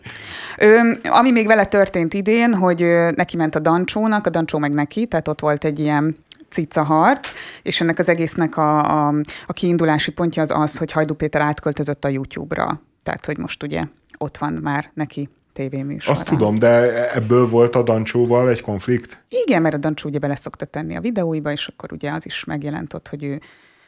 [0.60, 2.86] Ő, ami még vele történt idén, hogy
[3.16, 6.18] neki ment a Dancsónak, a Dancsó meg neki, tehát ott volt egy ilyen
[6.50, 7.32] cica harc,
[7.62, 9.14] és ennek az egésznek a, a,
[9.46, 12.82] a kiindulási pontja az az, hogy Hajdú Péter átköltözött a YouTube-ra.
[13.04, 13.84] Tehát, hogy most ugye
[14.18, 16.14] ott van már neki tévéműsor.
[16.14, 19.24] Azt tudom, de ebből volt a Dancsóval egy konflikt?
[19.46, 22.44] Igen, mert a Dancsó ugye bele szokta tenni a videóiba, és akkor ugye az is
[22.44, 23.42] megjelent ott, hogy ő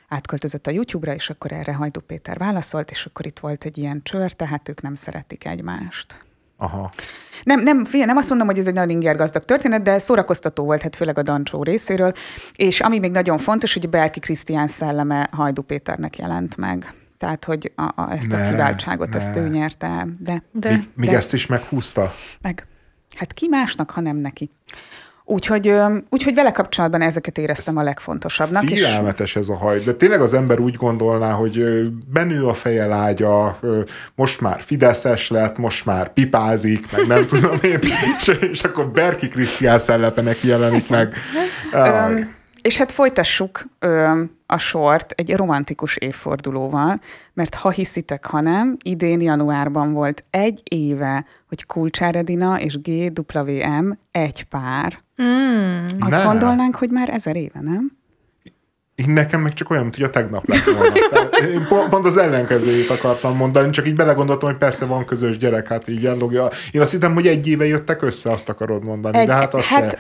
[0.07, 4.01] átköltözött a YouTube-ra, és akkor erre Hajdú Péter válaszolt, és akkor itt volt egy ilyen
[4.03, 6.26] csör, tehát ők nem szeretik egymást.
[6.57, 6.89] Aha.
[7.43, 10.82] Nem, nem, figyelj, nem azt mondom, hogy ez egy nagyon ingergazdag történet, de szórakoztató volt,
[10.82, 12.11] hát főleg a Dancsó részéről.
[12.55, 16.93] És ami még nagyon fontos, hogy a Belki Krisztián szelleme Hajdú Péternek jelent meg.
[17.24, 19.17] Tehát, hogy a, a, ezt ne, a kiváltságot, ne.
[19.17, 22.13] ezt ő nyerte De, de, még, még de, ezt is meghúzta?
[22.41, 22.67] Meg.
[23.15, 24.49] Hát ki másnak, ha nem neki.
[25.26, 25.74] Úgyhogy,
[26.09, 28.63] úgyhogy vele kapcsolatban ezeket éreztem a legfontosabbnak.
[28.63, 31.63] Félelmetes ez a haj, de tényleg az ember úgy gondolná, hogy
[32.07, 33.59] benő a feje lágya,
[34.15, 37.80] most már Fideszes lett, most már pipázik, meg nem tudom én,
[38.17, 41.15] és, és akkor Berki Krisztián szellepenek jelenik meg.
[42.64, 46.99] És hát folytassuk ö, a sort egy romantikus évfordulóval,
[47.34, 53.91] mert ha hiszitek, ha nem, idén januárban volt egy éve, hogy Kulcsár Edina és GWM
[54.11, 54.99] egy pár.
[55.22, 55.86] Mm.
[55.99, 56.24] Azt ne.
[56.24, 57.91] gondolnánk, hogy már ezer éve, nem?
[58.95, 60.91] Én nekem meg csak olyan, mint hogy a tegnap lett volna.
[61.53, 65.88] Én pont az ellenkezőjét akartam mondani, csak így belegondoltam, hogy persze van közös gyerek, hát
[65.88, 66.49] így ellogja.
[66.72, 69.66] Én azt hittem, hogy egy éve jöttek össze, azt akarod mondani, egy, de hát az
[69.66, 69.97] hát, se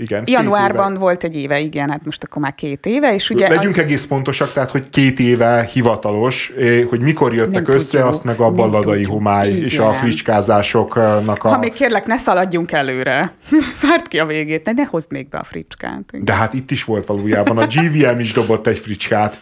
[0.00, 3.48] Igen, Januárban volt egy éve, igen, hát most akkor már két éve, és ugye...
[3.48, 3.80] Legyünk a...
[3.80, 8.24] egész pontosak, tehát, hogy két éve hivatalos, eh, hogy mikor jöttek nem össze, tudjuk, azt
[8.24, 9.64] meg a balladai homály igen.
[9.64, 11.48] és a fricskázásoknak a...
[11.48, 13.32] Ha még kérlek, ne szaladjunk előre.
[13.82, 16.04] Várt ki a végét, ne, ne hozd még be a fricskát.
[16.12, 19.40] De hát itt is volt valójában, a GVM is dobott egy fricskát.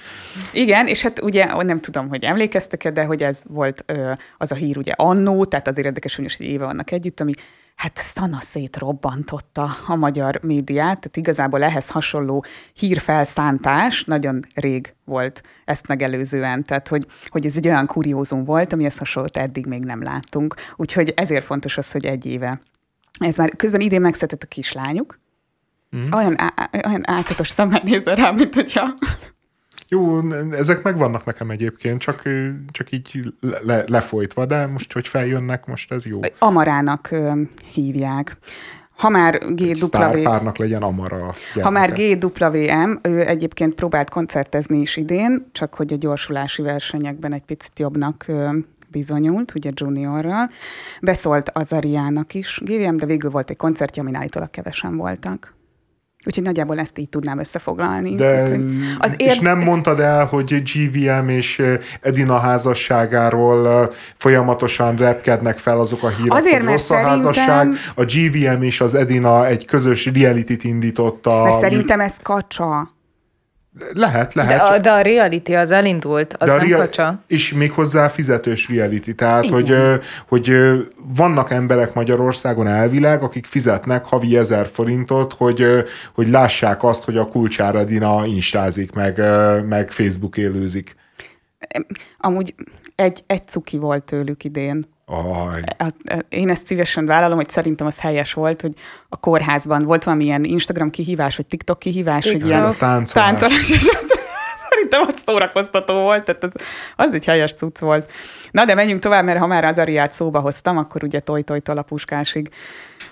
[0.52, 3.84] Igen, és hát ugye nem tudom, hogy emlékeztek-e, de hogy ez volt
[4.38, 7.32] az a hír ugye annó, tehát azért érdekes, hogy most éve vannak együtt, ami
[7.78, 15.86] hát szana szétrobbantotta a magyar médiát, tehát igazából ehhez hasonló hírfelszántás nagyon rég volt ezt
[15.86, 20.54] megelőzően, tehát hogy, hogy ez egy olyan kuriózum volt, amihez hasonlót eddig még nem láttunk,
[20.76, 22.60] úgyhogy ezért fontos az, hogy egy éve.
[23.18, 25.18] Ez már közben idén megszületett a kislányuk,
[25.96, 26.12] mm.
[26.12, 28.94] olyan, á, olyan áltatos szemmel nézel rá, mint hogyha
[29.88, 32.22] jó, ezek megvannak nekem egyébként, csak,
[32.70, 36.20] csak így le, lefolytva, de most, hogy feljönnek, most ez jó.
[36.38, 37.14] Amarának
[37.72, 38.36] hívják.
[38.96, 39.86] Ha már GW...
[40.22, 41.16] párnak legyen Amara.
[41.16, 41.62] Gyermeke.
[41.62, 47.44] Ha már GWM, ő egyébként próbált koncertezni is idén, csak hogy a gyorsulási versenyekben egy
[47.44, 48.26] picit jobbnak
[48.90, 50.50] bizonyult, ugye juniorral.
[51.00, 55.56] Beszólt az Ariának is GVM, de végül volt egy koncertje, amin állítólag kevesen voltak.
[56.26, 58.14] Úgyhogy nagyjából ezt így tudnám összefoglalni.
[58.14, 58.56] De,
[58.98, 59.26] az ér...
[59.26, 61.62] És nem mondtad el, hogy GVM és
[62.00, 67.68] Edina házasságáról folyamatosan repkednek fel azok a hírek, Azért, hogy rossz a házasság.
[67.94, 71.42] A GVM és az Edina egy közös reality-t indította.
[71.42, 72.96] Mert szerintem ez kacsa.
[73.92, 74.58] Lehet, lehet.
[74.58, 77.22] De a, de a reality az elindult, az de nem real, kacsa.
[77.26, 79.10] És még hozzá fizetős reality.
[79.10, 79.54] Tehát, Igen.
[79.54, 80.52] hogy, hogy
[81.16, 85.66] vannak emberek Magyarországon elvileg, akik fizetnek havi ezer forintot, hogy,
[86.14, 89.22] hogy lássák azt, hogy a kulcsára Dina instázik, meg,
[89.68, 90.94] meg Facebook élőzik.
[92.18, 92.54] Amúgy
[92.94, 94.86] egy, egy cuki volt tőlük idén.
[95.08, 95.62] Aj.
[96.28, 98.72] Én ezt szívesen vállalom, hogy szerintem az helyes volt, hogy
[99.08, 103.10] a kórházban volt valamilyen Instagram kihívás, vagy TikTok kihívás, hogy ilyen a táncolás.
[103.28, 103.88] táncolás és
[104.68, 106.52] szerintem az szórakoztató volt, tehát az,
[106.96, 108.10] az egy helyes cucc volt.
[108.50, 111.82] Na, de menjünk tovább, mert ha már az Ariát szóba hoztam, akkor ugye toj-tojtól a
[111.82, 112.50] puskásig.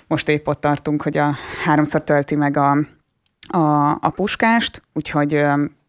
[0.06, 2.70] Most épp ott tartunk, hogy a háromszor tölti meg a,
[3.48, 5.44] a, a puskást, úgyhogy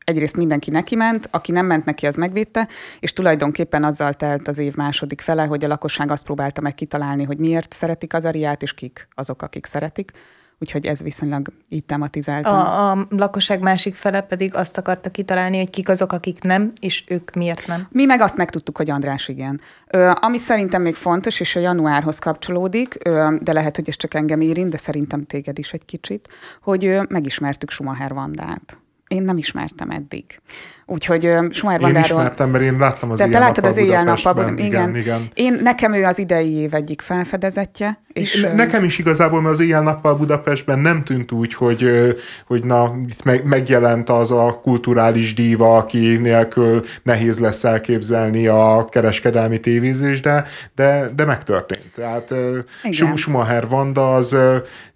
[0.08, 2.68] egyrészt mindenki neki ment, aki nem ment neki, az megvédte,
[3.00, 7.24] és tulajdonképpen azzal telt az év második fele, hogy a lakosság azt próbálta meg kitalálni,
[7.24, 10.12] hogy miért szeretik az Ariát, és kik azok, akik szeretik.
[10.60, 12.54] Úgyhogy ez viszonylag így tematizáltam.
[12.54, 17.04] A, a lakosság másik fele pedig azt akarta kitalálni, hogy kik azok, akik nem, és
[17.08, 17.88] ők miért nem.
[17.92, 19.62] Mi meg azt megtudtuk, hogy András igen.
[19.88, 24.14] Ö, ami szerintem még fontos, és a januárhoz kapcsolódik, ö, de lehet, hogy ez csak
[24.14, 26.30] engem érint, de szerintem téged is egy kicsit,
[26.62, 28.78] hogy ö, megismertük Schumacher Vandát
[29.08, 30.42] én nem ismertem eddig.
[30.90, 34.58] Úgyhogy Schumacher Én ismertem, mert én láttam az De te láttad az éjjel-nappal, igen.
[34.58, 34.96] igen.
[34.96, 35.28] igen.
[35.34, 38.00] Én, nekem ő az idei év egyik felfedezetje.
[38.14, 41.90] És, ne, nekem is igazából, mert az éjjel-nappal Budapestben nem tűnt úgy, hogy,
[42.46, 48.88] hogy na, itt meg, megjelent az a kulturális díva, aki nélkül nehéz lesz elképzelni a
[48.90, 50.46] kereskedelmi tévézés, de,
[50.76, 51.92] de, de megtörtént.
[51.96, 52.34] Tehát
[52.84, 53.16] igen.
[53.16, 54.36] Schumacher Vanda az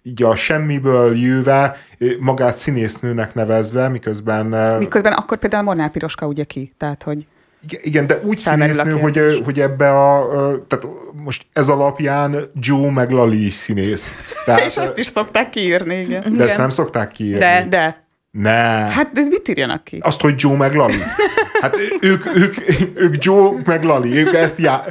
[0.02, 1.76] így a semmiből jöve,
[2.18, 4.46] magát színésznőnek nevezve, miközben...
[4.78, 7.26] Miközben akkor például Mornál Piroska ugye ki, tehát hogy...
[7.68, 10.28] Igen, de úgy színésznő, hogy, hogy ebbe a,
[10.68, 14.16] tehát most ez alapján Joe meg Lali is színész.
[14.46, 16.20] Tehát, És ezt is szokták kiírni, igen.
[16.20, 16.46] De igen.
[16.46, 17.38] ezt nem szokták kiírni.
[17.38, 17.66] De.
[17.68, 18.06] De.
[18.30, 18.50] Ne.
[18.90, 19.98] Hát de mit írjanak ki?
[20.02, 20.96] Azt, hogy Joe meg Lali.
[21.62, 22.54] Hát ők, ők,
[22.94, 24.84] ők Joe meg Lali, ők ezt já,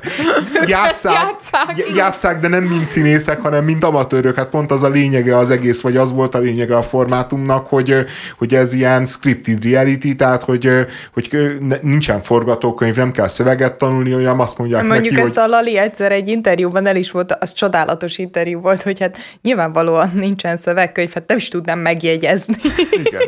[0.68, 4.36] játszák, játszák, játszák, de nem mint színészek, hanem mint amatőrök.
[4.36, 7.96] Hát pont az a lényege az egész, vagy az volt a lényege a formátumnak, hogy,
[8.38, 10.70] hogy ez ilyen scripted reality, tehát hogy,
[11.14, 15.44] hogy nincsen forgatókönyv, nem kell szöveget tanulni, olyan azt mondják Mondjuk neki, ezt hogy...
[15.44, 20.12] a Lali egyszer egy interjúban el is volt, az csodálatos interjú volt, hogy hát nyilvánvalóan
[20.14, 22.56] nincsen szövegkönyv, hát nem is tudnám megjegyezni.
[22.92, 23.22] Igen.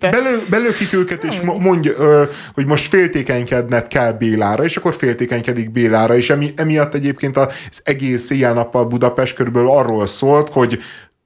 [0.10, 6.30] belő, belőkik őket, és mondja, hogy most féltékenykedned kell Bélára, és akkor féltékenykedik Bélára, és
[6.30, 10.78] emi, emiatt egyébként az egész éjjel-nappal Budapest körülbelül arról szólt, hogy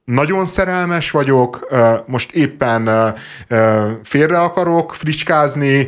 [0.05, 1.67] nagyon szerelmes vagyok,
[2.05, 3.15] most éppen
[4.03, 5.87] félre akarok fricskázni,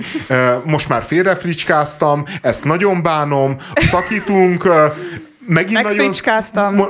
[0.64, 4.68] most már félre fricskáztam, ezt nagyon bánom, szakítunk,
[5.48, 6.14] megint nagyon...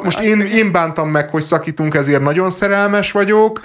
[0.03, 3.61] Most én, én bántam meg, hogy szakítunk, ezért nagyon szerelmes vagyok,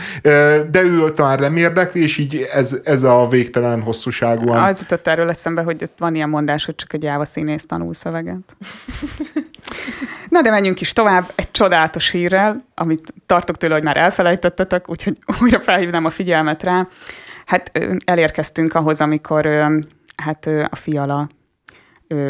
[0.71, 4.63] de ő talán nem érdekli, és így ez, ez a végtelen hosszúságúan.
[4.63, 8.57] Az jutott erről eszembe, hogy van ilyen mondás, hogy csak egy jáva színész tanul szöveget.
[10.29, 15.19] Na de menjünk is tovább egy csodálatos hírrel, amit tartok tőle, hogy már elfelejtettetek, úgyhogy
[15.41, 16.89] újra felhívnám a figyelmet rá.
[17.47, 17.73] Hát
[18.05, 19.47] elérkeztünk ahhoz, amikor
[20.17, 21.29] hát a fiala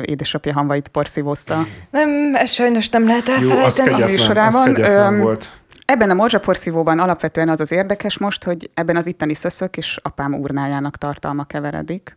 [0.03, 1.67] édesapja hamvait porszívózta.
[1.91, 3.91] Nem, ez sajnos nem lehet elfelejteni.
[3.91, 4.75] Jó, az a műsorában.
[4.75, 5.61] Az volt.
[5.85, 10.35] Ebben a morzsaporszívóban alapvetően az az érdekes most, hogy ebben az itteni szöszök és apám
[10.35, 12.15] urnájának tartalma keveredik.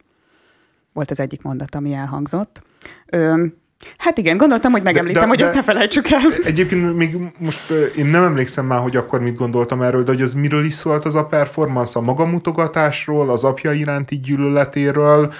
[0.93, 2.61] Volt az egyik mondat, ami elhangzott.
[3.05, 3.45] Ö,
[3.97, 6.21] Hát igen, gondoltam, hogy megemlítem, de, de, hogy de ezt ne felejtsük el.
[6.43, 10.33] Egyébként még most én nem emlékszem már, hogy akkor mit gondoltam erről, de hogy az
[10.33, 15.33] miről is szólt az a performance, a magamutogatásról, az apja iránti gyűlöletéről,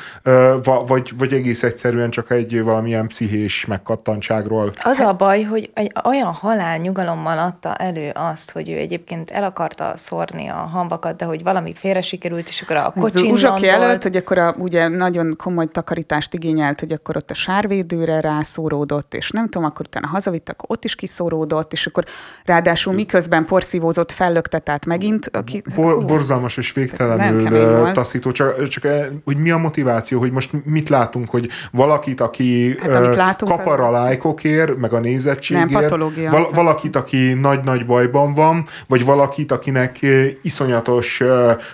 [0.87, 4.71] vagy, vagy egész egyszerűen csak egy valamilyen pszichés megkattantságról.
[4.83, 9.43] Az a baj, hogy egy olyan halál nyugalommal adta elő azt, hogy ő egyébként el
[9.43, 14.03] akarta szórni a hambakat, de hogy valami félre sikerült, és akkor a kocsin Uzsoki előtt,
[14.03, 19.31] hogy akkor a, ugye nagyon komoly takarítást igényelt, hogy akkor ott a sárvédőre rászóródott, és
[19.31, 22.03] nem tudom, akkor utána hazavitt, akkor ott is kiszóródott, és akkor
[22.45, 25.30] ráadásul miközben porszívózott, fellökte, át megint.
[25.34, 30.49] Aki, Bo- borzalmas és végtelenül taszító, csak, csak e, hogy mi a motiváció, hogy most
[30.64, 36.56] mit látunk, hogy valakit, aki hát, látunk, kapar a lájkokért, meg a nézettségért, nem, val-
[36.56, 39.99] valakit, aki nagy-nagy bajban van, vagy valakit, akinek
[40.41, 41.22] iszonyatos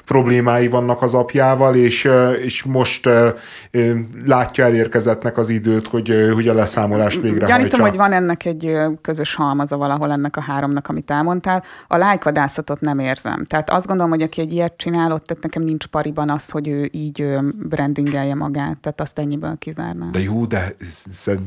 [0.05, 2.09] problémái vannak az apjával, és,
[2.43, 3.09] és most
[4.25, 7.57] látja elérkezettnek az időt, hogy, hogy a leszámolást végrehajtsa.
[7.57, 11.63] Gyanítom, hogy van ennek egy közös halmaza valahol ennek a háromnak, amit elmondtál.
[11.87, 13.45] A lájkvadászatot nem érzem.
[13.45, 16.67] Tehát azt gondolom, hogy aki egy ilyet csinál, ott tehát nekem nincs pariban az, hogy
[16.67, 17.37] ő így
[17.69, 18.77] brandingelje magát.
[18.77, 20.09] Tehát azt ennyiből kizárná.
[20.11, 20.73] De jó, de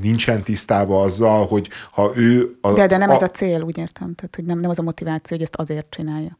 [0.00, 2.58] nincsen tisztában azzal, hogy ha ő...
[2.60, 3.14] Az, de, de nem a...
[3.14, 4.14] ez a cél, úgy értem.
[4.14, 6.38] Tehát, hogy nem, nem az a motiváció, hogy ezt azért csinálja.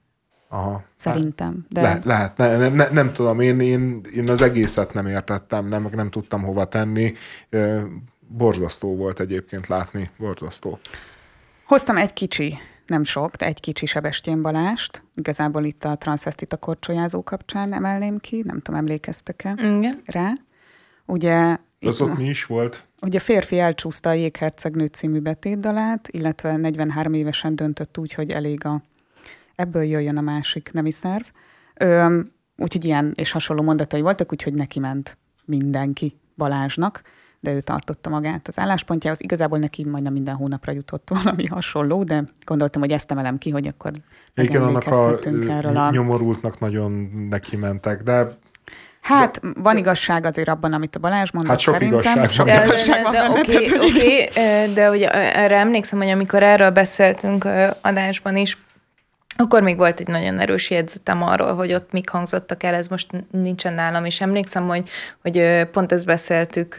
[0.49, 0.83] Aha.
[0.95, 1.67] Szerintem.
[1.69, 1.83] De...
[1.83, 5.89] Le, lehet, ne, ne, ne, nem tudom, én, én, én az egészet nem értettem, nem,
[5.93, 7.15] nem tudtam hova tenni
[8.29, 10.79] borzasztó volt egyébként látni, borzasztó.
[11.65, 15.03] Hoztam egy kicsi, nem sok, de egy kicsi Sebestyén Balást.
[15.15, 20.03] Igazából itt a transvestita korcsolyázó kapcsán emelném ki, nem tudom, emlékeztek-e Igen.
[20.05, 20.33] rá.
[21.07, 21.57] Ugye...
[21.81, 22.87] Az ott mi is volt?
[23.01, 28.83] Ugye férfi elcsúszta a Jéghercegnő című betétdalát, illetve 43 évesen döntött úgy, hogy elég a
[29.55, 31.25] ebből jöjjön a másik nemi szerv.
[31.75, 32.21] Ö,
[32.57, 37.03] úgyhogy ilyen és hasonló mondatai voltak, úgyhogy neki ment mindenki Balázsnak
[37.45, 39.21] de ő tartotta magát az álláspontjához.
[39.23, 43.67] Igazából neki majdnem minden hónapra jutott valami hasonló, de gondoltam, hogy ezt emelem ki, hogy
[43.67, 43.93] akkor
[44.35, 45.19] Igen, annak a
[45.49, 45.91] erről a...
[45.91, 46.93] nyomorultnak nagyon
[47.31, 48.29] neki mentek, de
[49.01, 52.01] Hát van igazság azért abban, amit a Balázs mondott hát sok szerintem.
[52.01, 56.09] Igazság sok de, igazság van de, benne, okay, tehát, okay, de ugye erre emlékszem, hogy
[56.09, 57.49] amikor erről beszéltünk
[57.83, 58.59] adásban is,
[59.37, 63.07] akkor még volt egy nagyon erős jegyzetem arról, hogy ott mik hangzottak el, ez most
[63.31, 64.89] nincsen nálam, és emlékszem, hogy,
[65.23, 66.75] hogy pont ezt beszéltük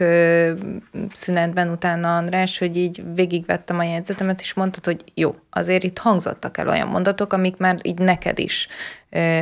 [1.12, 6.58] szünetben utána, András, hogy így végigvettem a jegyzetemet, és mondtad, hogy jó, azért itt hangzottak
[6.58, 8.68] el olyan mondatok, amik már így neked is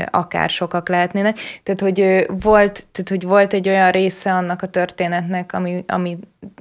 [0.06, 1.38] akár sokak lehetnének.
[1.62, 6.18] Tehát, hogy volt, tehát, hogy volt egy olyan része annak a történetnek, ami, ami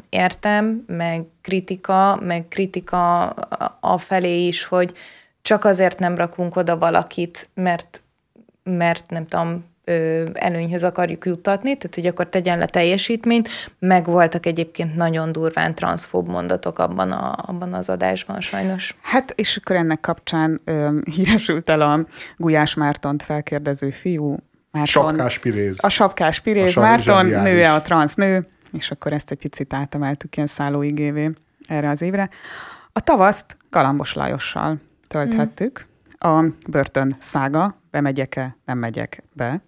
[0.09, 3.29] értem, meg kritika, meg kritika
[3.79, 4.93] a felé is, hogy,
[5.43, 8.01] csak azért nem rakunk oda valakit, mert,
[8.63, 9.71] mert nem tudom,
[10.33, 13.49] előnyhöz akarjuk juttatni, tehát hogy akkor tegyen le teljesítményt,
[13.79, 18.95] meg voltak egyébként nagyon durván transzfób mondatok abban, a, abban az adásban sajnos.
[19.01, 22.05] Hát, és akkor ennek kapcsán ö, híresült el a
[22.37, 24.37] Gulyás Mártont felkérdező fiú,
[24.71, 25.07] Márton.
[25.07, 25.83] Sapkás Piréz.
[25.83, 30.35] A Sapkás Piréz, a Márton, nője a transz nő, és akkor ezt egy picit átemeltük
[30.35, 31.29] ilyen szállóigévé
[31.67, 32.29] erre az évre.
[32.93, 34.81] A tavaszt Galambos Lajossal
[35.13, 35.85] tölthettük.
[36.17, 39.61] A börtön szága, bemegyek-e, nem megyek be.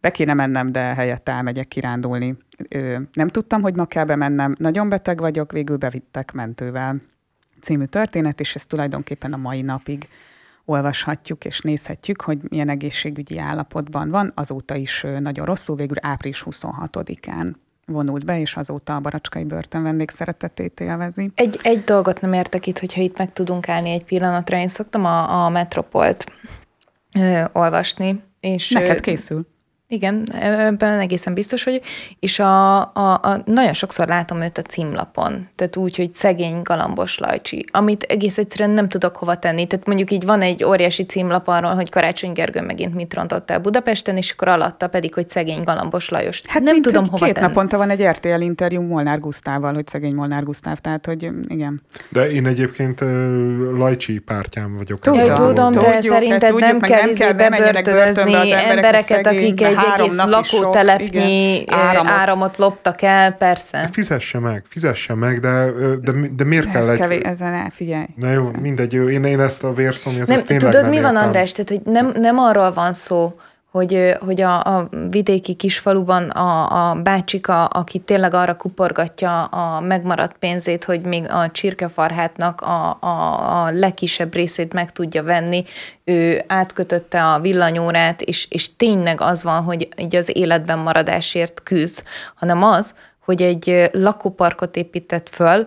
[0.00, 2.36] Be kéne mennem, de helyette elmegyek kirándulni.
[2.68, 4.54] Ö, nem tudtam, hogy ma kell bemennem.
[4.58, 7.00] Nagyon beteg vagyok, végül bevittek mentővel
[7.60, 10.08] című történet, és ezt tulajdonképpen a mai napig
[10.64, 14.32] olvashatjuk és nézhetjük, hogy milyen egészségügyi állapotban van.
[14.34, 17.52] Azóta is nagyon rosszul, végül április 26-án
[17.92, 21.30] vonult be, és azóta a baracskai börtön vendégszeretetét élvezi.
[21.34, 24.56] Egy, egy dolgot nem értek itt, hogyha itt meg tudunk állni egy pillanatra.
[24.56, 26.32] Én szoktam a, a Metropolt
[27.18, 28.22] ö, olvasni.
[28.40, 29.46] És, Neked készül.
[29.92, 31.82] Igen, ebben egészen biztos vagyok.
[32.20, 37.18] És a, a, a, nagyon sokszor látom őt a címlapon, tehát úgy, hogy szegény galambos
[37.18, 39.66] lajcsi, amit egész egyszerűen nem tudok hova tenni.
[39.66, 43.58] Tehát mondjuk így van egy óriási címlap arról, hogy Karácsony Gergő megint mit rontott el
[43.58, 46.42] Budapesten, és akkor alatta pedig, hogy szegény galambos Lajos.
[46.46, 47.46] Hát nem tudom hova két tenni.
[47.46, 51.82] naponta van egy RTL interjú Molnár Gusztával, hogy szegény Molnár Gusztáv, tehát hogy igen.
[52.08, 53.08] De én egyébként uh,
[53.76, 54.98] Lajcsi pártyám vagyok.
[54.98, 60.16] Tudom, tudom de tudjuk, szerinted tudjuk, nem kell, nem kell bebörtönözni embereket, akik egy egész
[60.16, 62.08] lakótelepnyi áramot.
[62.08, 63.88] áramot loptak el, persze.
[63.92, 66.98] Fizesse meg, fizesse meg, de, de, de miért ez kell egy...
[66.98, 68.06] Kevés, ezen figyelj.
[68.16, 71.52] Na jó, mindegy, én, én ezt a vérszomjat, nem, ezt Tudod, mi van, András?
[71.52, 73.34] Tehát, hogy nem, nem arról van szó,
[73.72, 80.36] hogy, hogy a, a vidéki kisfaluban a, a bácsika, aki tényleg arra kuporgatja a megmaradt
[80.38, 85.64] pénzét, hogy még a csirkefarhátnak a, a, a legkisebb részét meg tudja venni,
[86.04, 92.02] ő átkötötte a villanyórát, és, és tényleg az van, hogy így az életben maradásért küzd,
[92.34, 92.94] hanem az,
[93.24, 95.66] hogy egy lakóparkot épített föl,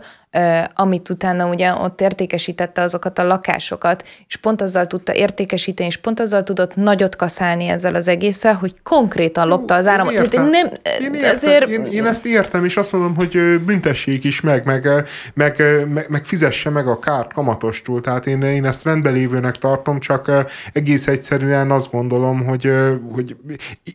[0.73, 6.19] amit utána ugye ott értékesítette azokat a lakásokat, és pont azzal tudta értékesíteni, és pont
[6.19, 10.13] azzal tudott nagyot kaszálni ezzel az egésszel, hogy konkrétan lopta az áramot.
[10.13, 10.49] Én, értem.
[10.49, 10.69] nem,
[11.01, 11.35] én, értem.
[11.35, 11.69] Azért...
[11.69, 14.89] Én, én ezt értem, és azt mondom, hogy büntessék is meg, meg,
[15.33, 18.01] meg, meg, meg fizesse meg a kárt kamatostul.
[18.01, 20.31] Tehát én, én ezt rendbelévőnek tartom, csak
[20.73, 22.71] egész egyszerűen azt gondolom, hogy,
[23.13, 23.35] hogy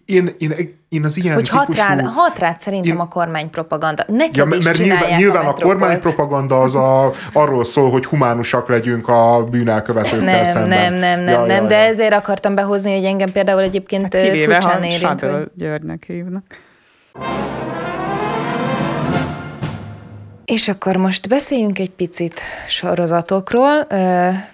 [0.04, 1.66] én, én én az ilyen Hogy típusú...
[1.66, 3.00] hat, rád, hat rád szerintem én...
[3.00, 4.04] a kormánypropaganda.
[4.08, 9.08] Neked ja, mert nyilván, nyilván a, a kormánypropaganda az a, arról szól, hogy humánusak legyünk
[9.08, 10.68] a bűnelkövetőkkel nem, szemben.
[10.68, 11.88] Nem, nem, nem, ja, nem, ja, de ja.
[11.88, 15.20] ezért akartam behozni, hogy engem például egyébként hát kivéve, furcsán érint.
[15.20, 15.50] Hogy...
[15.56, 16.44] Györgynek hívnak.
[20.50, 23.86] És akkor most beszéljünk egy picit sorozatokról.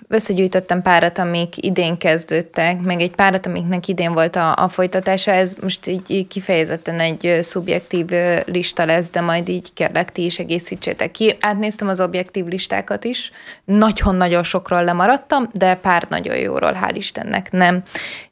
[0.09, 5.31] Összegyűjtöttem párat, amik idén kezdődtek, meg egy párat, amiknek idén volt a, a folytatása.
[5.31, 8.06] Ez most így kifejezetten egy szubjektív
[8.44, 11.36] lista lesz, de majd így kérlek, ti is egészítsétek ki.
[11.40, 13.31] Átnéztem az objektív listákat is.
[13.64, 17.82] Nagyon-nagyon sokról lemaradtam, de pár nagyon jóról, hál' Istennek nem.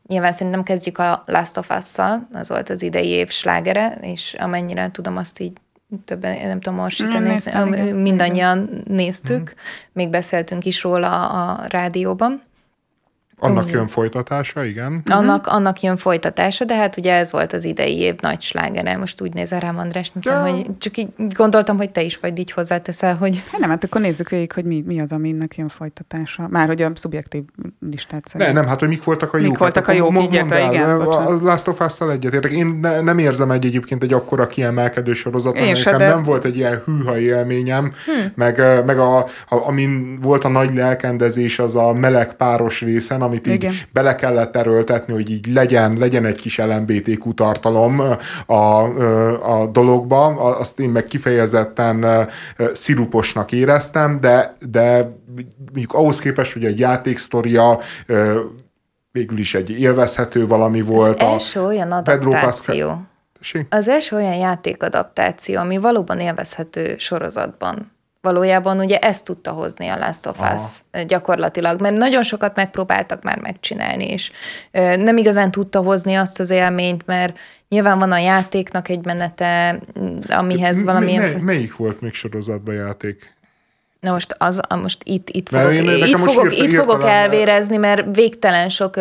[0.06, 4.90] Nyilván szerintem kezdjük a Last of Us-szal, az volt az idei év slágere, és amennyire
[4.90, 5.52] tudom, azt így
[6.04, 9.62] többen, nem tudom, mm, nézni, mindannyian néztük, mm.
[9.92, 12.42] még beszéltünk is róla a rádióban.
[13.38, 14.92] Annak jön folytatása, igen.
[14.92, 15.18] Mhm.
[15.18, 18.96] Annak, annak jön folytatása, de hát ugye ez volt az idei év nagy slágere.
[18.96, 20.32] Most úgy nézel rám, András, nem ja.
[20.32, 23.42] tudom, hogy csak így gondoltam, hogy te is vagy így hozzáteszel, hogy...
[23.50, 26.48] Hát nem, hát akkor nézzük végig, hogy mi, mi az, aminek jön folytatása.
[26.48, 27.42] Már hogy a szubjektív
[27.90, 28.52] listát szerint.
[28.52, 29.48] Ne, nem, hát hogy mik voltak a jók.
[29.48, 31.00] Mik voltak hát, a jók, így igen.
[31.00, 32.52] A Last of Us-szal egyetértek.
[32.52, 36.08] Én ne, nem érzem egy egyébként egy akkora kiemelkedő sorozat, Én nekem de...
[36.08, 38.26] nem volt egy ilyen hűha élményem, hm.
[38.34, 43.46] meg, meg a, a, amin volt a nagy lelkendezés, az a meleg páros részen, amit
[43.46, 43.74] így Igen.
[43.92, 48.02] bele kellett erőltetni, hogy így legyen, legyen egy kis LMBTQ tartalom
[48.46, 48.82] a,
[49.52, 50.24] a dologba,
[50.58, 52.28] azt én meg kifejezetten
[52.72, 55.16] sziruposnak éreztem, de, de
[55.72, 57.80] mondjuk ahhoz képest, hogy egy játéksztoria
[59.12, 61.22] végül is egy élvezhető valami volt.
[61.22, 63.02] Az első olyan adaptáció.
[63.68, 67.93] Az első olyan játékadaptáció, ami valóban élvezhető sorozatban
[68.24, 71.04] valójában ugye ezt tudta hozni a Last of Us Aha.
[71.06, 74.30] gyakorlatilag, mert nagyon sokat megpróbáltak már megcsinálni, és
[74.96, 77.38] nem igazán tudta hozni azt az élményt, mert
[77.68, 79.80] nyilván van a játéknak egy menete,
[80.28, 81.22] amihez valamilyen...
[81.22, 83.33] Mely, melyik volt még sorozatban játék?
[84.04, 88.04] Na most, az, most itt, itt fogok, én, itt fogok, írt, itt fogok elvérezni, mert
[88.16, 88.94] végtelen sok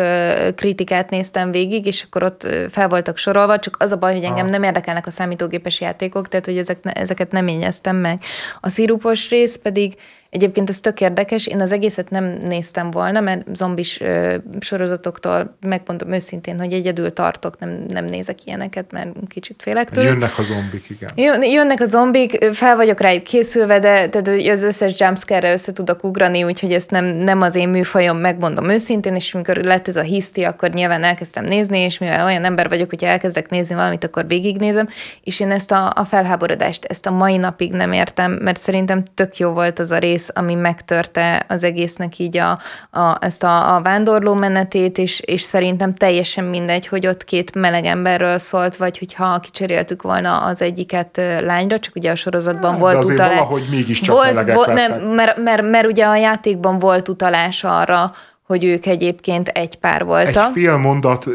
[0.54, 4.44] kritikát néztem végig, és akkor ott fel voltak sorolva, csak az a baj, hogy engem
[4.44, 4.50] ah.
[4.50, 8.20] nem érdekelnek a számítógépes játékok, tehát hogy ezek, ezeket nem ényeztem meg.
[8.60, 9.94] A szirupos rész pedig
[10.34, 16.12] Egyébként ez tök érdekes, én az egészet nem néztem volna, mert zombis ö, sorozatoktól megmondom
[16.12, 20.08] őszintén, hogy egyedül tartok, nem, nem nézek ilyeneket, mert kicsit félek tőle.
[20.08, 21.42] Jönnek a zombik, igen.
[21.42, 26.44] Jönnek a zombik, fel vagyok rájuk készülve, de tehát az összes jumpscare-re össze tudok ugrani,
[26.44, 30.42] úgyhogy ezt nem, nem az én műfajom, megmondom őszintén, és amikor lett ez a hiszti,
[30.42, 34.88] akkor nyilván elkezdtem nézni, és mivel olyan ember vagyok, hogy elkezdek nézni valamit, akkor végignézem,
[35.24, 39.36] és én ezt a, a felháborodást, ezt a mai napig nem értem, mert szerintem tök
[39.36, 42.58] jó volt az a rész, rész, ami megtörte az egésznek így a,
[42.90, 47.84] a, ezt a, a vándorló menetét, és, és szerintem teljesen mindegy, hogy ott két meleg
[47.84, 53.04] emberről szólt, vagy hogyha kicseréltük volna az egyiket lányra, csak ugye a sorozatban hát, volt
[53.04, 53.34] utalás.
[53.34, 58.12] valahogy mégiscsak volt, volt nem, mert, mert, mert ugye a játékban volt utalás arra,
[58.46, 60.46] hogy ők egyébként egy pár voltak.
[60.46, 61.26] Egy fél mondat,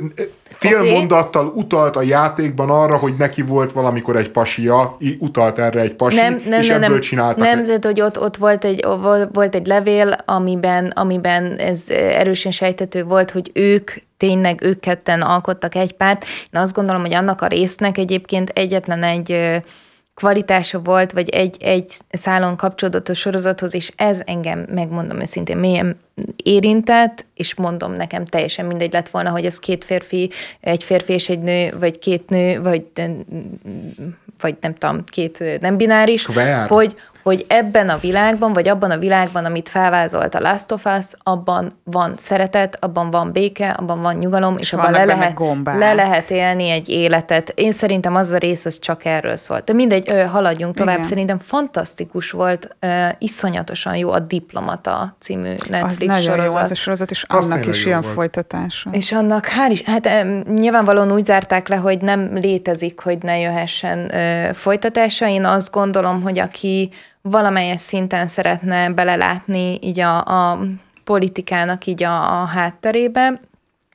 [0.43, 0.91] fél okay.
[0.91, 6.15] mondattal utalt a játékban arra, hogy neki volt valamikor egy pasia, utalt erre egy pasi,
[6.15, 7.37] nem, nem, és nem, ebből nem, csináltak.
[7.37, 8.85] Nem, tehát hogy ott, ott volt, egy,
[9.33, 15.75] volt egy levél, amiben, amiben ez erősen sejtető volt, hogy ők tényleg ők ketten alkottak
[15.75, 16.25] egy párt.
[16.53, 19.61] Én azt gondolom, hogy annak a résznek egyébként egyetlen egy
[20.19, 25.99] kvalitása volt, vagy egy, egy szálon kapcsolódott a sorozathoz, és ez engem, megmondom őszintén, mélyen
[26.43, 31.29] érintett, és mondom, nekem teljesen mindegy lett volna, hogy ez két férfi, egy férfi és
[31.29, 32.83] egy nő, vagy két nő, vagy,
[34.41, 36.25] vagy nem tudom, két nem bináris,
[36.67, 41.05] hogy, hogy ebben a világban, vagy abban a világban, amit felvázolt a Last of Us,
[41.23, 45.93] abban van szeretet, abban van béke, abban van nyugalom, és, és abban le lehet, le
[45.93, 47.51] lehet élni egy életet.
[47.55, 49.63] Én szerintem az a rész, az csak erről szólt.
[49.63, 50.97] De mindegy, haladjunk tovább.
[50.97, 51.09] Igen.
[51.09, 52.75] Szerintem fantasztikus volt,
[53.17, 56.51] iszonyatosan jó a Diplomata című Netflix Nagyon sorozat.
[56.51, 58.13] jó az a sorozat, és Az annak is ilyen volt.
[58.13, 58.89] folytatása.
[58.93, 63.39] És annak hál' is, hát em, nyilvánvalóan úgy zárták le, hogy nem létezik, hogy ne
[63.39, 65.27] jöhessen ö, folytatása.
[65.27, 66.89] Én azt gondolom, hogy aki
[67.29, 70.59] valamelyes szinten szeretne belelátni így a, a
[71.03, 73.39] politikának így a, a hátterébe,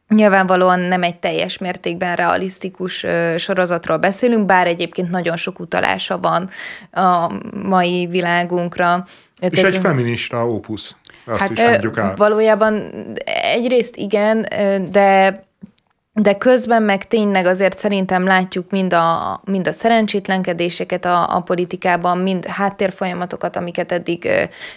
[0.09, 3.07] Nyilvánvalóan nem egy teljes mértékben realisztikus
[3.37, 6.51] sorozatról beszélünk, bár egyébként nagyon sok utalása van
[6.93, 7.33] a
[7.63, 9.07] mai világunkra.
[9.39, 10.97] És egy feminista ópusz.
[11.27, 12.15] Azt Hát is mondjuk el.
[12.17, 12.91] valójában
[13.55, 14.47] egyrészt igen,
[14.91, 15.43] de
[16.17, 22.19] de közben meg tényleg azért szerintem látjuk mind a, mind a szerencsétlenkedéseket a, a politikában,
[22.19, 24.29] mind háttérfolyamatokat, amiket eddig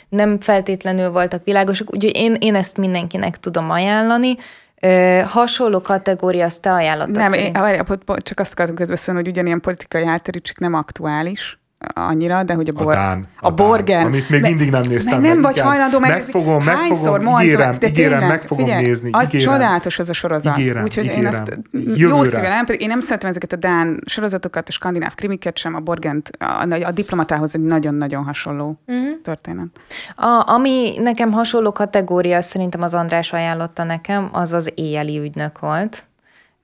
[0.10, 1.94] nem feltétlenül voltak világosak.
[1.94, 4.36] Úgyhogy én, én ezt mindenkinek tudom ajánlani.
[4.82, 7.58] Ö, hasonló kategória, azt te ajánlottad Nem, én, szerint.
[7.58, 11.60] várjál, pont csak azt akartam közbeszólni, hogy ugyanilyen politikai hátterű, csak nem aktuális
[11.94, 13.28] annyira, de hogy a, A bor, Dán.
[13.40, 14.06] a, Dán, Borgen.
[14.06, 15.30] amit még Meg- mindig nem néztem meg.
[15.30, 16.32] nem meg, vagy hajlandó Meg megnézni.
[16.32, 19.54] fogom, meg Hányszor ígérem, de ígérem, tényleg, meg fogom figyelj, nézni, Az ígérem.
[19.54, 20.58] csodálatos az a sorozat.
[20.58, 21.34] Ígérem, Úgyhogy én ígérem.
[21.34, 22.08] ezt Jövőre.
[22.08, 25.80] jó szívvel nem, én nem szeretem ezeket a Dán sorozatokat, a skandináv krimiket sem, a
[25.80, 29.06] Borgent, a, a diplomatához egy nagyon-nagyon hasonló uh-huh.
[29.24, 29.68] történet.
[30.16, 36.04] A, ami nekem hasonló kategória, szerintem az András ajánlotta nekem, az az éjjeli ügynök volt.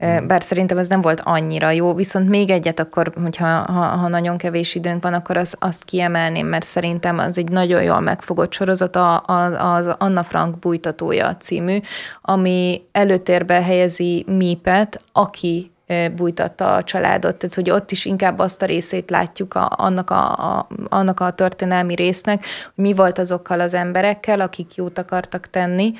[0.05, 0.27] Mm.
[0.27, 4.38] Bár szerintem ez nem volt annyira jó, viszont még egyet akkor, hogyha ha, ha nagyon
[4.38, 8.95] kevés időnk van, akkor az, azt kiemelném, mert szerintem az egy nagyon jól megfogott sorozat,
[8.95, 11.77] a, a, az Anna Frank bújtatója című,
[12.21, 15.73] ami előtérbe helyezi Mípet, aki
[16.15, 20.32] bújtatta a családot, tehát hogy ott is inkább azt a részét látjuk a, annak, a,
[20.32, 22.45] a, annak a történelmi résznek,
[22.76, 25.94] hogy mi volt azokkal az emberekkel, akik jót akartak tenni,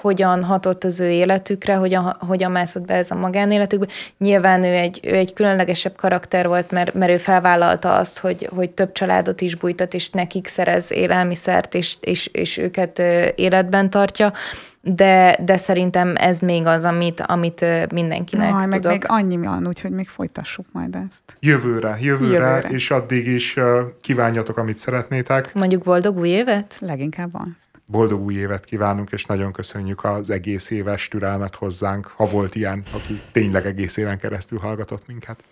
[0.00, 3.86] hogyan hatott az ő életükre, hogyan, hogyan mászott be ez a magánéletükbe.
[4.18, 8.70] Nyilván ő egy, ő egy különlegesebb karakter volt, mert, mert ő felvállalta azt, hogy, hogy
[8.70, 12.98] több családot is bújtat, és nekik szerez élelmiszert, és, és, és őket
[13.34, 14.32] életben tartja,
[14.82, 18.90] de, de szerintem ez még az, amit, amit mindenkinek Aj, meg tudok.
[18.90, 21.36] még annyi van, úgyhogy még folytassuk majd ezt.
[21.40, 22.68] Jövőre, jövőre, Jövőre.
[22.68, 23.56] és addig is
[24.00, 25.54] kívánjatok, amit szeretnétek.
[25.54, 26.76] Mondjuk boldog új évet?
[26.80, 27.56] Leginkább van.
[27.86, 32.82] Boldog új évet kívánunk, és nagyon köszönjük az egész éves türelmet hozzánk, ha volt ilyen,
[32.94, 35.44] aki tényleg egész éven keresztül hallgatott minket.